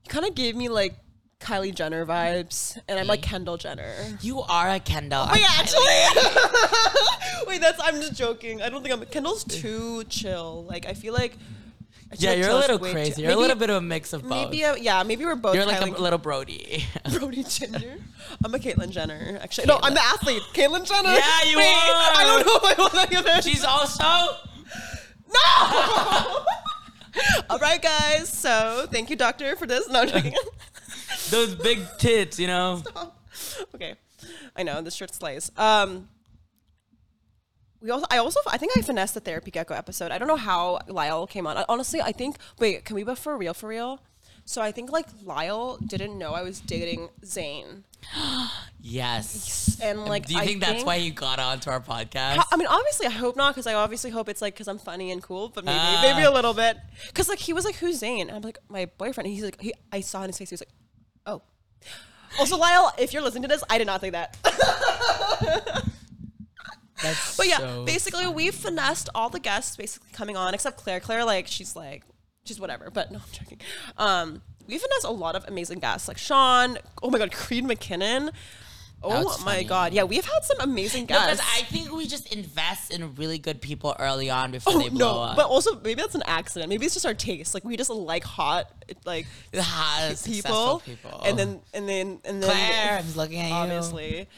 You 0.05 0.09
kind 0.09 0.25
of 0.27 0.35
gave 0.35 0.57
me 0.57 0.69
like 0.71 0.95
Kylie 1.41 1.75
Jenner 1.75 2.05
vibes, 2.05 2.79
and 2.87 2.99
I'm 2.99 3.07
like 3.07 3.23
Kendall 3.23 3.57
Jenner. 3.57 3.93
You 4.21 4.43
are 4.43 4.69
a 4.71 4.79
Kendall. 4.81 5.27
Wait, 5.33 5.43
actually, 5.59 5.81
wait, 7.47 7.61
that's 7.61 7.81
I'm 7.83 7.97
just 7.97 8.15
joking. 8.15 8.61
I 8.63 8.69
don't 8.69 8.83
think 8.83 8.95
I'm 8.95 9.05
Kendall's 9.07 9.45
too 9.45 10.05
chill. 10.05 10.65
Like 10.69 10.85
I 10.87 10.93
feel 10.95 11.15
like 11.15 11.37
I 12.13 12.17
feel 12.17 12.25
Yeah, 12.25 12.31
like 12.31 12.39
you're 12.41 12.51
a 12.51 12.55
little 12.57 12.79
crazy. 12.79 13.13
too- 13.13 13.23
You're 13.23 13.31
a 13.33 13.37
little 13.37 13.57
bit 13.57 13.71
of 13.71 13.77
a 13.77 13.81
mix 13.81 14.13
of 14.13 14.23
both. 14.23 14.31
Maybe 14.51 14.63
a, 14.63 14.77
yeah, 14.77 15.03
maybe 15.03 15.25
we're 15.25 15.35
both. 15.37 15.55
you're 15.55 15.65
like 15.65 15.79
Kylie- 15.81 15.97
a 15.97 16.03
little 16.03 16.19
Brody. 16.19 16.85
Brody 17.13 17.43
Jenner. 17.45 17.97
I'm 18.45 18.55
a 18.55 18.59
Caitlyn 18.59 18.91
Jenner. 18.91 19.39
Actually, 19.43 19.67
no, 19.69 19.79
I'm 19.83 19.95
the 19.95 20.03
athlete. 20.03 20.43
Caitlyn 20.53 20.87
Jenner. 20.87 21.09
Yeah, 21.09 21.43
you 21.51 21.57
Wait, 21.57 21.65
are. 21.73 22.13
I 22.17 22.25
don't 22.27 22.47
know 22.47 22.57
if 22.69 22.79
I 22.79 22.83
want 22.83 23.13
any 23.13 23.17
of. 23.39 23.43
She's 23.45 23.65
also. 23.65 24.05
no. 25.33 26.45
All 27.49 27.59
right, 27.59 27.81
guys. 27.83 28.29
So 28.29 28.87
thank 28.91 29.09
you, 29.11 29.17
doctor, 29.17 29.57
for 29.57 29.67
this. 29.67 29.89
No, 29.89 30.03
I'm 30.03 30.09
joking. 30.09 30.35
Those 31.31 31.55
big 31.55 31.81
tits, 31.99 32.39
you 32.39 32.47
know. 32.47 32.83
okay, 33.75 33.95
I 34.57 34.63
know 34.63 34.81
this 34.83 34.95
shirt 34.95 35.15
slays. 35.15 35.51
Um, 35.57 36.09
we 37.81 37.91
also, 37.91 38.07
I 38.11 38.19
also, 38.19 38.41
I 38.47 38.59
think 38.59 38.73
I 38.77 38.83
finessed 38.83 39.15
the 39.15 39.21
therapy 39.21 39.51
gecko 39.51 39.75
episode. 39.75 40.11
I 40.11 40.19
don't 40.19 40.29
know 40.29 40.37
how 40.37 40.81
Lyle 40.89 41.27
came 41.27 41.47
on. 41.47 41.65
Honestly, 41.69 42.01
I 42.03 42.13
think. 42.13 42.37
Wait, 42.59 42.85
can 42.85 42.95
we 42.97 43.05
be 43.05 43.15
for 43.15 43.37
real? 43.37 43.55
For 43.55 43.69
real? 43.69 44.01
So 44.45 44.61
I 44.61 44.73
think 44.73 44.91
like 44.91 45.07
Lyle 45.25 45.79
didn't 45.87 46.19
know 46.19 46.33
I 46.33 46.43
was 46.43 46.61
dating 46.61 47.09
Zayn, 47.25 47.85
Yes. 48.81 49.79
and 49.83 50.05
like 50.07 50.27
Do 50.27 50.35
you 50.35 50.41
I 50.41 50.47
think 50.47 50.61
that's 50.61 50.83
why 50.85 50.97
you 50.97 51.13
got 51.13 51.39
onto 51.39 51.71
our 51.71 51.81
podcast? 51.81 52.43
I 52.51 52.57
mean, 52.57 52.67
obviously, 52.67 53.07
I 53.07 53.11
hope 53.11 53.37
not, 53.37 53.55
because 53.55 53.67
I 53.67 53.75
obviously 53.75 54.11
hope 54.11 54.29
it's 54.29 54.43
like 54.43 54.55
because 54.55 54.67
I'm 54.67 54.79
funny 54.79 55.11
and 55.13 55.23
cool, 55.23 55.51
but 55.51 55.65
maybe 55.65 55.79
Ah. 55.81 56.01
maybe 56.03 56.25
a 56.27 56.31
little 56.33 56.55
bit. 56.55 56.77
Because 57.07 57.29
like 57.29 57.39
he 57.39 57.53
was 57.53 57.65
like, 57.65 57.77
"Who's 57.77 58.01
Zayn?" 58.01 58.23
And 58.23 58.33
I'm 58.33 58.43
like, 58.43 58.59
"My 58.69 58.87
boyfriend." 58.99 59.27
And 59.27 59.35
he's 59.35 59.45
like, 59.45 59.61
he, 59.61 59.73
I 59.93 60.01
saw 60.01 60.23
in 60.23 60.29
his 60.31 60.39
face, 60.39 60.51
he 60.51 60.55
was 60.55 60.63
like, 60.63 60.73
"Oh." 61.27 61.43
Also, 62.39 62.57
Lyle, 62.57 62.93
if 62.99 63.13
you're 63.13 63.23
listening 63.23 63.43
to 63.43 63.49
this, 63.49 63.65
I 63.69 63.79
did 63.79 63.87
not 63.87 64.01
think 64.01 64.13
that. 64.13 64.37
That's 67.03 67.37
But 67.37 67.49
yeah, 67.49 67.59
so 67.59 67.85
basically, 67.85 68.29
we 68.29 68.51
finessed 68.51 69.09
all 69.15 69.31
the 69.31 69.41
guests 69.41 69.77
basically 69.77 70.11
coming 70.13 70.37
on, 70.37 70.55
except 70.55 70.77
Claire. 70.79 71.01
Claire, 71.01 71.25
like, 71.25 71.47
she's 71.47 71.75
like, 71.75 72.05
she's 72.45 72.61
whatever. 72.61 72.91
But 72.91 73.11
no, 73.11 73.19
I'm 73.19 73.33
joking. 73.33 73.61
Um, 73.97 74.43
we 74.67 74.79
finessed 74.79 75.05
a 75.05 75.11
lot 75.11 75.35
of 75.35 75.45
amazing 75.49 75.79
guests, 75.79 76.09
like 76.09 76.19
Sean. 76.19 76.79
Oh 77.03 77.11
my 77.11 77.19
God, 77.19 77.33
Creed 77.33 77.65
McKinnon. 77.65 78.31
Oh 79.03 79.25
my 79.45 79.55
funny. 79.55 79.65
God, 79.65 79.93
yeah, 79.95 80.03
we've 80.05 80.25
had 80.25 80.45
some 80.45 80.59
amazing 80.61 81.03
No, 81.03 81.19
because 81.19 81.39
guests. 81.39 81.59
I 81.59 81.63
think 81.63 81.91
we 81.93 82.07
just 82.07 82.33
invest 82.35 82.93
in 82.93 83.15
really 83.15 83.39
good 83.39 83.61
people 83.63 83.97
early 83.99 84.29
on 84.29 84.51
oh, 84.51 84.53
before 84.53 84.73
Oh 84.75 84.79
they 84.79 84.89
blow 84.91 85.15
no! 85.15 85.23
up. 85.23 85.37
But 85.37 85.47
also 85.47 85.77
maybe 85.81 85.95
that's 86.03 86.15
an 86.15 86.23
accident. 86.27 86.69
Maybe 86.69 86.85
it's 86.85 86.95
just 86.95 87.07
our 87.07 87.15
taste. 87.15 87.55
Like 87.55 87.65
we 87.65 87.77
just 87.77 87.89
like 87.91 88.25
hot, 88.25 88.71
like 89.07 89.27
the 89.53 89.63
hot, 89.63 90.23
people, 90.25 90.83
people. 90.85 91.23
and 91.25 91.39
then 91.39 91.61
and 91.73 91.89
then 91.89 92.21
and 92.25 92.43
then 92.43 92.51
Claire, 92.51 92.99
I'm 92.99 93.15
looking 93.15 93.39
at 93.41 93.49
you. 93.49 93.55
obviously. 93.55 94.29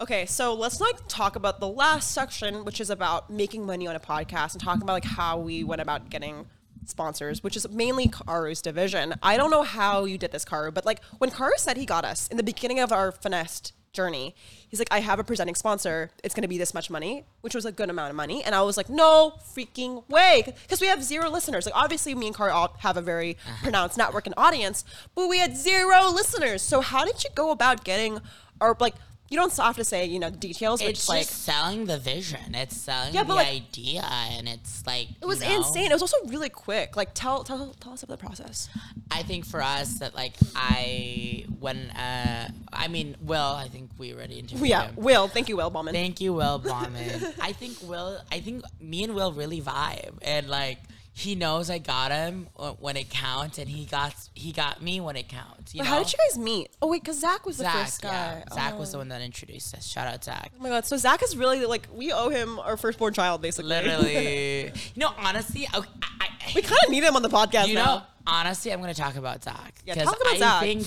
Okay, 0.00 0.26
so 0.26 0.54
let's 0.54 0.80
like 0.80 0.96
talk 1.08 1.36
about 1.36 1.60
the 1.60 1.68
last 1.68 2.10
section, 2.12 2.64
which 2.64 2.80
is 2.80 2.90
about 2.90 3.30
making 3.30 3.64
money 3.64 3.86
on 3.86 3.96
a 3.96 4.00
podcast 4.00 4.52
and 4.52 4.60
talking 4.62 4.82
about 4.82 4.92
like 4.94 5.04
how 5.04 5.38
we 5.38 5.64
went 5.64 5.80
about 5.80 6.10
getting 6.10 6.46
sponsors, 6.86 7.42
which 7.42 7.56
is 7.56 7.68
mainly 7.70 8.08
Karu's 8.08 8.62
division. 8.62 9.14
I 9.22 9.36
don't 9.36 9.50
know 9.50 9.62
how 9.62 10.04
you 10.04 10.18
did 10.18 10.32
this, 10.32 10.44
Karu, 10.44 10.72
but 10.72 10.84
like 10.84 11.02
when 11.18 11.30
Karu 11.30 11.56
said 11.56 11.76
he 11.76 11.86
got 11.86 12.04
us 12.04 12.28
in 12.28 12.36
the 12.36 12.42
beginning 12.42 12.80
of 12.80 12.92
our 12.92 13.12
finessed 13.12 13.72
journey, 13.92 14.34
he's 14.68 14.80
like, 14.80 14.88
I 14.90 15.00
have 15.00 15.18
a 15.18 15.24
presenting 15.24 15.54
sponsor. 15.54 16.10
It's 16.22 16.34
gonna 16.34 16.48
be 16.48 16.58
this 16.58 16.74
much 16.74 16.90
money, 16.90 17.24
which 17.42 17.54
was 17.54 17.64
a 17.64 17.72
good 17.72 17.90
amount 17.90 18.10
of 18.10 18.16
money. 18.16 18.42
And 18.42 18.54
I 18.54 18.62
was 18.62 18.76
like, 18.76 18.88
no 18.88 19.34
freaking 19.54 20.08
way. 20.08 20.42
Because 20.62 20.80
we 20.80 20.88
have 20.88 21.02
zero 21.02 21.30
listeners. 21.30 21.66
Like 21.66 21.76
obviously 21.76 22.14
me 22.14 22.26
and 22.26 22.36
Karu 22.36 22.52
all 22.52 22.76
have 22.80 22.96
a 22.96 23.02
very 23.02 23.36
pronounced 23.62 23.96
network 23.96 24.26
and 24.26 24.34
audience, 24.36 24.84
but 25.14 25.28
we 25.28 25.38
had 25.38 25.56
zero 25.56 26.10
listeners. 26.10 26.62
So 26.62 26.80
how 26.80 27.04
did 27.04 27.22
you 27.24 27.30
go 27.34 27.50
about 27.50 27.84
getting 27.84 28.20
or 28.60 28.76
like 28.80 28.94
you 29.34 29.40
don't 29.40 29.56
have 29.56 29.74
to 29.76 29.82
say, 29.84 30.04
you 30.06 30.20
know, 30.20 30.30
the 30.30 30.36
details, 30.36 30.80
it's 30.80 31.00
just 31.00 31.08
like 31.08 31.26
selling 31.26 31.86
the 31.86 31.98
vision. 31.98 32.54
It's 32.54 32.76
selling 32.76 33.12
Yeah, 33.14 33.24
the 33.24 33.34
like, 33.34 33.48
idea, 33.48 34.02
and 34.04 34.48
it's 34.48 34.86
like 34.86 35.08
it 35.20 35.26
was 35.26 35.40
know, 35.40 35.56
insane. 35.56 35.90
It 35.90 35.92
was 35.92 36.02
also 36.02 36.16
really 36.26 36.48
quick. 36.48 36.96
Like 36.96 37.10
tell 37.14 37.42
tell 37.42 37.74
tell 37.80 37.94
us 37.94 38.04
about 38.04 38.20
the 38.20 38.24
process. 38.26 38.68
I 39.10 39.24
think 39.24 39.44
for 39.44 39.60
us 39.60 39.98
that 39.98 40.14
like 40.14 40.34
I 40.54 41.46
when 41.58 41.90
uh 41.90 42.48
I 42.72 42.86
mean 42.86 43.16
Will 43.22 43.40
I 43.64 43.66
think 43.66 43.90
we 43.98 44.14
already 44.14 44.38
interviewed 44.38 44.68
Yeah, 44.68 44.86
him. 44.86 44.94
Will. 44.96 45.26
Thank 45.26 45.48
you, 45.48 45.56
Will 45.56 45.70
Bauman. 45.70 45.94
Thank 45.94 46.20
you, 46.20 46.32
Will 46.32 46.58
Bauman. 46.70 47.20
I 47.40 47.50
think 47.52 47.78
Will. 47.82 48.20
I 48.30 48.38
think 48.38 48.62
me 48.80 49.02
and 49.02 49.16
Will 49.16 49.32
really 49.32 49.60
vibe, 49.60 50.14
and 50.22 50.48
like 50.48 50.78
he 51.16 51.36
knows 51.36 51.70
I 51.70 51.78
got 51.78 52.10
him 52.10 52.48
when 52.80 52.96
it 52.96 53.08
counts, 53.08 53.58
and 53.58 53.68
he 53.68 53.84
got 53.84 54.14
he 54.34 54.50
got 54.50 54.82
me 54.82 55.00
when 55.00 55.14
it 55.14 55.28
counts. 55.28 55.72
You 55.72 55.78
But 55.78 55.84
know? 55.84 55.90
how 55.90 55.98
did 56.02 56.12
you 56.12 56.18
guys 56.28 56.36
meet? 56.38 56.70
Oh 56.82 56.88
wait, 56.88 57.02
because 57.02 57.20
Zach 57.20 57.46
was 57.46 57.58
the 57.58 57.64
first 57.68 58.02
guy. 58.02 58.42
yeah. 58.48 58.54
Zach 58.54 58.76
was 58.78 58.88
Oh. 58.88 58.92
the 58.92 58.98
one 58.98 59.08
that 59.10 59.22
introduced 59.22 59.74
us. 59.74 59.86
Shout 59.86 60.08
out 60.08 60.24
Zach. 60.24 60.50
Oh 60.58 60.62
my 60.62 60.70
god, 60.70 60.84
so 60.86 60.96
Zach 60.96 61.22
is 61.22 61.36
really 61.36 61.64
like 61.66 61.86
we 61.92 62.12
owe 62.12 62.30
him 62.30 62.58
our 62.58 62.76
firstborn 62.76 63.14
child, 63.14 63.42
basically. 63.42 63.68
Literally, 63.68 64.62
you 64.94 64.96
know, 64.96 65.12
honestly, 65.16 65.68
I, 65.72 65.78
I, 66.20 66.28
we 66.54 66.62
kind 66.62 66.78
of 66.84 66.90
need 66.90 67.04
him 67.04 67.14
on 67.14 67.22
the 67.22 67.28
podcast 67.28 67.68
you 67.68 67.74
now. 67.74 67.84
know, 67.84 68.02
honestly, 68.26 68.72
I'm 68.72 68.80
gonna 68.80 68.92
talk 68.92 69.14
about 69.16 69.44
Zach 69.44 69.74
Yeah, 69.86 69.94
talk 69.94 70.20
about 70.20 70.34
I 70.34 70.38
Zach. 70.38 70.62
think, 70.62 70.86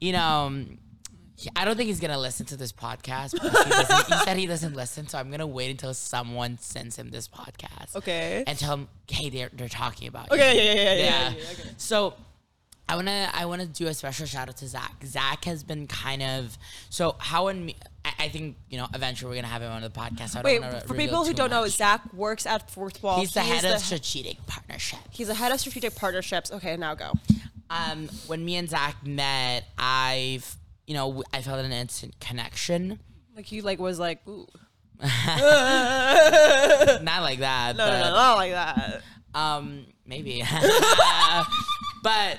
you 0.00 0.12
know, 0.12 0.20
um, 0.26 0.78
I 1.54 1.64
don't 1.64 1.76
think 1.76 1.88
he's 1.88 2.00
gonna 2.00 2.18
listen 2.18 2.46
to 2.46 2.56
this 2.56 2.72
podcast. 2.72 3.32
He, 3.40 3.48
he 4.14 4.20
said 4.24 4.36
he 4.36 4.46
doesn't 4.46 4.74
listen, 4.74 5.06
so 5.08 5.18
I'm 5.18 5.30
gonna 5.30 5.46
wait 5.46 5.70
until 5.70 5.92
someone 5.94 6.58
sends 6.58 6.96
him 6.96 7.10
this 7.10 7.28
podcast. 7.28 7.94
Okay. 7.96 8.42
And 8.46 8.58
tell 8.58 8.74
him, 8.74 8.88
hey, 9.08 9.28
they're 9.30 9.50
they're 9.52 9.68
talking 9.68 10.08
about 10.08 10.30
Okay, 10.30 10.54
you. 10.56 10.62
yeah, 10.62 10.72
yeah, 10.72 10.82
yeah, 10.82 10.92
yeah. 10.94 11.04
Yeah. 11.04 11.28
yeah, 11.36 11.44
okay. 11.52 11.70
So 11.76 12.14
I 12.88 12.96
wanna 12.96 13.28
I 13.34 13.46
wanna 13.46 13.66
do 13.66 13.86
a 13.88 13.94
special 13.94 14.26
shout 14.26 14.48
out 14.48 14.56
to 14.58 14.66
Zach. 14.68 14.94
Zach 15.04 15.44
has 15.44 15.62
been 15.64 15.86
kind 15.86 16.22
of 16.22 16.56
so 16.88 17.16
how 17.18 17.48
and 17.48 17.66
me. 17.66 17.76
I, 18.04 18.12
I 18.20 18.28
think 18.28 18.56
you 18.70 18.78
know 18.78 18.86
eventually 18.94 19.28
we're 19.30 19.34
gonna 19.36 19.48
have 19.52 19.60
him 19.62 19.72
on 19.72 19.82
the 19.82 19.90
podcast. 19.90 20.36
I 20.36 20.42
Wait, 20.42 20.62
for 20.86 20.94
people 20.94 21.24
who 21.24 21.34
don't 21.34 21.50
know, 21.50 21.62
much. 21.62 21.72
Zach 21.72 22.12
works 22.14 22.46
at 22.46 22.70
Fourth 22.70 23.02
Wall. 23.02 23.18
he's 23.20 23.34
the 23.34 23.42
He 23.42 23.50
head 23.50 23.64
of 23.64 23.80
strategic 23.80 24.44
partnership. 24.46 25.00
He's 25.10 25.26
the 25.28 25.34
head 25.34 25.52
of 25.52 25.60
strategic 25.60 25.96
partnerships. 25.96 26.50
Okay, 26.52 26.76
now 26.76 26.94
go. 26.94 27.12
Um, 27.68 28.08
when 28.28 28.44
me 28.44 28.54
and 28.56 28.70
Zach 28.70 29.04
met, 29.04 29.64
I've 29.76 30.56
you 30.86 30.94
know 30.94 31.22
I 31.32 31.42
felt 31.42 31.64
an 31.64 31.72
instant 31.72 32.18
connection. 32.20 32.98
Like 33.34 33.46
he 33.46 33.60
like 33.60 33.78
was 33.78 33.98
like, 33.98 34.26
ooh. 34.26 34.46
Not 35.00 35.10
like 37.22 37.40
that. 37.40 37.76
No, 37.76 37.86
but, 37.86 37.98
no, 37.98 38.04
no, 38.04 38.14
not 38.14 38.36
like 38.36 38.52
that. 38.52 39.02
Um, 39.34 39.84
maybe. 40.06 40.42
but 42.02 42.38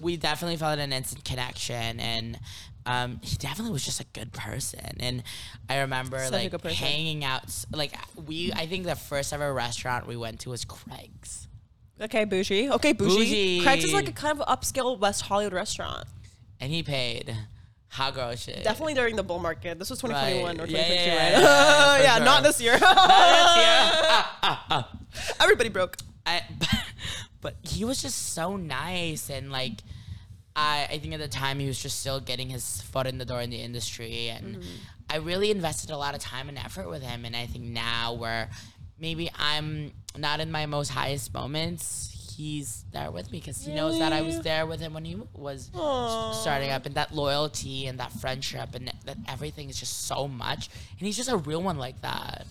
we 0.00 0.16
definitely 0.16 0.56
felt 0.56 0.78
an 0.78 0.92
instant 0.92 1.24
connection 1.24 1.98
and 1.98 2.38
um, 2.86 3.18
he 3.22 3.36
definitely 3.36 3.72
was 3.72 3.84
just 3.84 4.00
a 4.00 4.06
good 4.12 4.32
person. 4.32 4.96
And 5.00 5.24
I 5.68 5.78
remember 5.78 6.18
Such 6.20 6.52
like 6.52 6.62
hanging 6.62 7.24
out 7.24 7.42
like 7.72 7.92
we 8.26 8.52
I 8.52 8.66
think 8.66 8.86
the 8.86 8.94
first 8.94 9.32
ever 9.32 9.52
restaurant 9.52 10.06
we 10.06 10.16
went 10.16 10.40
to 10.40 10.50
was 10.50 10.64
Craig's. 10.64 11.48
Okay, 12.00 12.24
bougie. 12.24 12.70
Okay, 12.70 12.92
bougie. 12.92 13.16
Bougie. 13.16 13.62
Craig's 13.62 13.84
is 13.84 13.92
like 13.92 14.08
a 14.08 14.12
kind 14.12 14.40
of 14.40 14.46
upscale 14.46 14.98
West 14.98 15.22
Hollywood 15.22 15.54
restaurant. 15.54 16.06
And 16.60 16.70
he 16.70 16.82
paid 16.82 17.34
hot 17.88 18.14
girl 18.14 18.34
shit. 18.36 18.62
Definitely 18.64 18.94
during 18.94 19.16
the 19.16 19.22
bull 19.22 19.38
market. 19.38 19.78
This 19.78 19.90
was 19.90 20.00
2021 20.00 20.60
or 20.60 20.62
Right. 20.64 20.70
Yeah, 20.70 20.78
2022, 20.78 21.10
yeah, 21.10 21.16
right? 21.16 21.32
yeah, 21.32 21.38
yeah, 21.40 21.96
for 21.96 22.02
yeah, 22.02 22.16
sure. 22.16 22.24
not 22.24 22.42
this 22.42 22.60
year. 22.60 22.78
Ah, 22.82 24.38
ah, 24.42 24.66
ah. 24.70 24.98
Everybody 25.40 25.68
broke. 25.68 25.96
I, 26.26 26.42
but 27.40 27.56
he 27.62 27.84
was 27.84 28.02
just 28.02 28.34
so 28.34 28.56
nice 28.56 29.30
and 29.30 29.52
like 29.52 29.82
I, 30.56 30.88
I 30.90 30.98
think 30.98 31.14
at 31.14 31.20
the 31.20 31.28
time 31.28 31.58
he 31.60 31.66
was 31.66 31.80
just 31.80 32.00
still 32.00 32.18
getting 32.18 32.48
his 32.48 32.80
foot 32.82 33.06
in 33.06 33.18
the 33.18 33.24
door 33.24 33.40
in 33.40 33.50
the 33.50 33.58
industry 33.58 34.28
and 34.28 34.64
I 35.08 35.18
really 35.18 35.50
invested 35.50 35.90
a 35.90 35.96
lot 35.96 36.14
of 36.14 36.20
time 36.20 36.48
and 36.48 36.58
effort 36.58 36.88
with 36.88 37.02
him 37.02 37.24
and 37.24 37.36
I 37.36 37.46
think 37.46 37.64
now 37.64 38.14
where 38.14 38.50
maybe 38.98 39.30
I'm 39.38 39.92
not 40.16 40.40
in 40.40 40.50
my 40.50 40.66
most 40.66 40.88
highest 40.88 41.32
moments 41.32 42.15
he's 42.36 42.84
there 42.92 43.10
with 43.10 43.30
me 43.32 43.38
because 43.38 43.64
he 43.64 43.74
knows 43.74 43.98
that 43.98 44.12
I 44.12 44.22
was 44.22 44.40
there 44.40 44.66
with 44.66 44.80
him 44.80 44.92
when 44.94 45.04
he 45.04 45.16
was 45.34 45.70
Aw. 45.74 46.32
starting 46.32 46.70
up 46.70 46.86
and 46.86 46.94
that 46.94 47.14
loyalty 47.14 47.86
and 47.86 47.98
that 47.98 48.12
friendship 48.12 48.74
and 48.74 48.92
that 49.04 49.16
everything 49.28 49.70
is 49.70 49.78
just 49.80 50.06
so 50.06 50.28
much 50.28 50.68
and 50.98 51.06
he's 51.06 51.16
just 51.16 51.30
a 51.30 51.36
real 51.36 51.62
one 51.62 51.78
like 51.78 52.00
that 52.02 52.46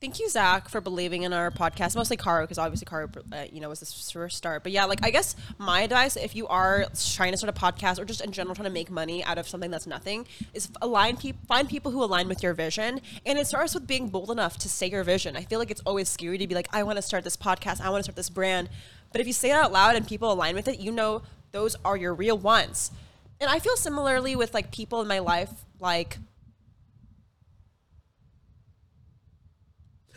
Thank 0.00 0.18
you, 0.18 0.30
Zach, 0.30 0.70
for 0.70 0.80
believing 0.80 1.24
in 1.24 1.34
our 1.34 1.50
podcast. 1.50 1.94
Mostly 1.94 2.16
Karu, 2.16 2.44
because 2.44 2.56
obviously 2.56 2.86
Karu, 2.86 3.14
uh, 3.34 3.44
you 3.52 3.60
know, 3.60 3.68
was 3.68 3.80
the 3.80 4.12
first 4.14 4.34
start. 4.34 4.62
But 4.62 4.72
yeah, 4.72 4.86
like 4.86 5.00
I 5.04 5.10
guess 5.10 5.36
my 5.58 5.82
advice, 5.82 6.16
if 6.16 6.34
you 6.34 6.48
are 6.48 6.86
trying 7.14 7.32
to 7.32 7.36
start 7.36 7.54
a 7.54 7.60
podcast 7.60 7.98
or 7.98 8.06
just 8.06 8.22
in 8.22 8.32
general 8.32 8.54
trying 8.54 8.64
to 8.64 8.72
make 8.72 8.90
money 8.90 9.22
out 9.22 9.36
of 9.36 9.46
something 9.46 9.70
that's 9.70 9.86
nothing, 9.86 10.26
is 10.54 10.70
align 10.80 11.18
people, 11.18 11.42
find 11.46 11.68
people 11.68 11.92
who 11.92 12.02
align 12.02 12.28
with 12.28 12.42
your 12.42 12.54
vision. 12.54 13.02
And 13.26 13.38
it 13.38 13.46
starts 13.46 13.74
with 13.74 13.86
being 13.86 14.08
bold 14.08 14.30
enough 14.30 14.56
to 14.60 14.70
say 14.70 14.88
your 14.88 15.04
vision. 15.04 15.36
I 15.36 15.42
feel 15.42 15.58
like 15.58 15.70
it's 15.70 15.82
always 15.84 16.08
scary 16.08 16.38
to 16.38 16.46
be 16.46 16.54
like, 16.54 16.68
I 16.72 16.82
want 16.82 16.96
to 16.96 17.02
start 17.02 17.22
this 17.22 17.36
podcast, 17.36 17.82
I 17.82 17.90
want 17.90 17.98
to 17.98 18.04
start 18.04 18.16
this 18.16 18.30
brand. 18.30 18.70
But 19.12 19.20
if 19.20 19.26
you 19.26 19.34
say 19.34 19.50
it 19.50 19.54
out 19.54 19.70
loud 19.70 19.96
and 19.96 20.08
people 20.08 20.32
align 20.32 20.54
with 20.54 20.66
it, 20.66 20.80
you 20.80 20.92
know 20.92 21.20
those 21.52 21.76
are 21.84 21.98
your 21.98 22.14
real 22.14 22.38
ones. 22.38 22.90
And 23.38 23.50
I 23.50 23.58
feel 23.58 23.76
similarly 23.76 24.34
with 24.34 24.54
like 24.54 24.72
people 24.72 25.02
in 25.02 25.08
my 25.08 25.18
life, 25.18 25.50
like 25.78 26.16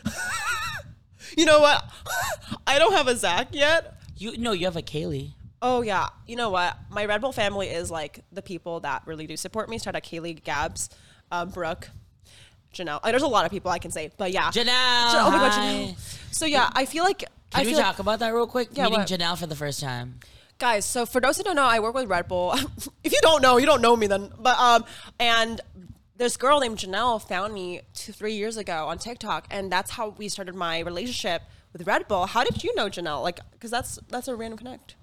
you 1.37 1.45
know 1.45 1.59
what? 1.59 1.83
I 2.67 2.79
don't 2.79 2.93
have 2.93 3.07
a 3.07 3.15
Zach 3.15 3.49
yet. 3.51 3.95
you 4.17 4.37
know 4.37 4.51
you 4.51 4.65
have 4.65 4.75
a 4.77 4.81
Kaylee 4.81 5.33
Oh 5.61 5.81
yeah, 5.81 6.07
you 6.27 6.35
know 6.35 6.49
what? 6.49 6.75
My 6.89 7.05
Red 7.05 7.21
Bull 7.21 7.31
family 7.31 7.67
is 7.69 7.89
like 7.89 8.19
the 8.33 8.41
people 8.41 8.81
that 8.81 9.03
really 9.05 9.27
do 9.27 9.37
support 9.37 9.69
me. 9.69 9.77
Start 9.77 9.95
out 9.95 10.03
Kaylee, 10.03 10.43
Gabs, 10.43 10.89
um, 11.31 11.49
Brooke, 11.51 11.89
Janelle. 12.73 13.01
Like, 13.01 13.13
there's 13.13 13.23
a 13.23 13.27
lot 13.27 13.45
of 13.45 13.51
people 13.51 13.71
I 13.71 13.79
can 13.79 13.89
say, 13.89 14.11
but 14.17 14.33
yeah, 14.33 14.49
Janelle. 14.51 14.65
Ja- 14.67 15.23
oh 15.25 15.31
my 15.31 15.37
god. 15.37 15.51
Janelle. 15.53 16.17
So 16.35 16.45
yeah, 16.45 16.69
I 16.75 16.83
feel 16.85 17.05
like 17.05 17.23
I 17.53 17.59
Can 17.59 17.65
we 17.65 17.71
feel 17.71 17.77
like- 17.77 17.85
talk 17.87 17.99
about 17.99 18.19
that 18.19 18.33
real 18.33 18.45
quick? 18.45 18.69
Yeah, 18.73 18.83
Meeting 18.85 18.99
what? 18.99 19.07
Janelle 19.07 19.37
for 19.37 19.47
the 19.47 19.55
first 19.55 19.79
time. 19.79 20.19
guys 20.59 20.83
so 20.85 21.05
for 21.05 21.19
those 21.21 21.35
who 21.37 21.43
don't 21.43 21.55
know 21.55 21.63
i 21.65 21.79
work 21.79 21.93
with 21.95 22.07
red 22.07 22.27
bull 22.27 22.53
if 23.03 23.11
you 23.11 23.19
don't 23.21 23.41
know 23.41 23.57
you 23.57 23.65
don't 23.65 23.81
know 23.81 23.95
me 23.97 24.07
then 24.07 24.29
but 24.39 24.57
um 24.59 24.85
and 25.19 25.59
this 26.15 26.37
girl 26.37 26.59
named 26.59 26.77
janelle 26.77 27.21
found 27.21 27.53
me 27.53 27.81
two 27.93 28.11
three 28.11 28.33
years 28.33 28.57
ago 28.57 28.87
on 28.87 28.97
tiktok 28.97 29.47
and 29.49 29.71
that's 29.71 29.91
how 29.91 30.09
we 30.09 30.29
started 30.29 30.55
my 30.55 30.79
relationship 30.79 31.41
with 31.73 31.85
red 31.87 32.07
bull. 32.07 32.27
How 32.27 32.43
did 32.43 32.63
you 32.63 32.73
know 32.75 32.85
janelle? 32.87 33.23
Like 33.23 33.39
because 33.51 33.71
that's 33.71 33.99
that's 34.09 34.27
a 34.27 34.35
random 34.35 34.57
connect. 34.57 34.95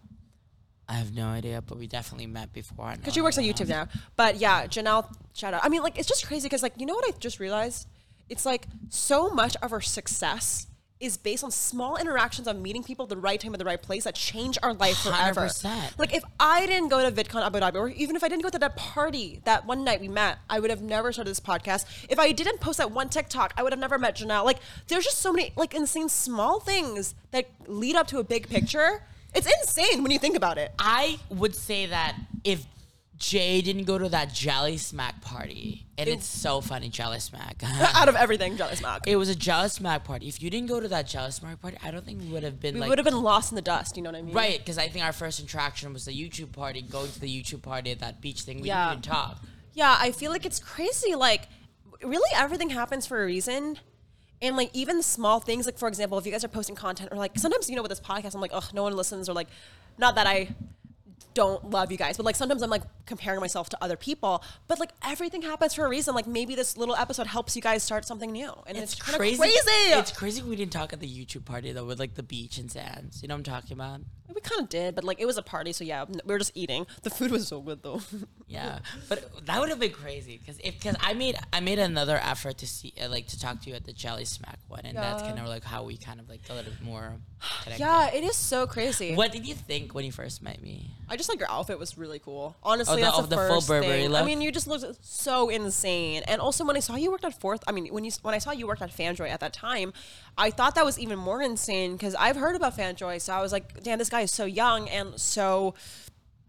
I 0.89 0.95
have 0.95 1.15
no 1.15 1.27
idea, 1.27 1.63
but 1.63 1.79
we 1.79 1.87
definitely 1.87 2.27
met 2.27 2.53
before. 2.53 2.93
because 2.97 3.15
she 3.15 3.21
works 3.21 3.39
on 3.39 3.45
youtube 3.45 3.69
now. 3.69 3.89
But 4.17 4.37
yeah 4.37 4.67
janelle 4.67 5.13
shout 5.35 5.53
out. 5.53 5.61
I 5.65 5.69
mean 5.69 5.83
like 5.83 5.99
it's 5.99 6.09
just 6.09 6.27
crazy 6.27 6.47
because 6.47 6.63
like 6.63 6.75
you 6.79 6.87
know 6.87 6.95
what 6.95 7.05
i 7.13 7.17
just 7.19 7.41
realized? 7.41 7.89
It's 8.29 8.47
like 8.47 8.67
so 8.89 9.29
much 9.31 9.57
of 9.61 9.73
our 9.73 9.81
success 9.81 10.69
is 11.01 11.17
based 11.17 11.43
on 11.43 11.51
small 11.51 11.97
interactions 11.97 12.47
of 12.47 12.59
meeting 12.59 12.83
people 12.83 13.05
at 13.05 13.09
the 13.09 13.17
right 13.17 13.41
time 13.41 13.55
at 13.55 13.59
the 13.59 13.65
right 13.65 13.81
place 13.81 14.05
that 14.05 14.15
change 14.15 14.59
our 14.63 14.75
life 14.75 14.99
forever. 14.99 15.47
100%. 15.47 15.99
Like 15.99 16.15
if 16.15 16.23
I 16.39 16.67
didn't 16.67 16.89
go 16.89 17.09
to 17.09 17.11
VidCon 17.11 17.45
Abu 17.45 17.59
Dhabi, 17.59 17.75
or 17.77 17.89
even 17.89 18.17
if 18.17 18.23
I 18.23 18.29
didn't 18.29 18.43
go 18.43 18.51
to 18.51 18.59
that 18.59 18.77
party 18.77 19.41
that 19.45 19.67
one 19.67 19.83
night 19.83 20.01
we 20.01 20.09
met, 20.09 20.39
I 20.49 20.61
would 20.61 20.71
have 20.71 20.83
never 20.83 21.11
started 21.11 21.31
this 21.31 21.41
podcast. 21.41 21.87
If 22.09 22.19
I 22.19 22.33
didn't 22.33 22.61
post 22.61 22.79
that 22.79 22.91
one 22.91 23.09
TikTok, 23.09 23.55
I 23.57 23.63
would 23.63 23.73
have 23.73 23.81
never 23.81 23.99
met 23.99 24.17
Janelle. 24.17 24.45
Like 24.45 24.59
there's 24.89 25.05
just 25.05 25.19
so 25.19 25.33
many 25.33 25.53
like 25.57 25.75
insane 25.75 26.09
small 26.09 26.61
things 26.61 27.15
that 27.31 27.49
lead 27.67 27.97
up 27.97 28.07
to 28.09 28.19
a 28.19 28.25
big 28.25 28.49
picture. 28.49 29.03
It's 29.35 29.47
insane 29.63 30.03
when 30.03 30.13
you 30.13 30.19
think 30.19 30.37
about 30.37 30.59
it. 30.59 30.73
I 30.79 31.19
would 31.31 31.55
say 31.55 31.87
that 31.87 32.17
if 32.45 32.67
Jay 33.21 33.61
didn't 33.61 33.85
go 33.85 33.99
to 33.99 34.09
that 34.09 34.31
Jellysmack 34.31 35.21
party, 35.21 35.87
and 35.99 36.09
it's 36.09 36.25
so 36.27 36.63
funny, 36.63 36.89
Jellysmack. 36.89 37.63
Out 37.95 38.09
of 38.09 38.17
everything, 38.17 38.57
Jellysmack. 38.57 39.01
it 39.07 39.17
was 39.17 39.29
a 39.29 39.35
Jellysmack 39.35 40.05
party. 40.05 40.27
If 40.27 40.43
you 40.43 40.49
didn't 40.49 40.69
go 40.69 40.81
to 40.81 40.89
that 40.89 41.07
Jellysmack 41.07 41.61
party, 41.61 41.77
I 41.85 41.91
don't 41.91 42.05
think 42.05 42.23
we 42.23 42.29
would 42.29 42.43
have 42.45 42.59
been 42.61 42.75
we 42.77 42.81
like 42.81 42.89
would 42.89 42.99
have 42.99 43.05
been 43.05 43.21
lost 43.23 43.53
in 43.53 43.57
the 43.57 43.63
dust. 43.63 43.97
You 43.99 44.03
know 44.03 44.11
what 44.11 44.19
I 44.19 44.23
mean? 44.23 44.35
right. 44.35 44.59
Because 44.59 44.79
I 44.79 44.89
think 44.89 45.05
our 45.05 45.13
first 45.13 45.39
interaction 45.39 45.93
was 45.93 46.07
the 46.07 46.13
YouTube 46.13 46.53
party. 46.53 46.81
Going 46.81 47.13
to 47.13 47.21
the 47.21 47.29
YouTube 47.29 47.61
party 47.61 47.91
at 47.91 48.01
that 48.01 48.23
beach 48.23 48.41
thing, 48.41 48.63
we 48.63 48.69
Yeah. 48.69 48.89
didn't 48.89 49.05
even 49.07 49.13
talk. 49.13 49.39
Yeah, 49.75 49.95
I 50.01 50.13
feel 50.13 50.31
like 50.33 50.47
it's 50.47 50.59
crazy. 50.59 51.15
Like, 51.15 51.47
really, 52.03 52.31
everything 52.35 52.71
happens 52.71 53.07
for 53.07 53.23
a 53.23 53.27
reason. 53.27 53.79
And 54.41 54.57
like 54.57 54.71
even 54.73 55.03
small 55.03 55.41
things, 55.41 55.67
like 55.67 55.77
for 55.77 55.89
example, 55.89 56.17
if 56.17 56.25
you 56.25 56.33
guys 56.33 56.43
are 56.43 56.49
posting 56.49 56.75
content, 56.75 57.11
or 57.13 57.19
like 57.19 57.39
sometimes 57.39 57.69
you 57.69 57.77
know 57.77 57.83
with 57.83 57.91
this 57.91 58.01
podcast, 58.01 58.35
I'm 58.35 58.41
like, 58.41 58.53
oh, 58.55 58.67
no 58.73 58.83
one 58.85 58.97
listens, 58.97 59.29
or 59.29 59.35
like, 59.35 59.49
not 59.99 60.15
that 60.15 60.27
I 60.27 60.49
don't 61.35 61.71
love 61.71 61.93
you 61.93 61.99
guys, 61.99 62.17
but 62.17 62.25
like 62.27 62.35
sometimes 62.35 62.63
I'm 62.63 62.71
like 62.71 62.83
comparing 63.11 63.41
myself 63.41 63.69
to 63.69 63.79
other 63.83 63.97
people. 63.97 64.43
But 64.69 64.81
like 64.81 64.93
everything 65.05 65.43
happens 65.43 65.75
for 65.75 65.85
a 65.85 65.89
reason. 65.89 66.15
Like 66.15 66.27
maybe 66.27 66.55
this 66.55 66.79
little 66.79 66.97
episode 66.97 67.27
helps 67.27 67.55
you 67.55 67.61
guys 67.61 67.83
start 67.83 68.07
something 68.07 68.33
new, 68.33 68.53
and 68.67 68.79
it's, 68.79 68.95
kind 68.95 69.15
of 69.15 69.19
crazy. 69.19 69.43
It's 69.43 70.13
crazy 70.13 70.43
we 70.43 70.57
didn't 70.57 70.73
talk 70.73 70.95
at 70.95 71.01
the 71.01 71.09
YouTube 71.09 71.45
party 71.45 71.73
though, 71.73 71.85
with 71.85 71.99
like 71.99 72.15
the 72.15 72.23
beach 72.23 72.57
and 72.57 72.71
sands. 72.71 73.21
You 73.21 73.29
know 73.29 73.35
what 73.35 73.47
I'm 73.47 73.55
talking 73.55 73.75
about? 73.75 74.01
we 74.35 74.41
kind 74.41 74.63
of 74.63 74.69
did, 74.69 74.95
but 74.95 75.05
like 75.05 75.21
it 75.21 75.27
was 75.27 75.37
a 75.37 75.43
party, 75.43 75.73
so 75.73 75.85
yeah, 75.85 76.05
we 76.09 76.33
were 76.33 76.39
just 76.39 76.53
eating. 76.55 76.87
The 77.03 77.11
food 77.11 77.31
was 77.31 77.49
so 77.49 77.61
good 77.61 77.83
though. 77.83 78.01
Yeah, 78.51 78.81
but 79.09 79.47
that 79.47 79.61
would 79.61 79.69
have 79.69 79.79
been 79.79 79.93
crazy 79.93 80.37
because 80.37 80.59
if 80.65 80.75
because 80.77 80.97
I 80.99 81.15
made 81.15 81.37
I 81.53 81.61
made 81.61 81.79
another 81.79 82.17
effort 82.17 82.59
to 82.59 82.67
see 82.67 82.93
uh, 83.01 83.09
like 83.09 83.29
to 83.29 83.39
talk 83.39 83.63
to 83.63 83.71
you 83.71 83.77
at 83.77 83.85
the 83.85 83.93
Jellysmack 83.93 84.57
one, 84.67 84.81
and 84.83 84.97
that's 84.97 85.23
kind 85.23 85.39
of 85.39 85.47
like 85.47 85.63
how 85.63 85.85
we 85.85 85.97
kind 85.97 86.19
of 86.19 86.29
like 86.29 86.41
a 86.51 86.55
little 86.55 86.73
bit 86.73 86.83
more 86.83 87.15
connected. 87.63 87.81
yeah, 87.81 88.11
it 88.13 88.25
is 88.25 88.35
so 88.35 88.67
crazy. 88.67 89.15
What 89.15 89.31
did 89.31 89.47
you 89.47 89.55
think 89.55 89.95
when 89.95 90.05
you 90.05 90.11
first 90.11 90.43
met 90.43 90.61
me? 90.61 90.91
I 91.09 91.17
just 91.17 91.29
like 91.29 91.39
your 91.39 91.49
outfit 91.49 91.79
was 91.79 91.97
really 91.97 92.19
cool. 92.19 92.57
Honestly, 92.65 93.00
the- 93.01 93.07
that's 93.07 93.19
of 93.19 93.31
the, 93.31 93.37
the 93.37 93.49
full 93.49 93.61
Burberry 93.63 94.03
thing. 94.03 94.15
I 94.15 94.23
mean, 94.23 94.41
you 94.41 94.53
just 94.53 94.67
looked 94.67 95.05
so 95.05 95.49
insane. 95.49 96.23
And 96.29 96.41
also, 96.41 96.65
when 96.65 96.77
I 96.77 96.81
saw 96.81 96.97
you 96.97 97.11
worked 97.11 97.25
at 97.25 97.39
Fourth, 97.41 97.63
I 97.67 97.73
mean, 97.73 97.87
when 97.93 98.05
you 98.05 98.13
when 98.23 98.35
I 98.35 98.39
saw 98.39 98.53
you 98.53 98.67
worked 98.67 98.83
at 98.83 98.91
Fanjoy 98.91 99.29
at 99.29 99.41
that 99.41 99.53
time, 99.53 99.93
I 100.37 100.51
thought 100.51 100.75
that 100.75 100.85
was 100.85 100.99
even 100.99 101.19
more 101.19 101.43
insane 101.43 101.93
because 101.93 102.15
I've 102.15 102.37
heard 102.37 102.57
about 102.57 102.77
Fanjoy. 102.77 103.21
So 103.21 103.33
I 103.33 103.41
was 103.41 103.53
like, 103.53 103.83
damn, 103.83 103.99
this 103.99 104.09
guy 104.09 104.23
is 104.23 104.31
so 104.31 104.45
young 104.45 104.89
and 104.89 105.19
so 105.21 105.75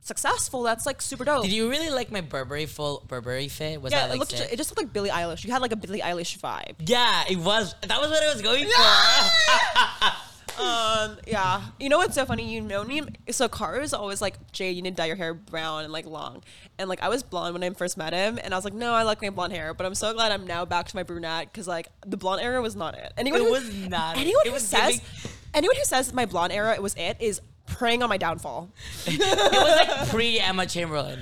successful. 0.01 0.63
That's 0.63 0.85
like 0.85 1.01
super 1.01 1.23
dope. 1.23 1.43
Did 1.43 1.53
you 1.53 1.69
really 1.69 1.89
like 1.89 2.11
my 2.11 2.21
Burberry 2.21 2.65
full 2.65 3.03
Burberry 3.07 3.47
fit? 3.47 3.81
Was 3.81 3.91
yeah, 3.91 4.07
that 4.07 4.15
it, 4.15 4.19
looked, 4.19 4.31
sick? 4.31 4.51
it 4.51 4.57
just 4.57 4.71
looked 4.71 4.81
like 4.81 4.93
Billie 4.93 5.09
Eilish. 5.09 5.43
You 5.43 5.51
had 5.51 5.61
like 5.61 5.71
a 5.71 5.75
Billie 5.75 6.01
Eilish 6.01 6.37
vibe. 6.39 6.75
yeah, 6.79 7.23
it 7.29 7.37
was. 7.37 7.75
That 7.81 8.01
was 8.01 8.09
what 8.09 8.23
I 8.23 8.33
was 8.33 8.41
going 8.41 8.65
for. 8.65 10.11
Um, 10.61 11.17
yeah. 11.27 11.61
You 11.79 11.89
know 11.89 11.97
what's 11.97 12.15
so 12.15 12.25
funny? 12.25 12.51
You 12.53 12.61
know 12.61 12.83
me. 12.83 13.01
So 13.31 13.47
Karu 13.49 13.81
is 13.81 13.93
always 13.93 14.21
like, 14.21 14.51
Jay, 14.51 14.71
you 14.71 14.81
need 14.81 14.91
to 14.91 15.01
dye 15.01 15.07
your 15.07 15.15
hair 15.15 15.33
brown 15.33 15.83
and 15.83 15.91
like 15.93 16.05
long. 16.05 16.43
And 16.77 16.87
like 16.89 17.01
I 17.01 17.09
was 17.09 17.23
blonde 17.23 17.53
when 17.53 17.63
I 17.63 17.69
first 17.71 17.97
met 17.97 18.13
him, 18.13 18.39
and 18.43 18.53
I 18.53 18.57
was 18.57 18.63
like, 18.65 18.73
no, 18.73 18.93
I 18.93 19.03
like 19.03 19.21
my 19.21 19.29
blonde 19.29 19.53
hair. 19.53 19.73
But 19.73 19.85
I'm 19.85 19.95
so 19.95 20.13
glad 20.13 20.31
I'm 20.31 20.45
now 20.45 20.65
back 20.65 20.87
to 20.87 20.95
my 20.95 21.03
brunette 21.03 21.51
because 21.51 21.67
like 21.67 21.87
the 22.05 22.17
blonde 22.17 22.41
era 22.41 22.61
was 22.61 22.75
not 22.75 22.95
it. 22.95 23.11
Anyone 23.17 23.41
It 23.41 23.45
who, 23.45 23.51
was 23.51 23.73
not. 23.89 24.17
Anyone 24.17 24.41
It 24.45 24.49
who 24.49 24.53
was 24.53 24.67
says 24.67 24.99
giving- 24.99 25.37
anyone 25.53 25.75
who 25.75 25.83
says 25.85 26.13
my 26.13 26.25
blonde 26.25 26.53
era 26.53 26.73
it 26.73 26.81
was 26.81 26.95
it 26.95 27.17
is 27.19 27.41
preying 27.67 28.03
on 28.03 28.09
my 28.09 28.17
downfall. 28.17 28.69
it 29.05 29.19
was 29.19 29.87
like 29.87 30.09
pre 30.09 30.39
Emma 30.39 30.65
Chamberlain. 30.65 31.19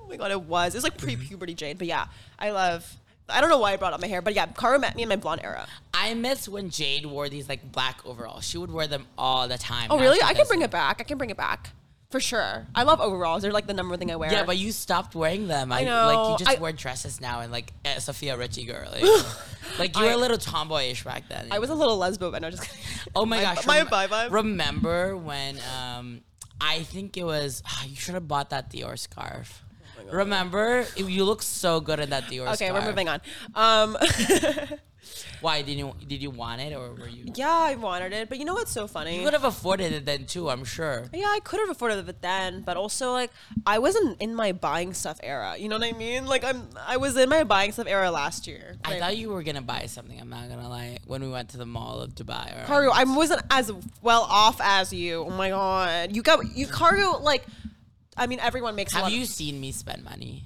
Oh 0.00 0.06
my 0.08 0.16
god, 0.16 0.30
it 0.30 0.40
was. 0.42 0.74
It 0.74 0.78
was 0.78 0.84
like 0.84 0.96
pre-puberty 0.96 1.54
Jade. 1.54 1.76
But 1.78 1.86
yeah, 1.86 2.06
I 2.38 2.50
love. 2.50 2.90
I 3.28 3.40
don't 3.40 3.50
know 3.50 3.58
why 3.58 3.72
I 3.72 3.76
brought 3.76 3.92
up 3.92 4.00
my 4.00 4.06
hair, 4.06 4.22
but 4.22 4.34
yeah, 4.34 4.46
Karu 4.46 4.80
met 4.80 4.96
me 4.96 5.02
in 5.02 5.08
my 5.08 5.16
blonde 5.16 5.42
era. 5.44 5.66
I 5.92 6.14
miss 6.14 6.48
when 6.48 6.70
Jade 6.70 7.06
wore 7.06 7.28
these 7.28 7.48
like 7.48 7.72
black 7.72 8.04
overalls. 8.06 8.44
She 8.46 8.58
would 8.58 8.70
wear 8.70 8.86
them 8.86 9.06
all 9.16 9.48
the 9.48 9.58
time. 9.58 9.88
Oh 9.90 9.98
really? 9.98 10.18
I 10.22 10.34
can 10.34 10.46
bring 10.46 10.62
it 10.62 10.70
back. 10.70 11.00
I 11.00 11.04
can 11.04 11.18
bring 11.18 11.30
it 11.30 11.36
back 11.36 11.70
for 12.10 12.20
sure. 12.20 12.66
I 12.74 12.84
love 12.84 13.00
overalls. 13.00 13.42
They're 13.42 13.52
like 13.52 13.66
the 13.66 13.74
number 13.74 13.90
one 13.90 13.98
thing 13.98 14.10
I 14.10 14.16
wear. 14.16 14.32
Yeah, 14.32 14.44
but 14.44 14.56
you 14.56 14.72
stopped 14.72 15.14
wearing 15.14 15.46
them. 15.46 15.72
I, 15.72 15.84
know. 15.84 16.06
Like 16.06 16.30
you 16.40 16.44
just 16.46 16.58
I- 16.58 16.60
wear 16.60 16.72
dresses 16.72 17.20
now 17.20 17.40
and 17.40 17.52
like 17.52 17.72
a 17.84 18.00
Sofia 18.00 18.36
Richie 18.36 18.64
girl. 18.64 18.92
Like, 19.78 19.94
like 19.94 19.98
you 19.98 20.04
were 20.04 20.12
a 20.12 20.16
little 20.16 20.38
tomboyish 20.38 21.04
back 21.04 21.28
then. 21.28 21.48
I 21.50 21.58
was 21.58 21.68
a 21.68 21.74
little 21.74 21.98
lesbo, 21.98 22.32
but 22.32 22.40
no, 22.40 22.50
just 22.50 22.62
kidding. 22.62 23.12
Oh 23.14 23.26
my, 23.26 23.40
gosh! 23.42 23.66
my 23.66 23.78
rem- 23.78 23.88
bye 23.88 24.06
vibe. 24.06 24.30
Remember 24.32 25.14
when? 25.14 25.58
Um, 25.76 26.22
I 26.58 26.84
think 26.84 27.18
it 27.18 27.24
was. 27.24 27.62
you 27.86 27.94
should 27.94 28.14
have 28.14 28.26
bought 28.26 28.50
that 28.50 28.70
Dior 28.70 28.98
scarf. 28.98 29.62
Remember? 30.10 30.86
You 30.96 31.24
look 31.24 31.42
so 31.42 31.80
good 31.80 32.00
in 32.00 32.10
that 32.10 32.24
Dior 32.24 32.46
Okay, 32.54 32.66
scarf. 32.68 32.74
we're 32.84 32.88
moving 32.90 33.08
on. 33.08 33.20
Um, 33.54 33.96
Why 35.40 35.62
did 35.62 35.78
you 35.78 35.94
did 36.06 36.20
you 36.20 36.30
want 36.30 36.60
it 36.60 36.74
or 36.74 36.92
were 36.94 37.06
you? 37.08 37.30
yeah, 37.34 37.48
I 37.48 37.76
wanted 37.76 38.12
it, 38.12 38.28
but 38.28 38.38
you 38.38 38.44
know 38.44 38.54
what's 38.54 38.72
so 38.72 38.86
funny? 38.88 39.18
You 39.18 39.24
could 39.24 39.34
have 39.34 39.44
afforded 39.44 39.92
it 39.92 40.04
then 40.04 40.26
too. 40.26 40.50
I'm 40.50 40.64
sure. 40.64 41.04
yeah, 41.12 41.26
I 41.28 41.38
could 41.40 41.60
have 41.60 41.70
afforded 41.70 42.08
it 42.08 42.20
then, 42.20 42.62
but 42.62 42.76
also 42.76 43.12
like 43.12 43.30
I 43.64 43.78
wasn't 43.78 44.20
in 44.20 44.34
my 44.34 44.50
buying 44.52 44.92
stuff 44.94 45.20
era. 45.22 45.54
You 45.56 45.68
know 45.68 45.78
what 45.78 45.86
I 45.86 45.92
mean? 45.96 46.26
Like 46.26 46.42
I'm, 46.44 46.68
I 46.84 46.96
was 46.96 47.16
in 47.16 47.28
my 47.28 47.44
buying 47.44 47.70
stuff 47.72 47.86
era 47.86 48.10
last 48.10 48.46
year. 48.48 48.76
I 48.84 48.98
thought 48.98 49.16
you 49.16 49.30
were 49.30 49.44
gonna 49.44 49.62
buy 49.62 49.86
something. 49.86 50.20
I'm 50.20 50.28
not 50.28 50.48
gonna 50.48 50.68
lie. 50.68 50.98
When 51.06 51.22
we 51.22 51.28
went 51.30 51.50
to 51.50 51.56
the 51.56 51.66
mall 51.66 52.00
of 52.00 52.14
Dubai, 52.16 52.52
or 52.60 52.66
Karu, 52.66 52.90
I 52.92 53.04
wasn't 53.04 53.42
as 53.50 53.70
well 54.02 54.22
off 54.28 54.60
as 54.60 54.92
you. 54.92 55.24
Oh 55.24 55.30
my 55.30 55.50
god, 55.50 56.14
you 56.16 56.22
got 56.22 56.54
you 56.56 56.66
Cargo 56.66 57.18
like. 57.22 57.46
I 58.18 58.26
mean, 58.26 58.40
everyone 58.40 58.74
makes. 58.74 58.92
a 58.92 58.96
have 58.96 59.04
lot 59.04 59.12
you 59.12 59.22
Of, 59.22 59.28
seen 59.28 59.60
me 59.60 59.72
spend 59.72 60.04
money? 60.04 60.44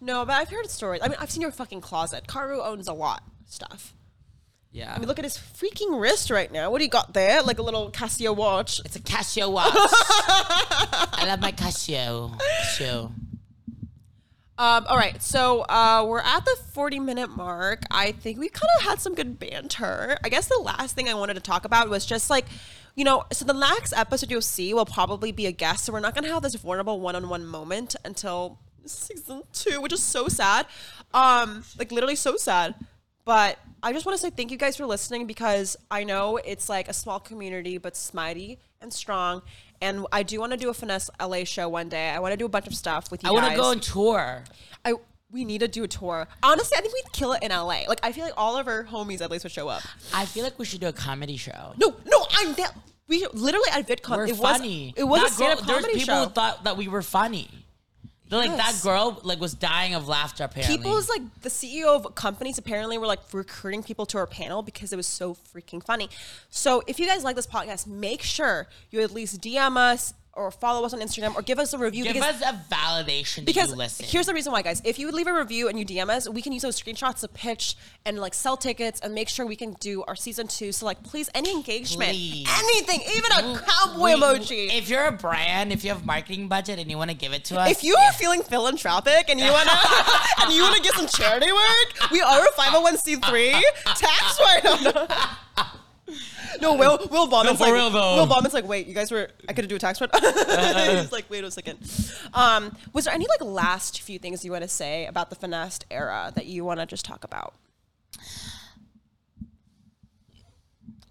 no, 0.00 0.24
but 0.24 0.34
I've 0.34 0.48
heard 0.50 0.68
stories. 0.70 1.00
I 1.02 1.08
mean, 1.08 1.16
I've 1.20 1.30
seen 1.30 1.42
your 1.42 1.50
fucking 1.50 1.80
closet. 1.80 2.26
Karu 2.28 2.64
owns 2.64 2.86
a 2.88 2.92
lot 2.92 3.22
of 3.44 3.50
stuff. 3.52 3.94
Yeah. 4.70 4.92
I 4.94 4.98
mean, 4.98 5.08
look 5.08 5.18
at 5.18 5.24
his 5.24 5.36
freaking 5.38 5.98
wrist 6.00 6.30
right 6.30 6.52
now. 6.52 6.70
What 6.70 6.78
do 6.78 6.84
you 6.84 6.90
got 6.90 7.14
there? 7.14 7.42
Like 7.42 7.58
a 7.58 7.62
little 7.62 7.90
Casio 7.90 8.36
watch. 8.36 8.80
It's 8.84 8.96
a 8.96 9.00
Casio 9.00 9.50
watch. 9.50 9.72
I 9.74 11.24
love 11.26 11.40
my 11.40 11.52
Casio. 11.52 12.38
Casio. 12.62 13.12
Um, 14.58 14.86
all 14.88 14.96
right, 14.96 15.22
so 15.22 15.60
uh, 15.68 16.04
we're 16.08 16.18
at 16.18 16.44
the 16.44 16.56
40 16.72 16.98
minute 16.98 17.30
mark. 17.30 17.82
I 17.92 18.10
think 18.10 18.38
we 18.40 18.48
kind 18.48 18.68
of 18.78 18.84
had 18.86 19.00
some 19.00 19.14
good 19.14 19.38
banter. 19.38 20.18
I 20.24 20.28
guess 20.28 20.48
the 20.48 20.58
last 20.58 20.96
thing 20.96 21.08
I 21.08 21.14
wanted 21.14 21.34
to 21.34 21.40
talk 21.40 21.64
about 21.64 21.88
was 21.88 22.04
just 22.04 22.28
like, 22.28 22.44
you 22.98 23.04
know, 23.04 23.22
so 23.32 23.44
the 23.44 23.52
next 23.52 23.92
episode 23.92 24.28
you'll 24.28 24.40
see 24.40 24.74
will 24.74 24.84
probably 24.84 25.30
be 25.30 25.46
a 25.46 25.52
guest. 25.52 25.84
So 25.84 25.92
we're 25.92 26.00
not 26.00 26.16
going 26.16 26.24
to 26.24 26.32
have 26.32 26.42
this 26.42 26.56
vulnerable 26.56 26.98
one 26.98 27.14
on 27.14 27.28
one 27.28 27.46
moment 27.46 27.94
until 28.04 28.58
season 28.86 29.44
two, 29.52 29.80
which 29.80 29.92
is 29.92 30.02
so 30.02 30.26
sad. 30.26 30.66
Um, 31.14 31.62
like 31.78 31.92
literally 31.92 32.16
so 32.16 32.36
sad. 32.36 32.74
But 33.24 33.56
I 33.84 33.92
just 33.92 34.04
want 34.04 34.18
to 34.18 34.20
say 34.20 34.30
thank 34.30 34.50
you 34.50 34.56
guys 34.56 34.76
for 34.76 34.84
listening 34.84 35.28
because 35.28 35.76
I 35.92 36.02
know 36.02 36.38
it's 36.38 36.68
like 36.68 36.88
a 36.88 36.92
small 36.92 37.20
community, 37.20 37.78
but 37.78 37.92
it's 37.92 38.12
mighty 38.12 38.58
and 38.80 38.92
strong. 38.92 39.42
And 39.80 40.04
I 40.10 40.24
do 40.24 40.40
want 40.40 40.50
to 40.50 40.58
do 40.58 40.68
a 40.68 40.74
finesse 40.74 41.08
LA 41.20 41.44
show 41.44 41.68
one 41.68 41.88
day. 41.88 42.10
I 42.10 42.18
want 42.18 42.32
to 42.32 42.36
do 42.36 42.46
a 42.46 42.48
bunch 42.48 42.66
of 42.66 42.74
stuff 42.74 43.12
with 43.12 43.22
you 43.22 43.28
guys. 43.28 43.38
I 43.38 43.40
want 43.40 43.54
to 43.54 43.60
go 43.60 43.66
on 43.68 43.78
tour. 43.78 44.42
I 44.84 44.94
we 45.30 45.44
need 45.44 45.60
to 45.60 45.68
do 45.68 45.84
a 45.84 45.88
tour. 45.88 46.26
Honestly, 46.42 46.76
I 46.76 46.80
think 46.80 46.94
we'd 46.94 47.12
kill 47.12 47.32
it 47.34 47.44
in 47.44 47.50
LA. 47.50 47.84
Like 47.86 48.00
I 48.02 48.10
feel 48.10 48.24
like 48.24 48.34
all 48.36 48.56
of 48.56 48.66
our 48.66 48.82
homies 48.82 49.20
at 49.20 49.30
least 49.30 49.44
would 49.44 49.52
show 49.52 49.68
up. 49.68 49.82
I 50.12 50.24
feel 50.24 50.42
like 50.42 50.58
we 50.58 50.64
should 50.64 50.80
do 50.80 50.88
a 50.88 50.92
comedy 50.92 51.36
show. 51.36 51.74
No, 51.76 51.94
no, 52.06 52.26
I'm 52.32 52.54
that. 52.54 52.74
We 53.08 53.26
literally 53.32 53.68
at 53.72 53.86
VidCon. 53.88 54.16
We're 54.16 54.26
it 54.26 54.36
funny. 54.36 54.92
Was, 54.96 55.02
it 55.02 55.04
was 55.08 55.20
That 55.22 55.30
a 55.30 55.34
stand-up 55.34 55.58
girl- 55.58 55.66
There's 55.66 55.80
comedy 55.84 55.98
people 56.00 56.14
show. 56.14 56.24
who 56.24 56.30
thought 56.30 56.64
that 56.64 56.76
we 56.76 56.88
were 56.88 57.02
funny. 57.02 57.48
They're 58.28 58.40
like 58.40 58.50
that 58.58 58.72
Yes. 58.72 58.82
girl 58.82 59.18
like 59.22 59.40
was 59.40 59.54
dying 59.54 59.94
of 59.94 60.06
laughter. 60.06 60.44
Apparently, 60.44 60.76
People's 60.76 61.08
like 61.08 61.22
the 61.40 61.48
CEO 61.48 61.94
of 61.96 62.14
companies 62.14 62.58
apparently 62.58 62.98
were 62.98 63.06
like 63.06 63.20
recruiting 63.32 63.82
people 63.82 64.04
to 64.04 64.18
our 64.18 64.26
panel 64.26 64.60
because 64.62 64.92
it 64.92 64.96
was 64.96 65.06
so 65.06 65.34
freaking 65.34 65.82
funny. 65.82 66.10
So 66.50 66.82
if 66.86 67.00
you 67.00 67.06
guys 67.06 67.24
like 67.24 67.36
this 67.36 67.46
podcast, 67.46 67.86
make 67.86 68.20
sure 68.22 68.66
you 68.90 69.00
at 69.00 69.12
least 69.12 69.40
DM 69.40 69.78
us 69.78 70.12
or 70.38 70.50
follow 70.50 70.86
us 70.86 70.94
on 70.94 71.00
Instagram 71.00 71.34
or 71.34 71.42
give 71.42 71.58
us 71.58 71.74
a 71.74 71.78
review 71.78 72.04
Give 72.04 72.14
because 72.14 72.40
us 72.40 72.50
a 72.54 72.74
validation 72.74 73.44
because 73.44 73.98
here's 73.98 74.26
the 74.26 74.34
reason 74.34 74.52
why, 74.52 74.62
guys. 74.62 74.80
If 74.84 74.98
you 74.98 75.06
would 75.06 75.14
leave 75.14 75.26
a 75.26 75.32
review 75.32 75.68
and 75.68 75.78
you 75.78 75.84
DM 75.84 76.08
us, 76.08 76.28
we 76.28 76.40
can 76.40 76.52
use 76.52 76.62
those 76.62 76.80
screenshots 76.80 77.20
to 77.20 77.28
pitch 77.28 77.76
and 78.06 78.18
like 78.18 78.34
sell 78.34 78.56
tickets 78.56 79.00
and 79.00 79.14
make 79.14 79.28
sure 79.28 79.44
we 79.44 79.56
can 79.56 79.72
do 79.80 80.04
our 80.04 80.14
season 80.14 80.46
two. 80.46 80.70
So 80.72 80.86
like, 80.86 81.02
please, 81.02 81.28
any 81.34 81.50
engagement, 81.50 82.10
Please. 82.12 82.46
anything, 82.48 83.00
even 83.16 83.32
a 83.32 83.60
cowboy 83.66 84.04
We- 84.04 84.14
emoji. 84.14 84.78
If 84.78 84.88
you're 84.88 85.06
a 85.06 85.12
brand, 85.12 85.72
if 85.72 85.82
you 85.84 85.90
have 85.90 86.06
marketing 86.06 86.48
budget 86.48 86.78
and 86.78 86.88
you 86.90 86.96
want 86.96 87.10
to 87.10 87.16
give 87.16 87.32
it 87.32 87.44
to 87.46 87.58
us, 87.58 87.70
If 87.70 87.82
you 87.82 87.96
are 87.96 88.12
feeling 88.12 88.42
philanthropic 88.42 89.28
and 89.28 89.40
you 89.40 89.50
wanna 89.50 89.72
and 90.42 90.52
you 90.52 90.62
wanna 90.62 90.80
get 90.80 90.94
some 90.94 91.08
charity 91.08 91.50
work, 91.50 92.10
we 92.12 92.20
are 92.20 92.44
a 92.46 92.52
501c3 92.52 93.60
tax 93.96 94.40
write 94.40 95.08
No, 96.62 96.74
Will 96.74 96.98
Will 97.10 97.26
Bauman's 97.26 97.58
for 97.58 97.64
like 97.64 97.74
real, 97.74 97.90
though. 97.90 98.16
Will 98.16 98.26
Bauman's 98.26 98.54
like, 98.54 98.66
wait, 98.66 98.86
you 98.86 98.94
guys 98.94 99.10
were 99.10 99.30
I 99.48 99.52
could 99.52 99.68
do 99.68 99.76
a 99.76 99.78
tax 99.78 100.00
write 100.00 100.10
He's 100.14 101.12
like, 101.12 101.28
wait 101.30 101.44
a 101.44 101.50
second. 101.50 101.78
Um, 102.34 102.76
was 102.92 103.04
there 103.04 103.14
any 103.14 103.26
like 103.28 103.42
last 103.42 104.00
few 104.02 104.18
things 104.18 104.44
you 104.44 104.52
want 104.52 104.62
to 104.62 104.68
say 104.68 105.06
about 105.06 105.30
the 105.30 105.36
finessed 105.36 105.84
era 105.90 106.32
that 106.34 106.46
you 106.46 106.64
want 106.64 106.80
to 106.80 106.86
just 106.86 107.04
talk 107.04 107.24
about? 107.24 107.54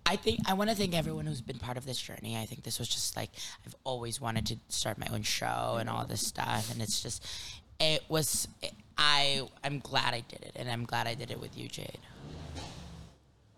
I 0.06 0.16
think 0.16 0.39
I 0.48 0.54
want 0.54 0.70
to 0.70 0.76
thank 0.76 0.95
everyone 0.95 1.26
who's 1.26 1.41
been 1.41 1.60
part 1.60 1.76
of 1.76 1.86
this 1.86 2.00
journey. 2.00 2.38
I 2.38 2.45
think 2.45 2.64
this 2.64 2.80
was 2.80 2.88
just 2.88 3.18
like 3.18 3.30
I've 3.66 3.76
always 3.84 4.22
wanted 4.22 4.45
to 4.48 4.58
start 4.70 4.98
my 4.98 5.08
own 5.12 5.22
show 5.22 5.78
and 5.80 5.89
all 5.89 6.06
this 6.06 6.26
stuff, 6.26 6.72
and 6.72 6.82
it's 6.82 7.02
just 7.04 7.26
it 7.80 8.04
was 8.08 8.48
I 8.98 9.41
I'm 9.66 9.80
glad 9.80 10.14
I 10.14 10.22
did 10.22 10.43
it, 10.43 10.54
and 10.56 10.70
I'm 10.70 10.86
glad 10.86 11.08
I 11.08 11.14
did 11.14 11.30
it 11.30 11.41
with 11.41 11.58
you, 11.58 11.68
Jade. 11.68 12.00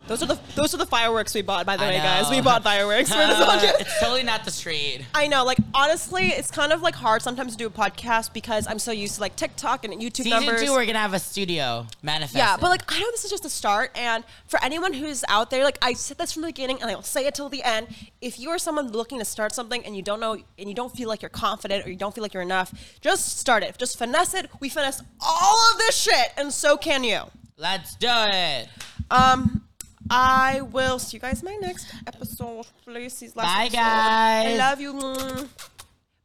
Those 0.07 0.23
are 0.23 0.25
the 0.25 0.39
those 0.55 0.73
are 0.73 0.77
the 0.77 0.87
fireworks 0.87 1.35
we 1.35 1.43
bought, 1.43 1.67
by 1.67 1.77
the 1.77 1.83
I 1.83 1.89
way, 1.89 1.97
guys. 1.97 2.31
We 2.31 2.41
bought 2.41 2.63
fireworks. 2.63 3.09
for 3.11 3.17
this 3.17 3.39
on- 3.47 3.59
it's 3.79 3.99
totally 3.99 4.23
not 4.23 4.43
the 4.43 4.49
street. 4.49 5.05
I 5.13 5.27
know, 5.27 5.45
like 5.45 5.59
honestly, 5.75 6.29
it's 6.29 6.49
kind 6.49 6.71
of 6.73 6.81
like 6.81 6.95
hard 6.95 7.21
sometimes 7.21 7.51
to 7.51 7.57
do 7.59 7.67
a 7.67 7.69
podcast 7.69 8.33
because 8.33 8.65
I'm 8.65 8.79
so 8.79 8.91
used 8.91 9.15
to 9.15 9.21
like 9.21 9.35
TikTok 9.35 9.85
and 9.85 9.93
YouTube 9.93 10.23
Season 10.23 10.31
numbers. 10.31 10.63
two, 10.63 10.71
we're 10.71 10.87
gonna 10.87 10.97
have 10.97 11.13
a 11.13 11.19
studio 11.19 11.85
manifest. 12.01 12.35
yeah, 12.35 12.57
but 12.59 12.71
like 12.71 12.91
I 12.91 12.99
know 12.99 13.05
this 13.11 13.23
is 13.23 13.29
just 13.29 13.43
the 13.43 13.49
start, 13.51 13.91
and 13.95 14.23
for 14.47 14.59
anyone 14.63 14.93
who's 14.93 15.23
out 15.27 15.51
there, 15.51 15.63
like 15.63 15.77
I 15.83 15.93
said 15.93 16.17
this 16.17 16.31
from 16.31 16.41
the 16.41 16.47
beginning, 16.47 16.81
and 16.81 16.89
I'll 16.89 17.03
say 17.03 17.27
it 17.27 17.35
till 17.35 17.49
the 17.49 17.61
end. 17.61 17.87
If 18.19 18.39
you 18.39 18.49
are 18.49 18.57
someone 18.57 18.87
looking 18.91 19.19
to 19.19 19.25
start 19.25 19.53
something 19.53 19.85
and 19.85 19.95
you 19.95 20.01
don't 20.01 20.19
know, 20.19 20.33
and 20.57 20.67
you 20.69 20.73
don't 20.73 20.91
feel 20.91 21.07
like 21.07 21.21
you're 21.21 21.29
confident 21.29 21.85
or 21.85 21.89
you 21.91 21.95
don't 21.95 22.15
feel 22.15 22.23
like 22.23 22.33
you're 22.33 22.41
enough, 22.41 22.73
just 23.01 23.37
start 23.37 23.61
it. 23.61 23.77
Just 23.77 23.99
finesse 23.99 24.33
it. 24.33 24.49
We 24.59 24.69
finesse 24.69 25.03
all 25.21 25.71
of 25.71 25.77
this 25.77 25.95
shit, 25.95 26.31
and 26.35 26.51
so 26.51 26.77
can 26.77 27.03
you. 27.03 27.21
let's 27.57 27.95
do 27.95 28.07
it. 28.09 28.69
Um, 29.11 29.65
I 30.09 30.61
will 30.61 30.97
see 30.99 31.17
you 31.17 31.21
guys 31.21 31.41
in 31.41 31.45
my 31.45 31.55
next 31.61 31.93
episode. 32.07 32.65
Please, 32.85 33.33
Bye, 33.33 33.65
episode. 33.65 33.73
guys. 33.77 34.47
I 34.47 34.55
love 34.57 34.81
you. 34.81 34.93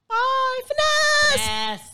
Bye, 0.08 0.60
finesse. 0.68 1.46
Yes. 1.46 1.82